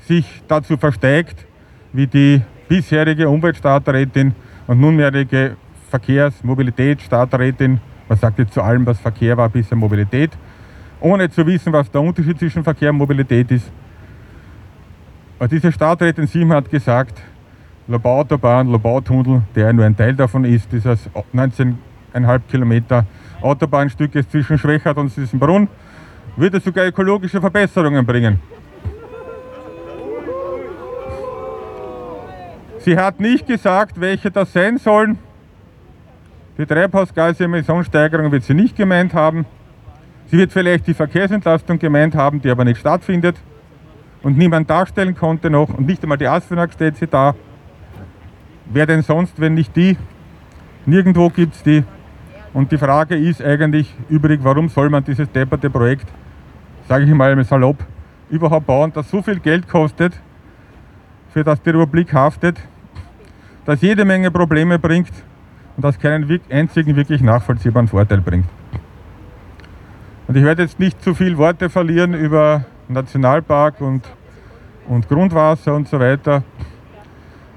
sich 0.07 0.41
dazu 0.47 0.77
versteigt, 0.77 1.45
wie 1.93 2.07
die 2.07 2.41
bisherige 2.67 3.29
Umweltstaatsrätin 3.29 4.33
und 4.67 4.79
nunmehrige 4.79 5.57
Verkehrs-Mobilitätsstaatsrätin 5.89 7.81
man 8.11 8.17
sagt 8.17 8.39
jetzt 8.39 8.53
zu 8.53 8.61
allem, 8.61 8.85
was 8.85 8.99
Verkehr 8.99 9.37
war, 9.37 9.47
bisher 9.47 9.77
Mobilität, 9.77 10.31
ohne 10.99 11.29
zu 11.29 11.47
wissen, 11.47 11.71
was 11.71 11.89
der 11.89 12.01
Unterschied 12.01 12.37
zwischen 12.37 12.61
Verkehr 12.61 12.89
und 12.89 12.97
Mobilität 12.97 13.49
ist. 13.51 13.71
Diese 15.49 15.71
Stadträtin 15.71 16.27
Sim 16.27 16.53
hat 16.53 16.69
gesagt, 16.69 17.19
Lobau-Autobahn, 17.87 18.67
Lobau-Tunnel, 18.67 19.41
der 19.55 19.73
nur 19.73 19.85
ein 19.85 19.97
Teil 19.97 20.13
davon 20.13 20.45
ist, 20.45 20.71
dieses 20.71 21.09
19,5 21.33 22.39
Kilometer 22.47 23.07
Autobahnstückes 23.41 24.29
zwischen 24.29 24.59
Schwächert 24.59 24.97
und 24.97 25.09
Sissenbrunn, 25.09 25.67
würde 26.35 26.59
sogar 26.59 26.85
ökologische 26.85 27.41
Verbesserungen 27.41 28.05
bringen. 28.05 28.39
Sie 32.77 32.95
hat 32.95 33.19
nicht 33.19 33.47
gesagt, 33.47 33.99
welche 33.99 34.29
das 34.29 34.53
sein 34.53 34.77
sollen. 34.77 35.17
Die 36.59 36.67
Treibhausgasemissionssteigerung 36.67 38.31
wird 38.31 38.43
sie 38.43 38.53
nicht 38.53 38.75
gemeint 38.75 39.15
haben. 39.15 39.47
Sie 40.27 40.37
wird 40.37 40.51
vielleicht 40.51 40.85
die 40.85 40.93
Verkehrsentlastung 40.93 41.79
gemeint 41.79 42.13
haben, 42.13 42.39
die 42.39 42.51
aber 42.51 42.63
nicht 42.63 42.79
stattfindet 42.79 43.37
und 44.23 44.37
niemand 44.37 44.69
darstellen 44.69 45.15
konnte 45.15 45.49
noch 45.49 45.69
und 45.69 45.87
nicht 45.87 46.03
einmal 46.03 46.17
die 46.17 46.27
ASFINAG 46.27 46.73
stellt 46.73 46.97
sie 46.97 47.07
dar. 47.07 47.35
Wer 48.65 48.85
denn 48.85 49.01
sonst, 49.01 49.39
wenn 49.39 49.53
nicht 49.53 49.75
die? 49.75 49.97
Nirgendwo 50.85 51.29
gibt 51.29 51.55
es 51.55 51.63
die. 51.63 51.83
Und 52.53 52.71
die 52.71 52.77
Frage 52.77 53.15
ist 53.15 53.41
eigentlich 53.41 53.93
übrig, 54.09 54.41
warum 54.43 54.69
soll 54.69 54.89
man 54.89 55.03
dieses 55.03 55.31
depperte 55.31 55.69
Projekt, 55.69 56.07
sage 56.87 57.05
ich 57.05 57.11
mal 57.11 57.43
salopp, 57.43 57.77
überhaupt 58.29 58.65
bauen, 58.65 58.91
das 58.93 59.09
so 59.09 59.21
viel 59.21 59.39
Geld 59.39 59.67
kostet, 59.67 60.13
für 61.29 61.43
das 61.43 61.61
die 61.61 61.69
Republik 61.69 62.13
haftet, 62.13 62.59
das 63.65 63.81
jede 63.81 64.05
Menge 64.05 64.31
Probleme 64.31 64.79
bringt 64.79 65.11
und 65.77 65.83
das 65.83 65.97
keinen 65.97 66.41
einzigen 66.49 66.95
wirklich 66.95 67.21
nachvollziehbaren 67.21 67.87
Vorteil 67.87 68.21
bringt. 68.21 68.47
Und 70.27 70.35
ich 70.37 70.43
werde 70.43 70.63
jetzt 70.63 70.79
nicht 70.79 71.01
zu 71.01 71.13
viel 71.13 71.37
Worte 71.37 71.69
verlieren 71.69 72.13
über 72.13 72.65
Nationalpark 72.93 73.81
und, 73.81 74.03
und 74.87 75.07
Grundwasser 75.07 75.73
und 75.73 75.87
so 75.87 75.99
weiter. 75.99 76.43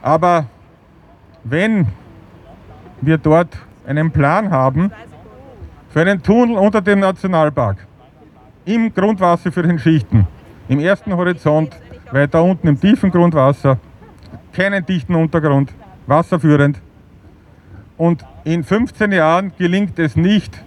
Aber 0.02 0.46
wenn 1.44 1.86
wir 3.00 3.18
dort 3.18 3.56
einen 3.86 4.10
Plan 4.10 4.50
haben 4.50 4.90
für 5.90 6.00
einen 6.00 6.22
Tunnel 6.22 6.56
unter 6.56 6.80
dem 6.80 7.00
Nationalpark, 7.00 7.86
im 8.64 8.92
Grundwasser 8.92 9.52
für 9.52 9.62
den 9.62 9.78
Schichten, 9.78 10.26
im 10.68 10.80
ersten 10.80 11.14
Horizont, 11.14 11.76
weiter 12.10 12.42
unten 12.42 12.68
im 12.68 12.80
tiefen 12.80 13.10
Grundwasser, 13.10 13.78
keinen 14.52 14.84
dichten 14.86 15.14
Untergrund, 15.14 15.72
wasserführend, 16.06 16.80
und 17.96 18.24
in 18.44 18.64
15 18.64 19.12
Jahren 19.12 19.52
gelingt 19.56 19.98
es 19.98 20.16
nicht, 20.16 20.62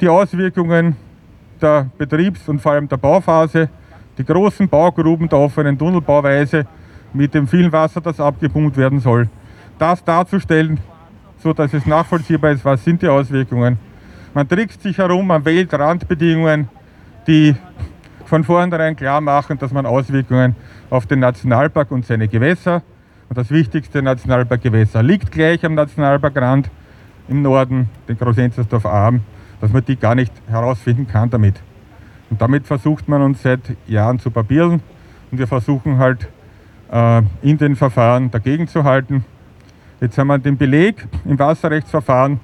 die 0.00 0.08
Auswirkungen 0.08 0.96
der 1.58 1.86
Betriebs- 1.98 2.48
und 2.48 2.60
vor 2.60 2.72
allem 2.72 2.88
der 2.88 2.96
Bauphase, 2.96 3.68
die 4.16 4.24
großen 4.24 4.68
Baugruben 4.68 5.28
der 5.28 5.38
offenen 5.38 5.78
Tunnelbauweise 5.78 6.66
mit 7.12 7.34
dem 7.34 7.46
vielen 7.46 7.72
Wasser, 7.72 8.00
das 8.00 8.20
abgepumpt 8.20 8.76
werden 8.76 9.00
soll, 9.00 9.28
das 9.78 10.02
darzustellen, 10.04 10.78
so 11.42 11.52
dass 11.52 11.72
es 11.72 11.86
nachvollziehbar 11.86 12.52
ist, 12.52 12.64
was 12.64 12.84
sind 12.84 13.02
die 13.02 13.08
Auswirkungen. 13.08 13.78
Man 14.34 14.48
trickst 14.48 14.82
sich 14.82 14.98
herum, 14.98 15.26
man 15.26 15.44
wählt 15.44 15.72
Randbedingungen, 15.72 16.68
die 17.26 17.54
von 18.24 18.44
vornherein 18.44 18.94
klar 18.94 19.20
machen, 19.20 19.58
dass 19.58 19.72
man 19.72 19.86
Auswirkungen 19.86 20.54
auf 20.90 21.06
den 21.06 21.20
Nationalpark 21.20 21.90
und 21.90 22.04
seine 22.04 22.28
Gewässer 22.28 22.82
und 23.28 23.36
das 23.36 23.50
wichtigste 23.50 24.02
Nationalparkgewässer 24.02 25.02
liegt 25.02 25.32
gleich 25.32 25.64
am 25.64 25.74
Nationalparkrand 25.74 26.70
im 27.28 27.42
Norden, 27.42 27.88
den 28.08 28.18
Großenzersdorf 28.18 28.86
Arm, 28.86 29.20
dass 29.60 29.72
man 29.72 29.84
die 29.84 29.96
gar 29.96 30.14
nicht 30.14 30.32
herausfinden 30.48 31.06
kann 31.06 31.30
damit. 31.30 31.56
Und 32.30 32.40
damit 32.40 32.66
versucht 32.66 33.08
man 33.08 33.22
uns 33.22 33.42
seit 33.42 33.60
Jahren 33.86 34.18
zu 34.18 34.30
papieren 34.30 34.82
und 35.30 35.38
wir 35.38 35.46
versuchen 35.46 35.98
halt 35.98 36.28
äh, 36.90 37.22
in 37.42 37.58
den 37.58 37.76
Verfahren 37.76 38.30
dagegen 38.30 38.68
zu 38.68 38.84
halten. 38.84 39.24
Jetzt 40.00 40.16
haben 40.18 40.28
wir 40.28 40.38
den 40.38 40.56
Beleg 40.56 41.06
im 41.24 41.38
Wasserrechtsverfahren, 41.38 42.40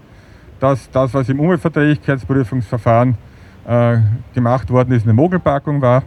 dass 0.60 0.90
das, 0.90 1.14
was 1.14 1.28
im 1.28 1.40
Umweltverträglichkeitsprüfungsverfahren 1.40 3.16
äh, 3.66 3.98
gemacht 4.34 4.70
worden 4.70 4.92
ist, 4.92 5.04
eine 5.04 5.12
Mogelpackung 5.12 5.80
war. 5.80 6.02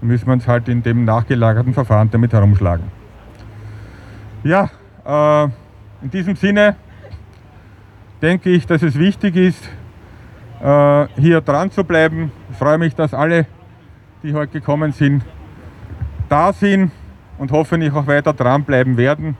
Dann 0.00 0.08
müssen 0.08 0.26
wir 0.26 0.32
uns 0.32 0.46
halt 0.46 0.68
in 0.68 0.82
dem 0.82 1.04
nachgelagerten 1.04 1.74
Verfahren 1.74 2.10
damit 2.10 2.32
herumschlagen. 2.32 2.84
Ja, 4.42 4.70
äh, 5.04 5.44
in 6.02 6.10
diesem 6.10 6.36
Sinne 6.36 6.76
denke 8.22 8.50
ich, 8.50 8.66
dass 8.66 8.82
es 8.82 8.98
wichtig 8.98 9.36
ist, 9.36 9.68
hier 10.60 11.40
dran 11.40 11.70
zu 11.70 11.84
bleiben. 11.84 12.32
Ich 12.50 12.56
freue 12.58 12.76
mich, 12.78 12.94
dass 12.94 13.14
alle, 13.14 13.46
die 14.22 14.34
heute 14.34 14.52
gekommen 14.52 14.92
sind, 14.92 15.24
da 16.28 16.52
sind 16.52 16.92
und 17.38 17.50
hoffentlich 17.50 17.92
auch 17.94 18.06
weiter 18.06 18.34
dranbleiben 18.34 18.98
werden, 18.98 19.36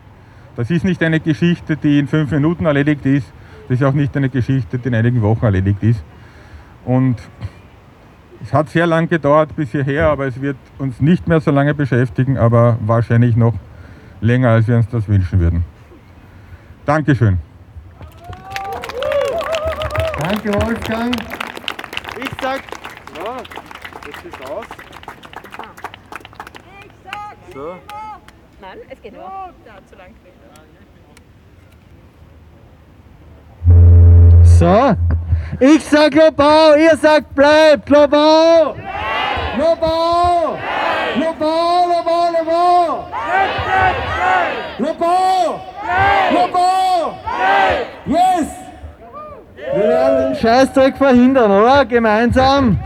Das 0.56 0.70
ist 0.70 0.84
nicht 0.84 1.02
eine 1.02 1.20
Geschichte, 1.20 1.76
die 1.76 1.98
in 1.98 2.06
fünf 2.06 2.30
Minuten 2.30 2.66
erledigt 2.66 3.06
ist. 3.06 3.32
Das 3.68 3.80
ist 3.80 3.86
auch 3.86 3.94
nicht 3.94 4.16
eine 4.16 4.28
Geschichte, 4.28 4.78
die 4.78 4.88
in 4.88 4.94
einigen 4.94 5.22
Wochen 5.22 5.44
erledigt 5.44 5.82
ist. 5.82 6.04
Und 6.84 7.16
es 8.42 8.52
hat 8.52 8.68
sehr 8.68 8.86
lange 8.86 9.06
gedauert 9.06 9.54
bis 9.54 9.70
hierher, 9.70 10.10
aber 10.10 10.26
es 10.26 10.40
wird 10.40 10.56
uns 10.78 11.00
nicht 11.00 11.28
mehr 11.28 11.40
so 11.40 11.50
lange 11.50 11.74
beschäftigen, 11.74 12.36
aber 12.36 12.78
wahrscheinlich 12.84 13.36
noch 13.36 13.54
länger, 14.20 14.50
als 14.50 14.66
wir 14.66 14.76
uns 14.76 14.88
das 14.88 15.08
wünschen 15.08 15.40
würden. 15.40 15.64
Dankeschön. 16.84 17.38
Danke, 20.30 20.54
Wolfgang. 20.64 21.12
Ich 22.16 22.30
sag. 22.40 22.62
Ja, 23.16 23.36
das 24.06 24.24
ist 24.24 24.48
aus. 24.48 24.66
Ich 26.84 26.92
sag 27.02 27.36
so. 27.52 27.74
Nein, 28.60 28.78
es 28.90 29.02
geht 29.02 29.14
noch. 29.14 29.50
Ja, 29.66 29.78
zu 29.88 29.96
lang. 29.96 30.14
So. 34.44 34.96
Ich 35.58 35.84
sag 35.84 36.14
Lobau, 36.14 36.76
ihr 36.76 36.96
sagt 36.96 37.34
bleibt. 37.34 37.88
Lobau! 37.88 38.76
Lobau! 39.58 40.58
Lobau, 41.18 41.88
Lobau, 41.88 42.30
Lobau! 42.38 43.08
Lobau! 44.78 45.60
Lobau! 46.30 47.18
Yes! 48.06 48.59
Wir 49.60 49.88
werden 49.88 50.32
den 50.32 50.36
Scheißdreck 50.36 50.96
verhindern, 50.96 51.50
oder? 51.50 51.84
Gemeinsam. 51.84 52.80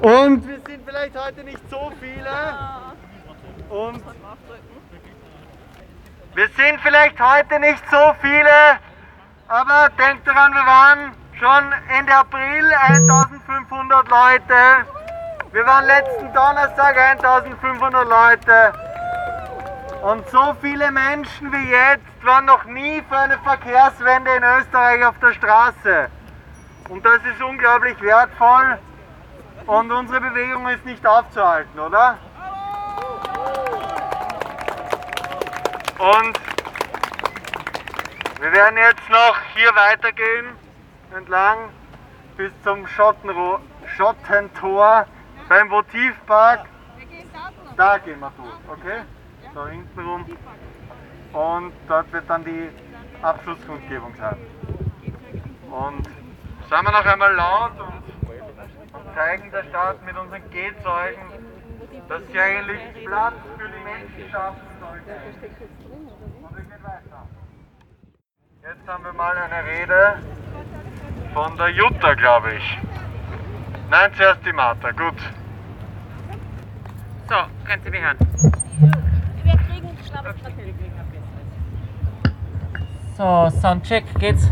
Und 0.00 0.46
wir 0.46 0.60
sind 0.66 0.82
vielleicht 0.86 1.16
heute 1.18 1.44
nicht 1.44 1.70
so 1.70 1.90
viele. 2.00 2.30
Und 3.70 4.02
wir 6.34 6.48
sind 6.56 6.80
vielleicht 6.82 7.18
heute 7.20 7.58
nicht 7.58 7.82
so 7.90 8.14
viele, 8.20 8.78
aber 9.48 9.88
denkt 9.98 10.26
daran, 10.26 10.52
wir 10.52 10.66
waren 10.66 11.12
schon 11.38 11.74
Ende 11.98 12.14
April 12.14 12.72
1500 12.88 14.08
Leute. 14.08 14.54
Wir 15.52 15.66
waren 15.66 15.86
letzten 15.86 16.32
Donnerstag 16.32 16.96
1500 16.96 18.06
Leute. 18.06 18.87
Und 20.02 20.28
so 20.30 20.54
viele 20.60 20.92
Menschen 20.92 21.52
wie 21.52 21.70
jetzt 21.70 22.24
waren 22.24 22.44
noch 22.44 22.64
nie 22.64 23.02
für 23.08 23.18
eine 23.18 23.38
Verkehrswende 23.38 24.30
in 24.36 24.44
Österreich 24.44 25.04
auf 25.04 25.18
der 25.18 25.32
Straße. 25.32 26.08
Und 26.88 27.04
das 27.04 27.18
ist 27.24 27.42
unglaublich 27.42 28.00
wertvoll. 28.00 28.78
Und 29.66 29.90
unsere 29.90 30.20
Bewegung 30.20 30.68
ist 30.68 30.84
nicht 30.84 31.04
aufzuhalten, 31.06 31.78
oder? 31.78 32.16
Und 35.98 36.40
wir 38.40 38.52
werden 38.52 38.78
jetzt 38.78 39.10
noch 39.10 39.36
hier 39.54 39.74
weitergehen, 39.74 40.46
entlang 41.14 41.70
bis 42.36 42.52
zum 42.62 42.86
Schottenro 42.86 43.58
Schottentor 43.96 45.06
beim 45.48 45.68
Votivpark. 45.70 46.66
Da 47.76 47.98
gehen 47.98 48.20
wir 48.20 48.32
durch, 48.36 48.78
okay? 48.78 49.02
Da 49.54 49.68
hinten 49.68 50.00
rum. 50.00 50.24
Und 51.32 51.72
dort 51.88 52.12
wird 52.12 52.28
dann 52.28 52.44
die 52.44 52.70
Abschlusskundgebung 53.22 54.14
sein. 54.16 54.36
Und 55.70 56.08
sagen 56.68 56.86
wir 56.86 56.92
noch 56.92 57.04
einmal 57.04 57.34
laut 57.34 57.72
und, 57.80 58.02
und 58.94 59.14
zeigen 59.14 59.50
der 59.50 59.64
Stadt 59.64 60.04
mit 60.04 60.16
unseren 60.16 60.48
Gehzeugen, 60.50 61.22
dass 62.08 62.22
sie 62.32 62.40
eigentlich 62.40 62.80
Platz 63.04 63.34
für 63.56 63.68
die 63.68 63.84
Menschen 63.84 64.30
schaffen 64.30 64.60
sollte. 64.80 65.16
Und 66.42 66.56
wir 66.56 66.64
gehen 66.64 66.82
weiter. 66.82 67.26
Jetzt 68.62 68.88
haben 68.88 69.04
wir 69.04 69.12
mal 69.12 69.36
eine 69.36 69.64
Rede 69.68 70.22
von 71.34 71.56
der 71.56 71.68
Jutta, 71.68 72.14
glaube 72.14 72.54
ich. 72.54 72.78
Nein, 73.90 74.12
zuerst 74.14 74.44
die 74.44 74.52
Martha, 74.52 74.90
gut. 74.90 75.14
So, 77.28 77.36
können 77.66 77.82
Sie 77.82 77.90
mich 77.90 78.02
hören? 78.02 78.64
Wir 80.20 80.32
kriegen 80.32 80.74
schlappes 80.74 81.22
So, 83.16 83.60
Soundcheck, 83.60 84.04
geht's? 84.18 84.48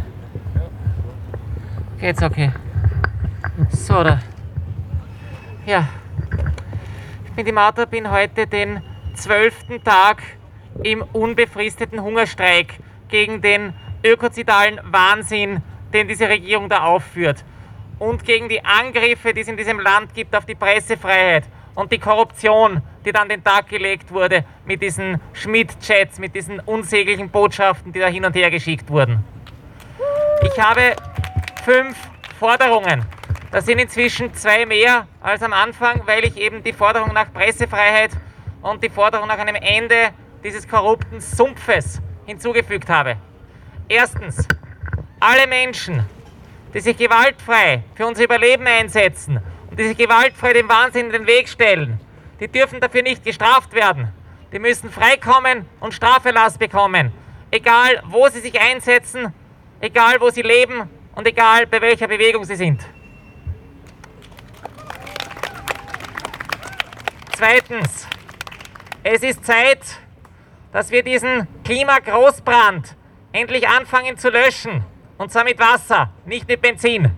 Geht's 1.98 2.22
okay. 2.22 2.52
So, 3.70 4.04
da. 4.04 4.20
Ja. 5.64 5.88
Ich 7.24 7.32
bin 7.32 7.46
die 7.46 7.52
Martha, 7.52 7.84
bin 7.84 8.08
heute 8.10 8.46
den 8.46 8.80
zwölften 9.14 9.82
Tag 9.82 10.22
im 10.84 11.02
unbefristeten 11.02 12.00
Hungerstreik 12.00 12.74
gegen 13.08 13.42
den 13.42 13.74
ökozidalen 14.04 14.78
Wahnsinn, 14.84 15.62
den 15.92 16.06
diese 16.06 16.28
Regierung 16.28 16.68
da 16.68 16.84
aufführt. 16.84 17.44
Und 17.98 18.24
gegen 18.24 18.48
die 18.48 18.64
Angriffe, 18.64 19.34
die 19.34 19.40
es 19.40 19.48
in 19.48 19.56
diesem 19.56 19.80
Land 19.80 20.14
gibt 20.14 20.36
auf 20.36 20.46
die 20.46 20.54
Pressefreiheit 20.54 21.44
und 21.76 21.92
die 21.92 21.98
Korruption, 21.98 22.82
die 23.04 23.12
dann 23.12 23.28
den 23.28 23.44
Tag 23.44 23.68
gelegt 23.68 24.10
wurde 24.10 24.44
mit 24.64 24.82
diesen 24.82 25.20
Schmidt-Chats, 25.34 26.18
mit 26.18 26.34
diesen 26.34 26.58
unsäglichen 26.60 27.30
Botschaften, 27.30 27.92
die 27.92 28.00
da 28.00 28.08
hin 28.08 28.24
und 28.24 28.34
her 28.34 28.50
geschickt 28.50 28.90
wurden. 28.90 29.22
Ich 30.42 30.58
habe 30.58 30.96
fünf 31.64 31.96
Forderungen. 32.40 33.04
Das 33.52 33.66
sind 33.66 33.78
inzwischen 33.78 34.34
zwei 34.34 34.66
mehr 34.66 35.06
als 35.20 35.42
am 35.42 35.52
Anfang, 35.52 36.02
weil 36.06 36.24
ich 36.24 36.36
eben 36.36 36.64
die 36.64 36.72
Forderung 36.72 37.12
nach 37.12 37.32
Pressefreiheit 37.32 38.10
und 38.62 38.82
die 38.82 38.90
Forderung 38.90 39.28
nach 39.28 39.38
einem 39.38 39.54
Ende 39.54 40.10
dieses 40.42 40.66
korrupten 40.66 41.20
Sumpfes 41.20 42.00
hinzugefügt 42.24 42.88
habe. 42.88 43.16
Erstens, 43.88 44.48
alle 45.20 45.46
Menschen, 45.46 46.04
die 46.74 46.80
sich 46.80 46.96
gewaltfrei 46.96 47.82
für 47.94 48.06
unser 48.06 48.24
Überleben 48.24 48.66
einsetzen 48.66 49.40
die 49.76 49.88
sich 49.88 49.96
gewaltfrei 49.96 50.52
dem 50.52 50.68
Wahnsinn 50.68 51.06
in 51.06 51.12
den 51.12 51.26
Weg 51.26 51.48
stellen, 51.48 52.00
die 52.40 52.48
dürfen 52.48 52.80
dafür 52.80 53.02
nicht 53.02 53.24
gestraft 53.24 53.72
werden. 53.72 54.12
Die 54.52 54.58
müssen 54.58 54.90
freikommen 54.90 55.66
und 55.80 55.92
Straferlass 55.92 56.58
bekommen. 56.58 57.12
Egal, 57.50 58.02
wo 58.06 58.28
sie 58.28 58.40
sich 58.40 58.60
einsetzen, 58.60 59.32
egal, 59.80 60.20
wo 60.20 60.30
sie 60.30 60.42
leben 60.42 60.88
und 61.14 61.26
egal, 61.26 61.66
bei 61.66 61.80
welcher 61.80 62.08
Bewegung 62.08 62.44
sie 62.44 62.56
sind. 62.56 62.82
Zweitens, 67.36 68.06
es 69.02 69.22
ist 69.22 69.44
Zeit, 69.44 69.80
dass 70.72 70.90
wir 70.90 71.02
diesen 71.02 71.46
Klimagroßbrand 71.64 72.96
endlich 73.32 73.68
anfangen 73.68 74.16
zu 74.16 74.30
löschen. 74.30 74.84
Und 75.18 75.30
zwar 75.30 75.44
mit 75.44 75.58
Wasser, 75.58 76.10
nicht 76.24 76.48
mit 76.48 76.60
Benzin. 76.60 77.10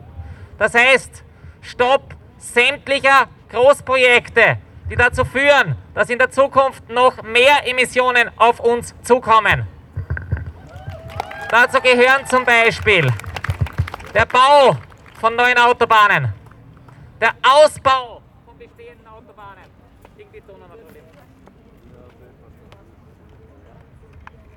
Das 0.59 0.74
heißt, 0.74 1.24
Stopp 1.61 2.17
sämtlicher 2.39 3.28
Großprojekte, 3.51 4.59
die 4.91 4.97
dazu 4.97 5.24
führen, 5.24 5.76
dass 5.95 6.09
in 6.11 6.18
der 6.18 6.30
Zukunft 6.30 6.89
noch 6.89 7.22
mehr 7.22 7.66
Emissionen 7.66 8.30
auf 8.36 8.61
uns 8.61 8.95
zukommen. 9.03 9.66
Dazu 11.51 11.80
gehören 11.80 12.26
zum 12.26 12.45
Beispiel 12.45 13.11
der 14.14 14.26
Bau 14.26 14.76
von 15.20 15.34
neuen 15.34 15.59
Autobahnen, 15.59 16.32
der 17.20 17.32
Ausbau 17.43 18.22
von 18.45 18.59
bestehenden 18.59 19.07
Autobahnen, 19.07 19.64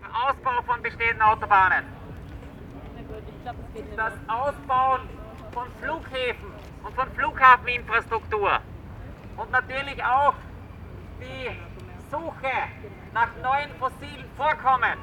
der 0.01 0.29
Ausbau 0.29 0.61
von 0.65 0.81
bestehenden 0.81 1.21
Autobahnen, 1.21 1.85
das 3.95 4.13
Ausbauen 4.27 5.01
von 5.53 5.67
Flughäfen 5.81 6.50
und 6.83 6.95
von 6.95 7.11
Flughafeninfrastruktur 7.13 8.59
und 9.37 9.51
natürlich 9.51 10.03
auch 10.03 10.33
die 11.19 11.51
Suche 12.09 12.51
nach 13.13 13.29
neuen 13.41 13.69
fossilen 13.79 14.25
Vorkommen 14.37 14.97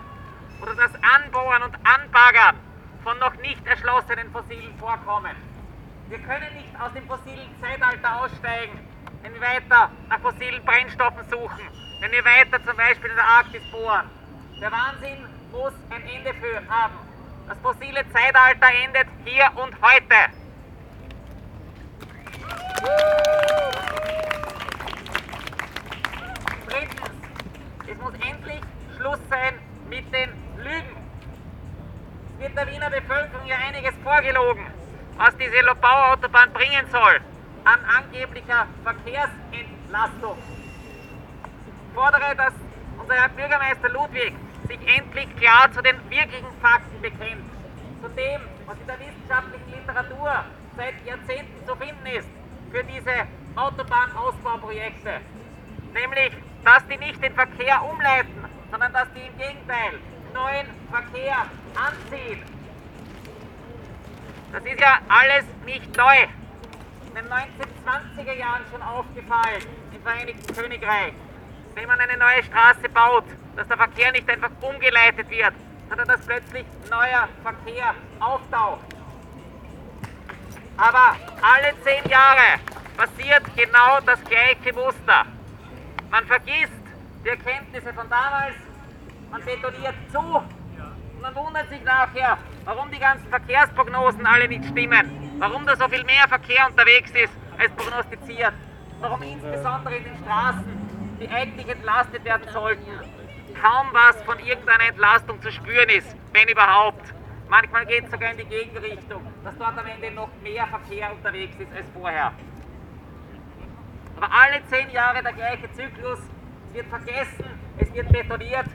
oder 0.62 0.74
das 0.74 0.92
Anbohren 1.16 1.62
und 1.62 1.74
Anbaggern 1.84 2.56
von 3.04 3.18
noch 3.18 3.34
nicht 3.36 3.64
erschlossenen 3.66 4.30
fossilen 4.32 4.76
Vorkommen. 4.78 5.36
Wir 6.08 6.18
können 6.18 6.54
nicht 6.54 6.80
aus 6.80 6.92
dem 6.94 7.06
fossilen 7.06 7.54
Zeitalter 7.60 8.22
aussteigen, 8.22 8.78
wenn 9.22 9.34
wir 9.34 9.40
weiter 9.40 9.90
nach 10.08 10.20
fossilen 10.20 10.64
Brennstoffen 10.64 11.28
suchen, 11.30 11.68
wenn 12.00 12.12
wir 12.12 12.24
weiter 12.24 12.64
zum 12.64 12.76
Beispiel 12.76 13.10
in 13.10 13.16
der 13.16 13.24
Arktis 13.24 13.62
bohren. 13.70 14.10
Der 14.60 14.72
Wahnsinn 14.72 15.24
muss 15.52 15.72
ein 15.90 16.02
Ende 16.08 16.34
für 16.34 16.68
haben. 16.68 16.94
Das 17.48 17.58
fossile 17.60 18.04
Zeitalter 18.12 18.66
endet 18.84 19.06
hier 19.24 19.50
und 19.54 19.74
heute. 19.80 20.38
Drittens, 26.68 27.10
es 27.86 27.98
muss 27.98 28.12
endlich 28.14 28.60
Schluss 28.96 29.18
sein 29.30 29.54
mit 29.88 30.12
den 30.12 30.30
Lügen. 30.58 30.96
Es 32.34 32.44
wird 32.44 32.56
der 32.56 32.66
Wiener 32.70 32.90
Bevölkerung 32.90 33.46
ja 33.46 33.56
einiges 33.66 33.94
vorgelogen, 34.02 34.66
was 35.16 35.27
diese 35.38 35.60
Lobau-Autobahn 35.60 36.52
bringen 36.52 36.86
soll 36.90 37.20
an 37.64 37.80
angeblicher 37.84 38.66
Verkehrsentlastung. 38.82 40.38
Ich 41.88 41.94
fordere, 41.94 42.34
dass 42.36 42.54
unser 42.98 43.14
Herr 43.14 43.28
Bürgermeister 43.28 43.88
Ludwig 43.90 44.34
sich 44.66 44.96
endlich 44.96 45.36
klar 45.36 45.70
zu 45.72 45.82
den 45.82 45.96
wirklichen 46.10 46.48
Fakten 46.60 47.00
bekennt. 47.00 47.44
Zu 48.02 48.08
dem, 48.10 48.40
was 48.66 48.76
in 48.80 48.86
der 48.86 49.00
wissenschaftlichen 49.00 49.70
Literatur 49.70 50.44
seit 50.76 51.06
Jahrzehnten 51.06 51.66
zu 51.66 51.76
finden 51.76 52.06
ist 52.06 52.28
für 52.70 52.84
diese 52.84 53.26
Autobahnausbauprojekte. 53.56 55.20
Nämlich, 55.94 56.32
dass 56.64 56.86
die 56.86 56.98
nicht 56.98 57.22
den 57.22 57.34
Verkehr 57.34 57.82
umleiten, 57.84 58.44
sondern 58.70 58.92
dass 58.92 59.08
die 59.14 59.26
im 59.26 59.38
Gegenteil 59.38 59.98
neuen 60.34 60.66
Verkehr 60.90 61.46
anziehen. 61.74 62.57
Das 64.52 64.64
ist 64.64 64.80
ja 64.80 64.98
alles 65.08 65.44
nicht 65.66 65.96
neu. 65.96 66.16
In 67.08 67.14
den 67.14 67.26
1920er 67.26 68.32
Jahren 68.32 68.62
schon 68.70 68.82
aufgefallen 68.82 69.62
im 69.94 70.02
Vereinigten 70.02 70.54
Königreich. 70.54 71.12
Wenn 71.74 71.86
man 71.86 72.00
eine 72.00 72.16
neue 72.16 72.42
Straße 72.44 72.88
baut, 72.88 73.24
dass 73.56 73.68
der 73.68 73.76
Verkehr 73.76 74.10
nicht 74.12 74.28
einfach 74.28 74.50
umgeleitet 74.60 75.28
wird, 75.30 75.52
sondern 75.88 76.08
dass 76.08 76.20
plötzlich 76.24 76.64
neuer 76.90 77.28
Verkehr 77.42 77.94
auftaucht. 78.20 78.84
Aber 80.76 81.16
alle 81.42 81.74
zehn 81.84 82.08
Jahre 82.10 82.60
passiert 82.96 83.42
genau 83.56 84.00
das 84.06 84.22
gleiche 84.24 84.72
Muster. 84.72 85.26
Man 86.10 86.24
vergisst 86.26 86.72
die 87.24 87.28
Erkenntnisse 87.28 87.92
von 87.92 88.08
damals, 88.08 88.54
man 89.30 89.44
betoniert 89.44 89.94
zu 90.10 90.18
und 90.20 91.20
man 91.20 91.34
wundert 91.34 91.68
sich 91.68 91.82
nachher, 91.82 92.38
warum 92.68 92.90
die 92.90 92.98
ganzen 92.98 93.26
Verkehrsprognosen 93.30 94.26
alle 94.26 94.46
nicht 94.46 94.66
stimmen, 94.66 95.38
warum 95.38 95.64
da 95.64 95.74
so 95.74 95.88
viel 95.88 96.04
mehr 96.04 96.28
Verkehr 96.28 96.66
unterwegs 96.68 97.10
ist 97.12 97.32
als 97.56 97.72
prognostiziert, 97.72 98.52
warum 99.00 99.22
insbesondere 99.22 99.96
in 99.96 100.04
den 100.04 100.16
Straßen, 100.22 101.16
die 101.18 101.28
eigentlich 101.30 101.66
entlastet 101.66 102.22
werden 102.26 102.46
sollten, 102.52 102.92
kaum 103.62 103.86
was 103.92 104.22
von 104.24 104.38
irgendeiner 104.40 104.84
Entlastung 104.86 105.40
zu 105.40 105.50
spüren 105.50 105.88
ist, 105.88 106.14
wenn 106.34 106.46
überhaupt. 106.46 107.14
Manchmal 107.48 107.86
geht 107.86 108.04
es 108.04 108.10
sogar 108.10 108.32
in 108.32 108.36
die 108.36 108.44
Gegenrichtung, 108.44 109.22
dass 109.44 109.56
dort 109.56 109.78
am 109.78 109.86
Ende 109.86 110.10
noch 110.10 110.28
mehr 110.42 110.66
Verkehr 110.66 111.10
unterwegs 111.10 111.56
ist 111.58 111.72
als 111.74 111.86
vorher. 111.94 112.32
Aber 114.18 114.30
alle 114.30 114.62
zehn 114.66 114.90
Jahre 114.90 115.22
der 115.22 115.32
gleiche 115.32 115.72
Zyklus, 115.72 116.18
es 116.18 116.74
wird 116.74 116.86
vergessen, 116.88 117.46
es 117.78 117.94
wird 117.94 118.12
betoniert 118.12 118.66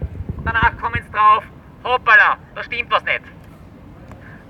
danach 0.43 0.75
kommen 0.81 0.99
es 0.99 1.11
drauf, 1.11 1.43
hoppala, 1.83 2.37
da 2.55 2.63
stimmt 2.63 2.89
was 2.91 3.03
nicht. 3.03 3.21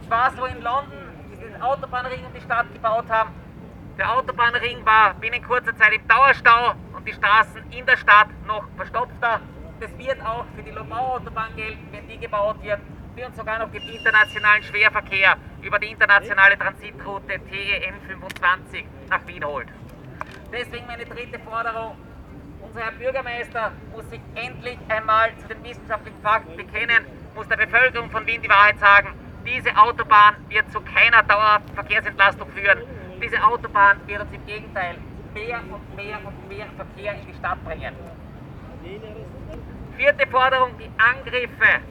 War 0.10 0.32
so 0.32 0.46
in 0.46 0.62
London, 0.62 0.92
die 1.32 1.38
den 1.38 1.62
Autobahnring 1.62 2.26
um 2.26 2.34
die 2.34 2.42
Stadt 2.42 2.72
gebaut 2.74 3.06
haben. 3.10 3.32
Der 3.98 4.12
Autobahnring 4.12 4.86
war 4.86 5.14
binnen 5.16 5.44
kurzer 5.44 5.76
Zeit 5.78 5.94
im 5.94 6.08
Dauerstau 6.08 6.74
und 6.96 7.08
die 7.08 7.14
Straßen 7.14 7.64
in 7.72 7.86
der 7.86 7.98
Stadt 7.98 8.28
noch 8.46 8.66
verstopfter. 8.76 9.40
Das 9.80 9.98
wird 9.98 10.22
auch 10.26 10.46
für 10.56 10.64
die 10.64 10.72
Lobau-Autobahn 10.72 11.56
gelten, 11.56 11.88
wenn 11.92 12.08
die 12.08 12.18
gebaut 12.18 12.62
wird. 12.62 12.80
Wir 13.16 13.28
uns 13.28 13.38
sogar 13.38 13.60
noch 13.60 13.72
den 13.72 13.82
internationalen 13.82 14.64
Schwerverkehr 14.64 15.38
über 15.62 15.80
die 15.80 15.92
internationale 15.92 16.58
Transitroute 16.58 17.28
TEN 17.28 17.94
25 18.08 18.86
nach 19.10 19.26
Wien 19.28 19.46
holt. 19.46 19.68
Deswegen 20.52 20.86
meine 20.88 21.06
dritte 21.06 21.40
Forderung. 21.40 21.96
Unser 22.62 22.82
Herr 22.82 22.92
Bürgermeister 22.94 23.72
muss 23.92 24.10
sich 24.10 24.22
endlich 24.36 24.80
einmal 24.90 25.32
zu 25.38 25.48
den 25.48 25.64
wissenschaftlichen 25.64 26.22
Fakten 26.22 26.58
bekennen, 26.58 27.06
muss 27.36 27.48
der 27.48 27.58
Bevölkerung 27.58 28.10
von 28.10 28.26
Wien 28.26 28.42
die 28.42 28.50
Wahrheit 28.50 28.80
sagen. 28.80 29.23
Diese 29.46 29.76
Autobahn 29.76 30.36
wird 30.50 30.72
zu 30.72 30.80
keiner 30.82 31.22
dauerhaften 31.24 31.74
Verkehrsentlastung 31.76 32.50
führen. 32.52 32.80
Diese 33.22 33.44
Autobahn 33.44 33.98
wird 34.08 34.22
uns 34.22 34.32
im 34.32 34.46
Gegenteil 34.46 34.98
mehr 35.34 35.60
und 35.70 35.96
mehr 35.96 36.18
und 36.26 36.48
mehr 36.48 36.68
Verkehr 36.78 37.16
in 37.16 37.28
die 37.28 37.34
Stadt 37.34 37.64
bringen. 37.66 37.94
Vierte 39.98 40.28
Forderung, 40.28 40.78
die 40.78 40.90
Angriffe 40.98 41.82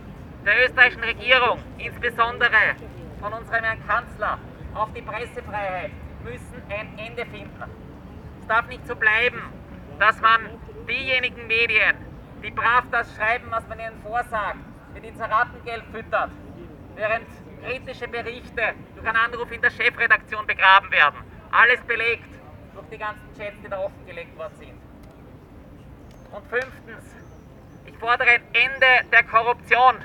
der 0.45 0.65
österreichischen 0.65 1.05
Regierung, 1.05 1.59
insbesondere 1.79 2.77
von 3.21 3.33
unserem 3.33 3.65
Herrn 3.65 3.87
Kanzler, 3.87 4.39
auf 4.75 4.89
die 4.95 5.03
Pressefreiheit, 5.03 5.91
müssen 6.25 6.63
ein 6.69 6.99
Ende 6.99 7.25
finden. 7.27 7.71
Es 8.41 8.47
darf 8.47 8.67
nicht 8.69 8.87
so 8.87 8.97
bleiben, 8.97 9.43
dass 9.99 10.21
man 10.21 10.41
diejenigen 10.89 11.47
Medien, 11.47 11.97
die 12.43 12.51
brav 12.51 12.85
das 12.91 13.15
schreiben, 13.15 13.47
was 13.51 13.67
man 13.69 13.79
ihnen 13.79 14.01
vorsagt, 14.03 14.59
mit 14.95 15.05
Inseratengeld 15.05 15.85
füttert, 15.93 16.31
während 16.97 17.27
kritische 17.63 18.09
Berichte 18.09 18.75
durch 18.95 19.07
einen 19.07 19.17
Anruf 19.17 19.51
in 19.51 19.61
der 19.61 19.71
Chefredaktion 19.71 20.47
begraben 20.47 20.91
werden. 20.91 21.19
Alles 21.51 21.81
belegt 21.83 22.29
durch 22.75 22.87
die 22.91 22.99
ganzen 22.99 23.29
Chats, 23.37 23.57
die 23.65 23.69
da 23.69 23.79
offengelegt 23.79 24.37
worden 24.37 24.55
sind. 24.59 24.81
Und 26.33 26.47
fünftens, 26.49 27.15
ich 27.87 27.97
fordere 27.99 28.31
ein 28.31 28.43
Ende 28.53 29.11
der 29.13 29.23
Korruption, 29.25 29.97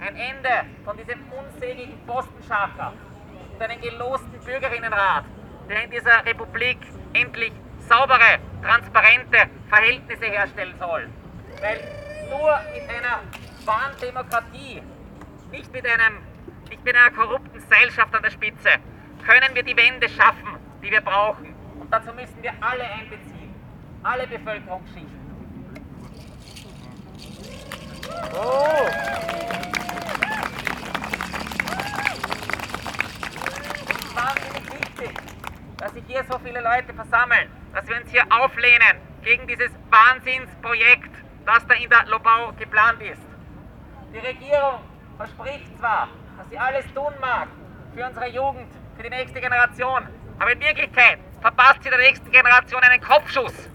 ein 0.00 0.16
Ende 0.16 0.66
von 0.84 0.96
diesem 0.96 1.20
unsägigen 1.32 1.98
Postenschacher 2.06 2.92
und 3.52 3.62
einen 3.62 3.80
gelosten 3.80 4.40
Bürgerinnenrat, 4.44 5.24
der 5.68 5.84
in 5.84 5.90
dieser 5.90 6.24
Republik 6.24 6.78
endlich 7.12 7.52
saubere, 7.88 8.38
transparente 8.62 9.48
Verhältnisse 9.68 10.26
herstellen 10.26 10.74
soll. 10.78 11.08
Weil 11.60 11.80
nur 12.30 12.58
mit 12.72 12.88
einer 12.88 13.20
wahren 13.64 13.96
Demokratie, 14.00 14.82
nicht 15.50 15.72
mit, 15.72 15.86
einem, 15.86 16.18
nicht 16.82 16.84
mit 16.84 16.96
einer 16.96 17.10
korrupten 17.10 17.60
Seilschaft 17.60 18.14
an 18.14 18.22
der 18.22 18.30
Spitze, 18.30 18.70
können 19.24 19.54
wir 19.54 19.62
die 19.62 19.76
Wende 19.76 20.08
schaffen, 20.08 20.56
die 20.82 20.90
wir 20.90 21.00
brauchen. 21.00 21.54
Und 21.78 21.92
dazu 21.92 22.12
müssen 22.12 22.42
wir 22.42 22.52
alle 22.60 22.84
einbeziehen, 22.84 23.54
alle 24.02 24.26
Bevölkerungsschichten. 24.26 25.20
Oh. 28.34 28.88
Es 33.48 33.96
ist 33.96 34.16
wahnsinnig 34.16 34.80
wichtig, 34.80 35.18
dass 35.78 35.92
sich 35.92 36.04
hier 36.06 36.24
so 36.30 36.38
viele 36.38 36.60
Leute 36.60 36.92
versammeln, 36.94 37.48
dass 37.74 37.86
wir 37.86 37.96
uns 37.96 38.10
hier 38.10 38.24
auflehnen 38.30 38.98
gegen 39.22 39.46
dieses 39.46 39.70
Wahnsinnsprojekt, 39.90 41.10
das 41.46 41.66
da 41.66 41.74
in 41.74 41.88
der 41.88 42.04
Lobau 42.06 42.52
geplant 42.58 43.00
ist. 43.02 43.22
Die 44.12 44.18
Regierung 44.18 44.80
verspricht 45.16 45.78
zwar, 45.78 46.08
dass 46.38 46.48
sie 46.50 46.58
alles 46.58 46.84
tun 46.94 47.12
mag 47.20 47.48
für 47.94 48.06
unsere 48.06 48.28
Jugend, 48.28 48.68
für 48.96 49.02
die 49.02 49.10
nächste 49.10 49.40
Generation, 49.40 50.06
aber 50.38 50.52
in 50.52 50.60
Wirklichkeit 50.60 51.18
verpasst 51.40 51.82
sie 51.82 51.90
der 51.90 51.98
nächsten 51.98 52.30
Generation 52.30 52.82
einen 52.82 53.02
Kopfschuss. 53.02 53.68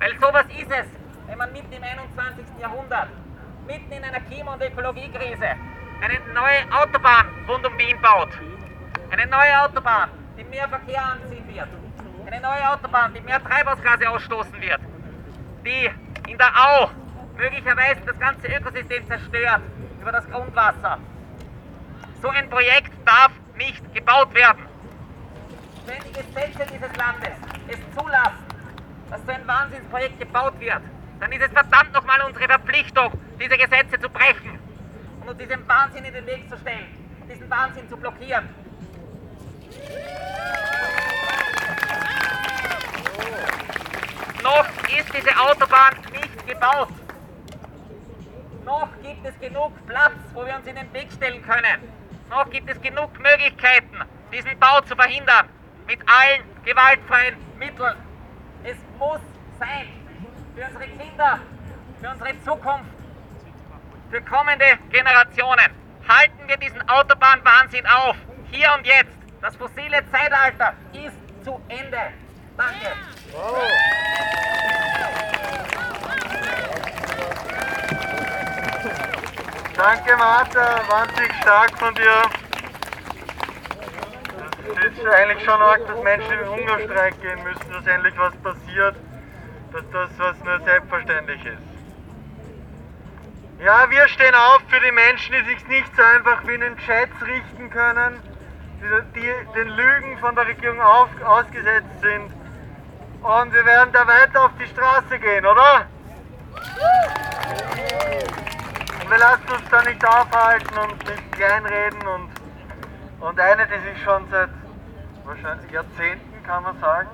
Weil 0.00 0.18
sowas 0.20 0.46
ist 0.58 0.70
es, 0.70 0.86
wenn 1.26 1.38
man 1.38 1.52
mitten 1.52 1.72
im 1.72 1.82
21. 1.82 2.44
Jahrhundert, 2.60 3.08
mitten 3.66 3.92
in 3.92 4.04
einer 4.04 4.20
Klima- 4.20 4.54
und 4.54 4.62
Ökologiekrise, 4.62 5.56
eine 6.02 6.18
neue 6.34 6.60
Autobahn 6.72 7.26
rund 7.48 7.64
um 7.64 7.78
Wien 7.78 8.00
baut. 8.02 8.30
Eine 9.10 9.26
neue 9.26 9.62
Autobahn, 9.62 10.10
die 10.36 10.44
mehr 10.44 10.68
Verkehr 10.68 11.04
anziehen 11.04 11.46
wird. 11.54 11.68
Eine 12.26 12.40
neue 12.40 12.70
Autobahn, 12.70 13.14
die 13.14 13.20
mehr 13.20 13.42
Treibhausgase 13.42 14.10
ausstoßen 14.10 14.60
wird. 14.60 14.80
Die 15.64 15.90
in 16.28 16.38
der 16.38 16.50
Au 16.56 16.90
möglicherweise 17.36 18.00
das 18.04 18.18
ganze 18.18 18.48
Ökosystem 18.48 19.06
zerstört 19.06 19.62
über 20.02 20.12
das 20.12 20.28
Grundwasser. 20.28 20.98
So 22.20 22.28
ein 22.28 22.50
Projekt 22.50 22.92
darf 23.06 23.30
nicht 23.56 23.94
gebaut 23.94 24.34
werden. 24.34 24.66
Wenn 25.86 26.02
die 26.02 26.12
Gesetze 26.12 26.66
dieses 26.72 26.96
Landes 26.96 27.38
es 27.68 27.78
zulassen, 27.96 28.44
dass 29.10 29.20
so 29.24 29.32
ein 29.32 29.46
Wahnsinnsprojekt 29.46 30.18
gebaut 30.18 30.58
wird, 30.58 30.82
dann 31.20 31.32
ist 31.32 31.42
es 31.42 31.52
verdammt 31.52 31.92
nochmal 31.92 32.20
unsere 32.22 32.46
Verpflichtung, 32.46 33.12
diese 33.40 33.56
Gesetze 33.56 34.00
zu 34.00 34.08
brechen 34.08 34.58
und 35.20 35.28
uns 35.28 35.38
diesem 35.38 35.66
Wahnsinn 35.68 36.04
in 36.04 36.12
den 36.12 36.26
Weg 36.26 36.50
zu 36.50 36.58
stellen, 36.58 36.86
diesen 37.28 37.48
Wahnsinn 37.48 37.88
zu 37.88 37.96
blockieren. 37.96 38.48
Noch 44.42 44.66
ist 44.98 45.14
diese 45.16 45.30
Autobahn 45.40 45.94
nicht 46.12 46.46
gebaut. 46.46 46.88
Noch 48.64 48.88
gibt 49.02 49.26
es 49.26 49.38
genug 49.40 49.72
Platz, 49.86 50.12
wo 50.34 50.46
wir 50.46 50.54
uns 50.56 50.66
in 50.66 50.76
den 50.76 50.92
Weg 50.92 51.10
stellen 51.12 51.42
können. 51.42 51.82
Noch 52.30 52.48
gibt 52.50 52.70
es 52.70 52.80
genug 52.80 53.10
Möglichkeiten, 53.18 53.98
diesen 54.32 54.58
Bau 54.58 54.80
zu 54.82 54.94
verhindern. 54.94 55.48
Mit 55.86 55.98
allen 56.08 56.42
gewaltfreien 56.64 57.36
Mitteln. 57.58 57.96
Es 58.64 58.76
muss 58.98 59.20
sein. 59.58 59.88
Für 60.54 60.64
unsere 60.66 60.84
Kinder, 60.84 61.38
für 62.00 62.08
unsere 62.10 62.44
Zukunft, 62.44 62.90
für 64.10 64.22
kommende 64.22 64.78
Generationen. 64.90 65.70
Halten 66.08 66.46
wir 66.46 66.56
diesen 66.56 66.88
Autobahnwahnsinn 66.88 67.86
auf. 67.86 68.16
Hier 68.50 68.72
und 68.76 68.86
jetzt. 68.86 69.16
Das 69.40 69.56
fossile 69.56 70.02
Zeitalter 70.10 70.74
ist 70.92 71.44
zu 71.44 71.60
Ende. 71.68 72.12
Danke. 72.56 72.92
Danke 79.82 80.16
Martha, 80.16 80.80
wahnsinnig 80.88 81.34
stark 81.40 81.76
von 81.76 81.92
dir. 81.96 82.22
Es 84.78 84.96
ist 84.96 85.06
eigentlich 85.06 85.44
schon 85.44 85.60
arg, 85.60 85.84
dass 85.88 86.00
Menschen 86.04 86.32
in 86.38 86.48
Hungerstreik 86.48 87.20
gehen 87.20 87.42
müssen, 87.42 87.72
dass 87.72 87.84
endlich 87.88 88.14
was 88.16 88.32
passiert, 88.44 88.94
dass 89.72 89.82
das 89.90 90.10
was 90.18 90.38
nur 90.44 90.60
selbstverständlich 90.60 91.44
ist. 91.44 91.62
Ja, 93.58 93.90
wir 93.90 94.06
stehen 94.06 94.36
auf 94.36 94.62
für 94.68 94.78
die 94.78 94.92
Menschen, 94.92 95.34
die 95.34 95.52
sich 95.52 95.66
nicht 95.66 95.96
so 95.96 96.02
einfach 96.14 96.46
wie 96.46 96.54
in 96.54 96.60
den 96.60 96.76
Chats 96.78 97.20
richten 97.26 97.68
können, 97.70 98.22
die, 98.80 99.20
die 99.20 99.32
den 99.56 99.68
Lügen 99.68 100.16
von 100.18 100.36
der 100.36 100.46
Regierung 100.46 100.80
auf, 100.80 101.08
ausgesetzt 101.24 102.00
sind. 102.00 102.30
Und 103.20 103.52
wir 103.52 103.64
werden 103.66 103.92
da 103.92 104.06
weiter 104.06 104.44
auf 104.44 104.52
die 104.60 104.66
Straße 104.68 105.18
gehen, 105.18 105.44
oder? 105.44 105.88
Wir 109.12 109.18
lassen 109.18 109.44
uns 109.52 109.68
da 109.70 109.82
nicht 109.82 110.02
aufhalten 110.08 110.78
und 110.78 111.04
nicht 111.06 111.32
kleinreden 111.32 112.00
und, 112.00 112.30
und 113.20 113.38
eine, 113.38 113.66
die 113.66 113.78
sich 113.90 114.02
schon 114.02 114.26
seit 114.30 114.48
wahrscheinlich 115.26 115.70
Jahrzehnten, 115.70 116.42
kann 116.46 116.62
man 116.62 116.80
sagen, 116.80 117.10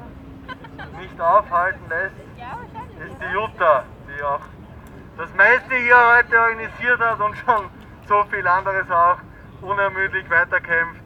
nicht 1.01 1.21
aufhalten 1.21 1.83
lässt, 1.89 2.15
ist 3.05 3.21
die 3.21 3.33
Jutta, 3.35 3.83
die 4.07 4.23
auch 4.23 4.43
das 5.17 5.35
meiste 5.35 5.75
hier 5.75 5.97
heute 6.15 6.39
organisiert 6.39 7.01
hat 7.01 7.19
und 7.19 7.37
schon 7.39 7.69
so 8.07 8.23
viel 8.31 8.47
anderes 8.47 8.89
auch 8.89 9.19
unermüdlich 9.63 10.31
weiterkämpft. 10.31 11.03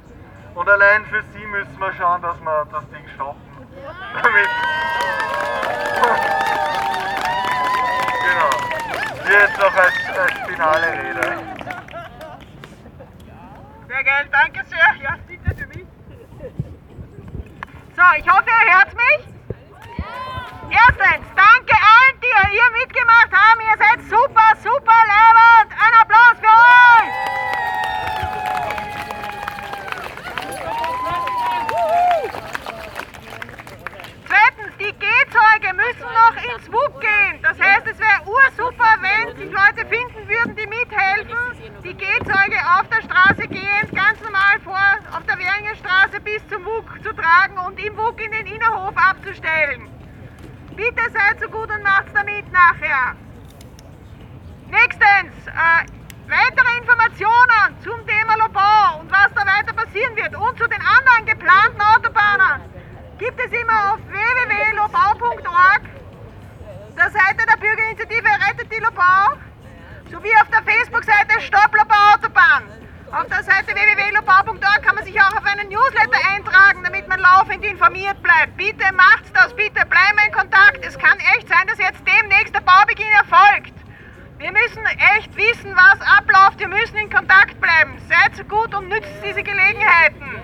Und 0.54 0.68
allein 0.68 1.06
für 1.06 1.22
sie 1.32 1.46
müssen 1.46 1.78
wir 1.78 1.94
schauen, 1.94 2.20
dass 2.20 2.38
wir 2.38 2.66
das 2.70 2.86
Ding 2.90 3.08
stoppen. 3.14 3.40
Damit 4.22 4.46
genau. 8.28 8.50
Hier 9.26 9.40
jetzt 9.40 9.58
noch 9.58 9.74
als, 9.74 10.01
finale 10.62 10.92
Rede. 10.92 11.38
Sehr 13.88 14.04
geil, 14.04 14.28
danke 14.30 14.64
sehr. 14.68 14.94
Ja, 15.02 15.16
bitte 15.26 15.54
für 15.56 15.66
mich. 15.66 15.86
So, 17.96 18.02
ich 18.16 18.28
hoffe, 18.30 18.46
ihr 18.48 18.74
hört 18.76 18.94
mich. 18.94 19.22
Erstens, 20.70 21.26
danke 21.36 21.74
allen, 21.74 22.20
die 22.22 22.50
hier 22.50 22.70
mitgemacht 22.80 23.32
haben. 23.32 23.60
Ihr 23.60 23.76
seid 23.76 24.00
super, 24.08 24.56
super 24.62 24.98
leibend. 25.12 25.72
Ein 25.72 25.94
Applaus 26.00 26.36
für 26.40 26.46
euch. 26.46 27.12
Zweitens, 34.26 34.76
Gehzeuge 35.32 35.74
müssen 35.74 36.12
noch 36.12 36.36
ins 36.36 36.70
WUK 36.70 37.00
gehen. 37.00 37.40
Das 37.42 37.58
heißt, 37.58 37.86
es 37.86 37.98
wäre 37.98 38.20
ursuper, 38.26 38.96
wenn 39.00 39.36
sich 39.36 39.50
Leute 39.50 39.88
finden 39.88 40.28
würden, 40.28 40.56
die 40.56 40.66
mithelfen, 40.66 41.82
die 41.82 41.94
Gehzeuge 41.94 42.58
auf 42.76 42.86
der 42.88 43.02
Straße 43.02 43.48
gehend 43.48 43.90
ganz 43.94 44.20
normal 44.20 44.60
vor 44.62 44.78
auf 45.16 45.24
der 45.24 45.38
Währinger 45.38 45.74
Straße 45.76 46.20
bis 46.20 46.46
zum 46.48 46.64
WUK 46.66 47.02
zu 47.02 47.14
tragen 47.14 47.56
und 47.66 47.82
im 47.82 47.96
WUK 47.96 48.20
in 48.20 48.32
den 48.32 48.46
Innerhof 48.46 48.94
abzustellen. 48.94 49.88
Bitte 50.76 51.02
seid 51.12 51.40
so 51.40 51.48
gut 51.48 51.70
und 51.70 51.82
macht's 51.82 52.12
damit 52.12 52.50
nachher. 52.52 53.16
Nächstens, 54.68 55.32
äh, 55.46 55.86
weitere 56.28 56.78
Informationen 56.78 57.80
zum 57.82 58.06
Thema 58.06 58.36
Lobau 58.36 59.00
und 59.00 59.10
was 59.10 59.32
da 59.34 59.46
weiter 59.46 59.72
passieren 59.72 60.14
wird 60.14 60.36
und 60.36 60.58
zu 60.58 60.68
den 60.68 60.80
anderen 60.80 61.24
geplanten 61.24 61.80
Autobahnen 61.80 62.81
gibt 63.22 63.38
es 63.38 63.52
immer 63.52 63.94
auf 63.94 64.00
www.lobau.org, 64.10 65.82
der 66.96 67.10
Seite 67.10 67.46
der 67.46 67.56
Bürgerinitiative 67.56 68.26
Rettet 68.26 68.72
die 68.72 68.82
Lobau, 68.82 69.38
sowie 70.10 70.34
auf 70.42 70.48
der 70.50 70.64
Facebook-Seite 70.64 71.40
Stopp 71.40 71.70
Lobau 71.72 71.94
Autobahn. 72.14 72.64
Auf 73.12 73.28
der 73.28 73.44
Seite 73.44 73.76
www.lobau.org 73.76 74.82
kann 74.82 74.96
man 74.96 75.04
sich 75.04 75.20
auch 75.20 75.36
auf 75.36 75.44
einen 75.44 75.68
Newsletter 75.68 76.18
eintragen, 76.34 76.82
damit 76.82 77.06
man 77.06 77.20
laufend 77.20 77.64
informiert 77.64 78.20
bleibt. 78.24 78.56
Bitte 78.56 78.92
macht 78.92 79.30
das, 79.34 79.54
bitte 79.54 79.86
bleiben 79.86 80.18
in 80.26 80.32
Kontakt. 80.32 80.84
Es 80.84 80.98
kann 80.98 81.16
echt 81.36 81.48
sein, 81.48 81.68
dass 81.68 81.78
jetzt 81.78 82.02
demnächst 82.04 82.52
der 82.52 82.62
Baubeginn 82.62 83.12
erfolgt. 83.22 83.74
Wir 84.38 84.50
müssen 84.50 84.84
echt 85.14 85.30
wissen, 85.36 85.76
was 85.76 86.00
abläuft. 86.18 86.58
Wir 86.58 86.66
müssen 86.66 86.96
in 86.96 87.08
Kontakt 87.08 87.60
bleiben. 87.60 87.96
Seid 88.08 88.34
so 88.34 88.42
gut 88.42 88.74
und 88.74 88.88
nützt 88.88 89.14
diese 89.22 89.44
Gelegenheiten. 89.44 90.42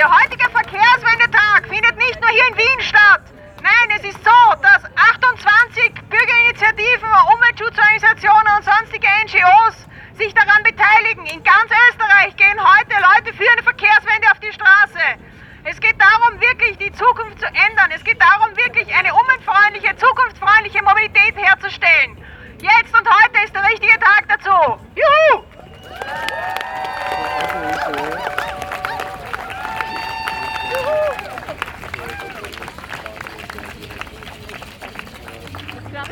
Der 0.00 0.08
heutige 0.18 0.48
Verkehrswendetag 0.48 1.68
findet 1.68 1.94
nicht 1.98 2.18
nur 2.19 2.19
hier 2.30 2.46
in 2.48 2.56
Wien 2.56 2.80
statt. 2.80 3.22
Nein, 3.62 3.98
es 3.98 4.04
ist 4.04 4.24
so, 4.24 4.40
dass 4.62 4.82
28 4.84 5.92
Bürgerinitiativen, 6.08 7.10
Umweltschutzorganisationen 7.34 8.56
und 8.56 8.64
sonstige 8.64 9.06
NGOs 9.26 9.76
sich 10.14 10.32
daran 10.34 10.62
beteiligen. 10.62 11.26
In 11.26 11.42
ganz 11.42 11.70
Österreich 11.90 12.36
gehen 12.36 12.56
heute 12.56 12.94
Leute 13.02 13.36
für 13.36 13.50
eine 13.50 13.62
Verkehrswende 13.62 14.30
auf 14.30 14.38
die 14.40 14.52
Straße. 14.52 15.18
Es 15.64 15.78
geht 15.80 16.00
darum, 16.00 16.40
wirklich 16.40 16.78
die 16.78 16.92
Zukunft 16.92 17.38
zu 17.40 17.46
ändern. 17.46 17.90
Es 17.94 18.02
geht 18.04 18.20
darum, 18.20 18.56
wirklich 18.56 18.94
eine 18.94 19.12
umweltfreundliche, 19.12 19.94
zukunftsfreundliche 19.96 20.82
Mobilität 20.82 21.36
herzustellen. 21.36 22.16
Jetzt 22.62 22.96
und 22.96 23.06
heute 23.08 23.44
ist 23.44 23.54
der 23.54 23.64
richtige 23.64 23.98
Tag 23.98 24.28
dazu. 24.28 24.80
Juhu! 24.94 25.44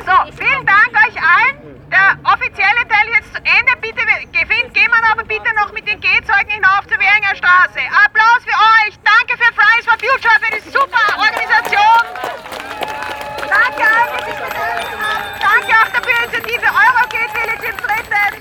So, 0.05 0.31
vielen 0.37 0.65
Allen. 1.29 1.89
Der 1.89 2.17
offizielle 2.23 2.87
Teil 2.87 3.07
jetzt 3.13 3.33
zu 3.33 3.39
Ende. 3.43 3.73
Bitte 3.81 4.01
gehen 4.73 4.91
wir 4.91 5.11
aber 5.11 5.23
bitte 5.23 5.53
noch 5.55 5.71
mit 5.71 5.87
den 5.87 5.99
Gehzeugen 5.99 6.49
hinauf 6.49 6.87
zur 6.87 6.99
Währinger 6.99 7.35
Straße. 7.35 7.79
Applaus 8.05 8.41
für 8.43 8.57
euch. 8.81 8.97
Danke 9.03 9.37
für 9.37 9.53
Fridays 9.53 9.85
for 9.85 9.97
Future 9.97 10.37
für 10.41 10.51
die 10.55 10.69
super 10.69 11.03
Organisation. 11.17 12.03
Danke 13.49 13.83
allen, 13.83 14.11
die 14.17 14.23
sich 14.29 14.39
beteiligt 14.39 14.93
haben. 14.93 15.23
Danke 15.39 15.71
auch 15.77 15.89
der 15.93 16.01
Bürgerinitiative 16.01 16.67
Eurogate 16.67 17.31
Village 17.33 17.65
im 17.69 17.77
Dritten. 17.77 18.31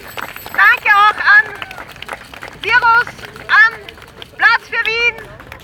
Danke 0.52 0.88
auch 0.92 1.18
an 1.36 1.44
Virus, 2.62 3.08
an 3.48 3.72
Platz 4.36 4.62
für 4.68 4.82
Wien, 4.86 5.16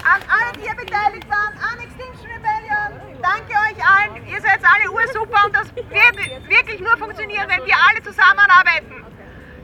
an 0.04 0.20
alle, 0.28 0.52
die 0.56 0.62
hier 0.62 0.74
beteiligt 0.74 1.28
waren, 1.28 1.54
an 1.58 1.78
Extinction 1.80 2.28
Rebellion. 2.30 3.20
Danke 3.20 3.52
euch 3.52 3.78
allen. 3.84 4.26
Ihr 4.26 4.40
seid 4.40 4.60
alle 4.64 4.90
ursuper 4.90 5.46
und 5.46 5.54
das 5.54 5.74
wird 5.74 6.48
wirklich 6.48 6.80
nur 6.80 6.96
funktionieren, 6.96 7.48
wenn 7.48 7.64
wir 7.64 7.76
alle 7.88 8.02
zusammenarbeiten. 8.24 9.04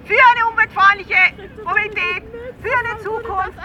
Für 0.04 0.18
eine 0.32 0.46
umweltfreundliche 0.50 1.16
Mobilität, 1.64 2.24
für 2.62 2.76
eine 2.76 2.98
Zukunft 3.00 3.58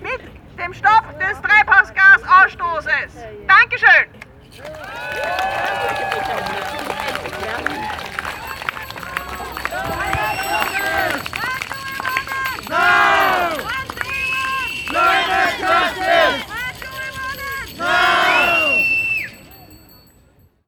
mit 0.00 0.20
dem 0.58 0.74
Stopp 0.74 1.18
des 1.20 1.40
Treibhausgasausstoßes. 1.40 3.24
Dankeschön. 3.46 4.03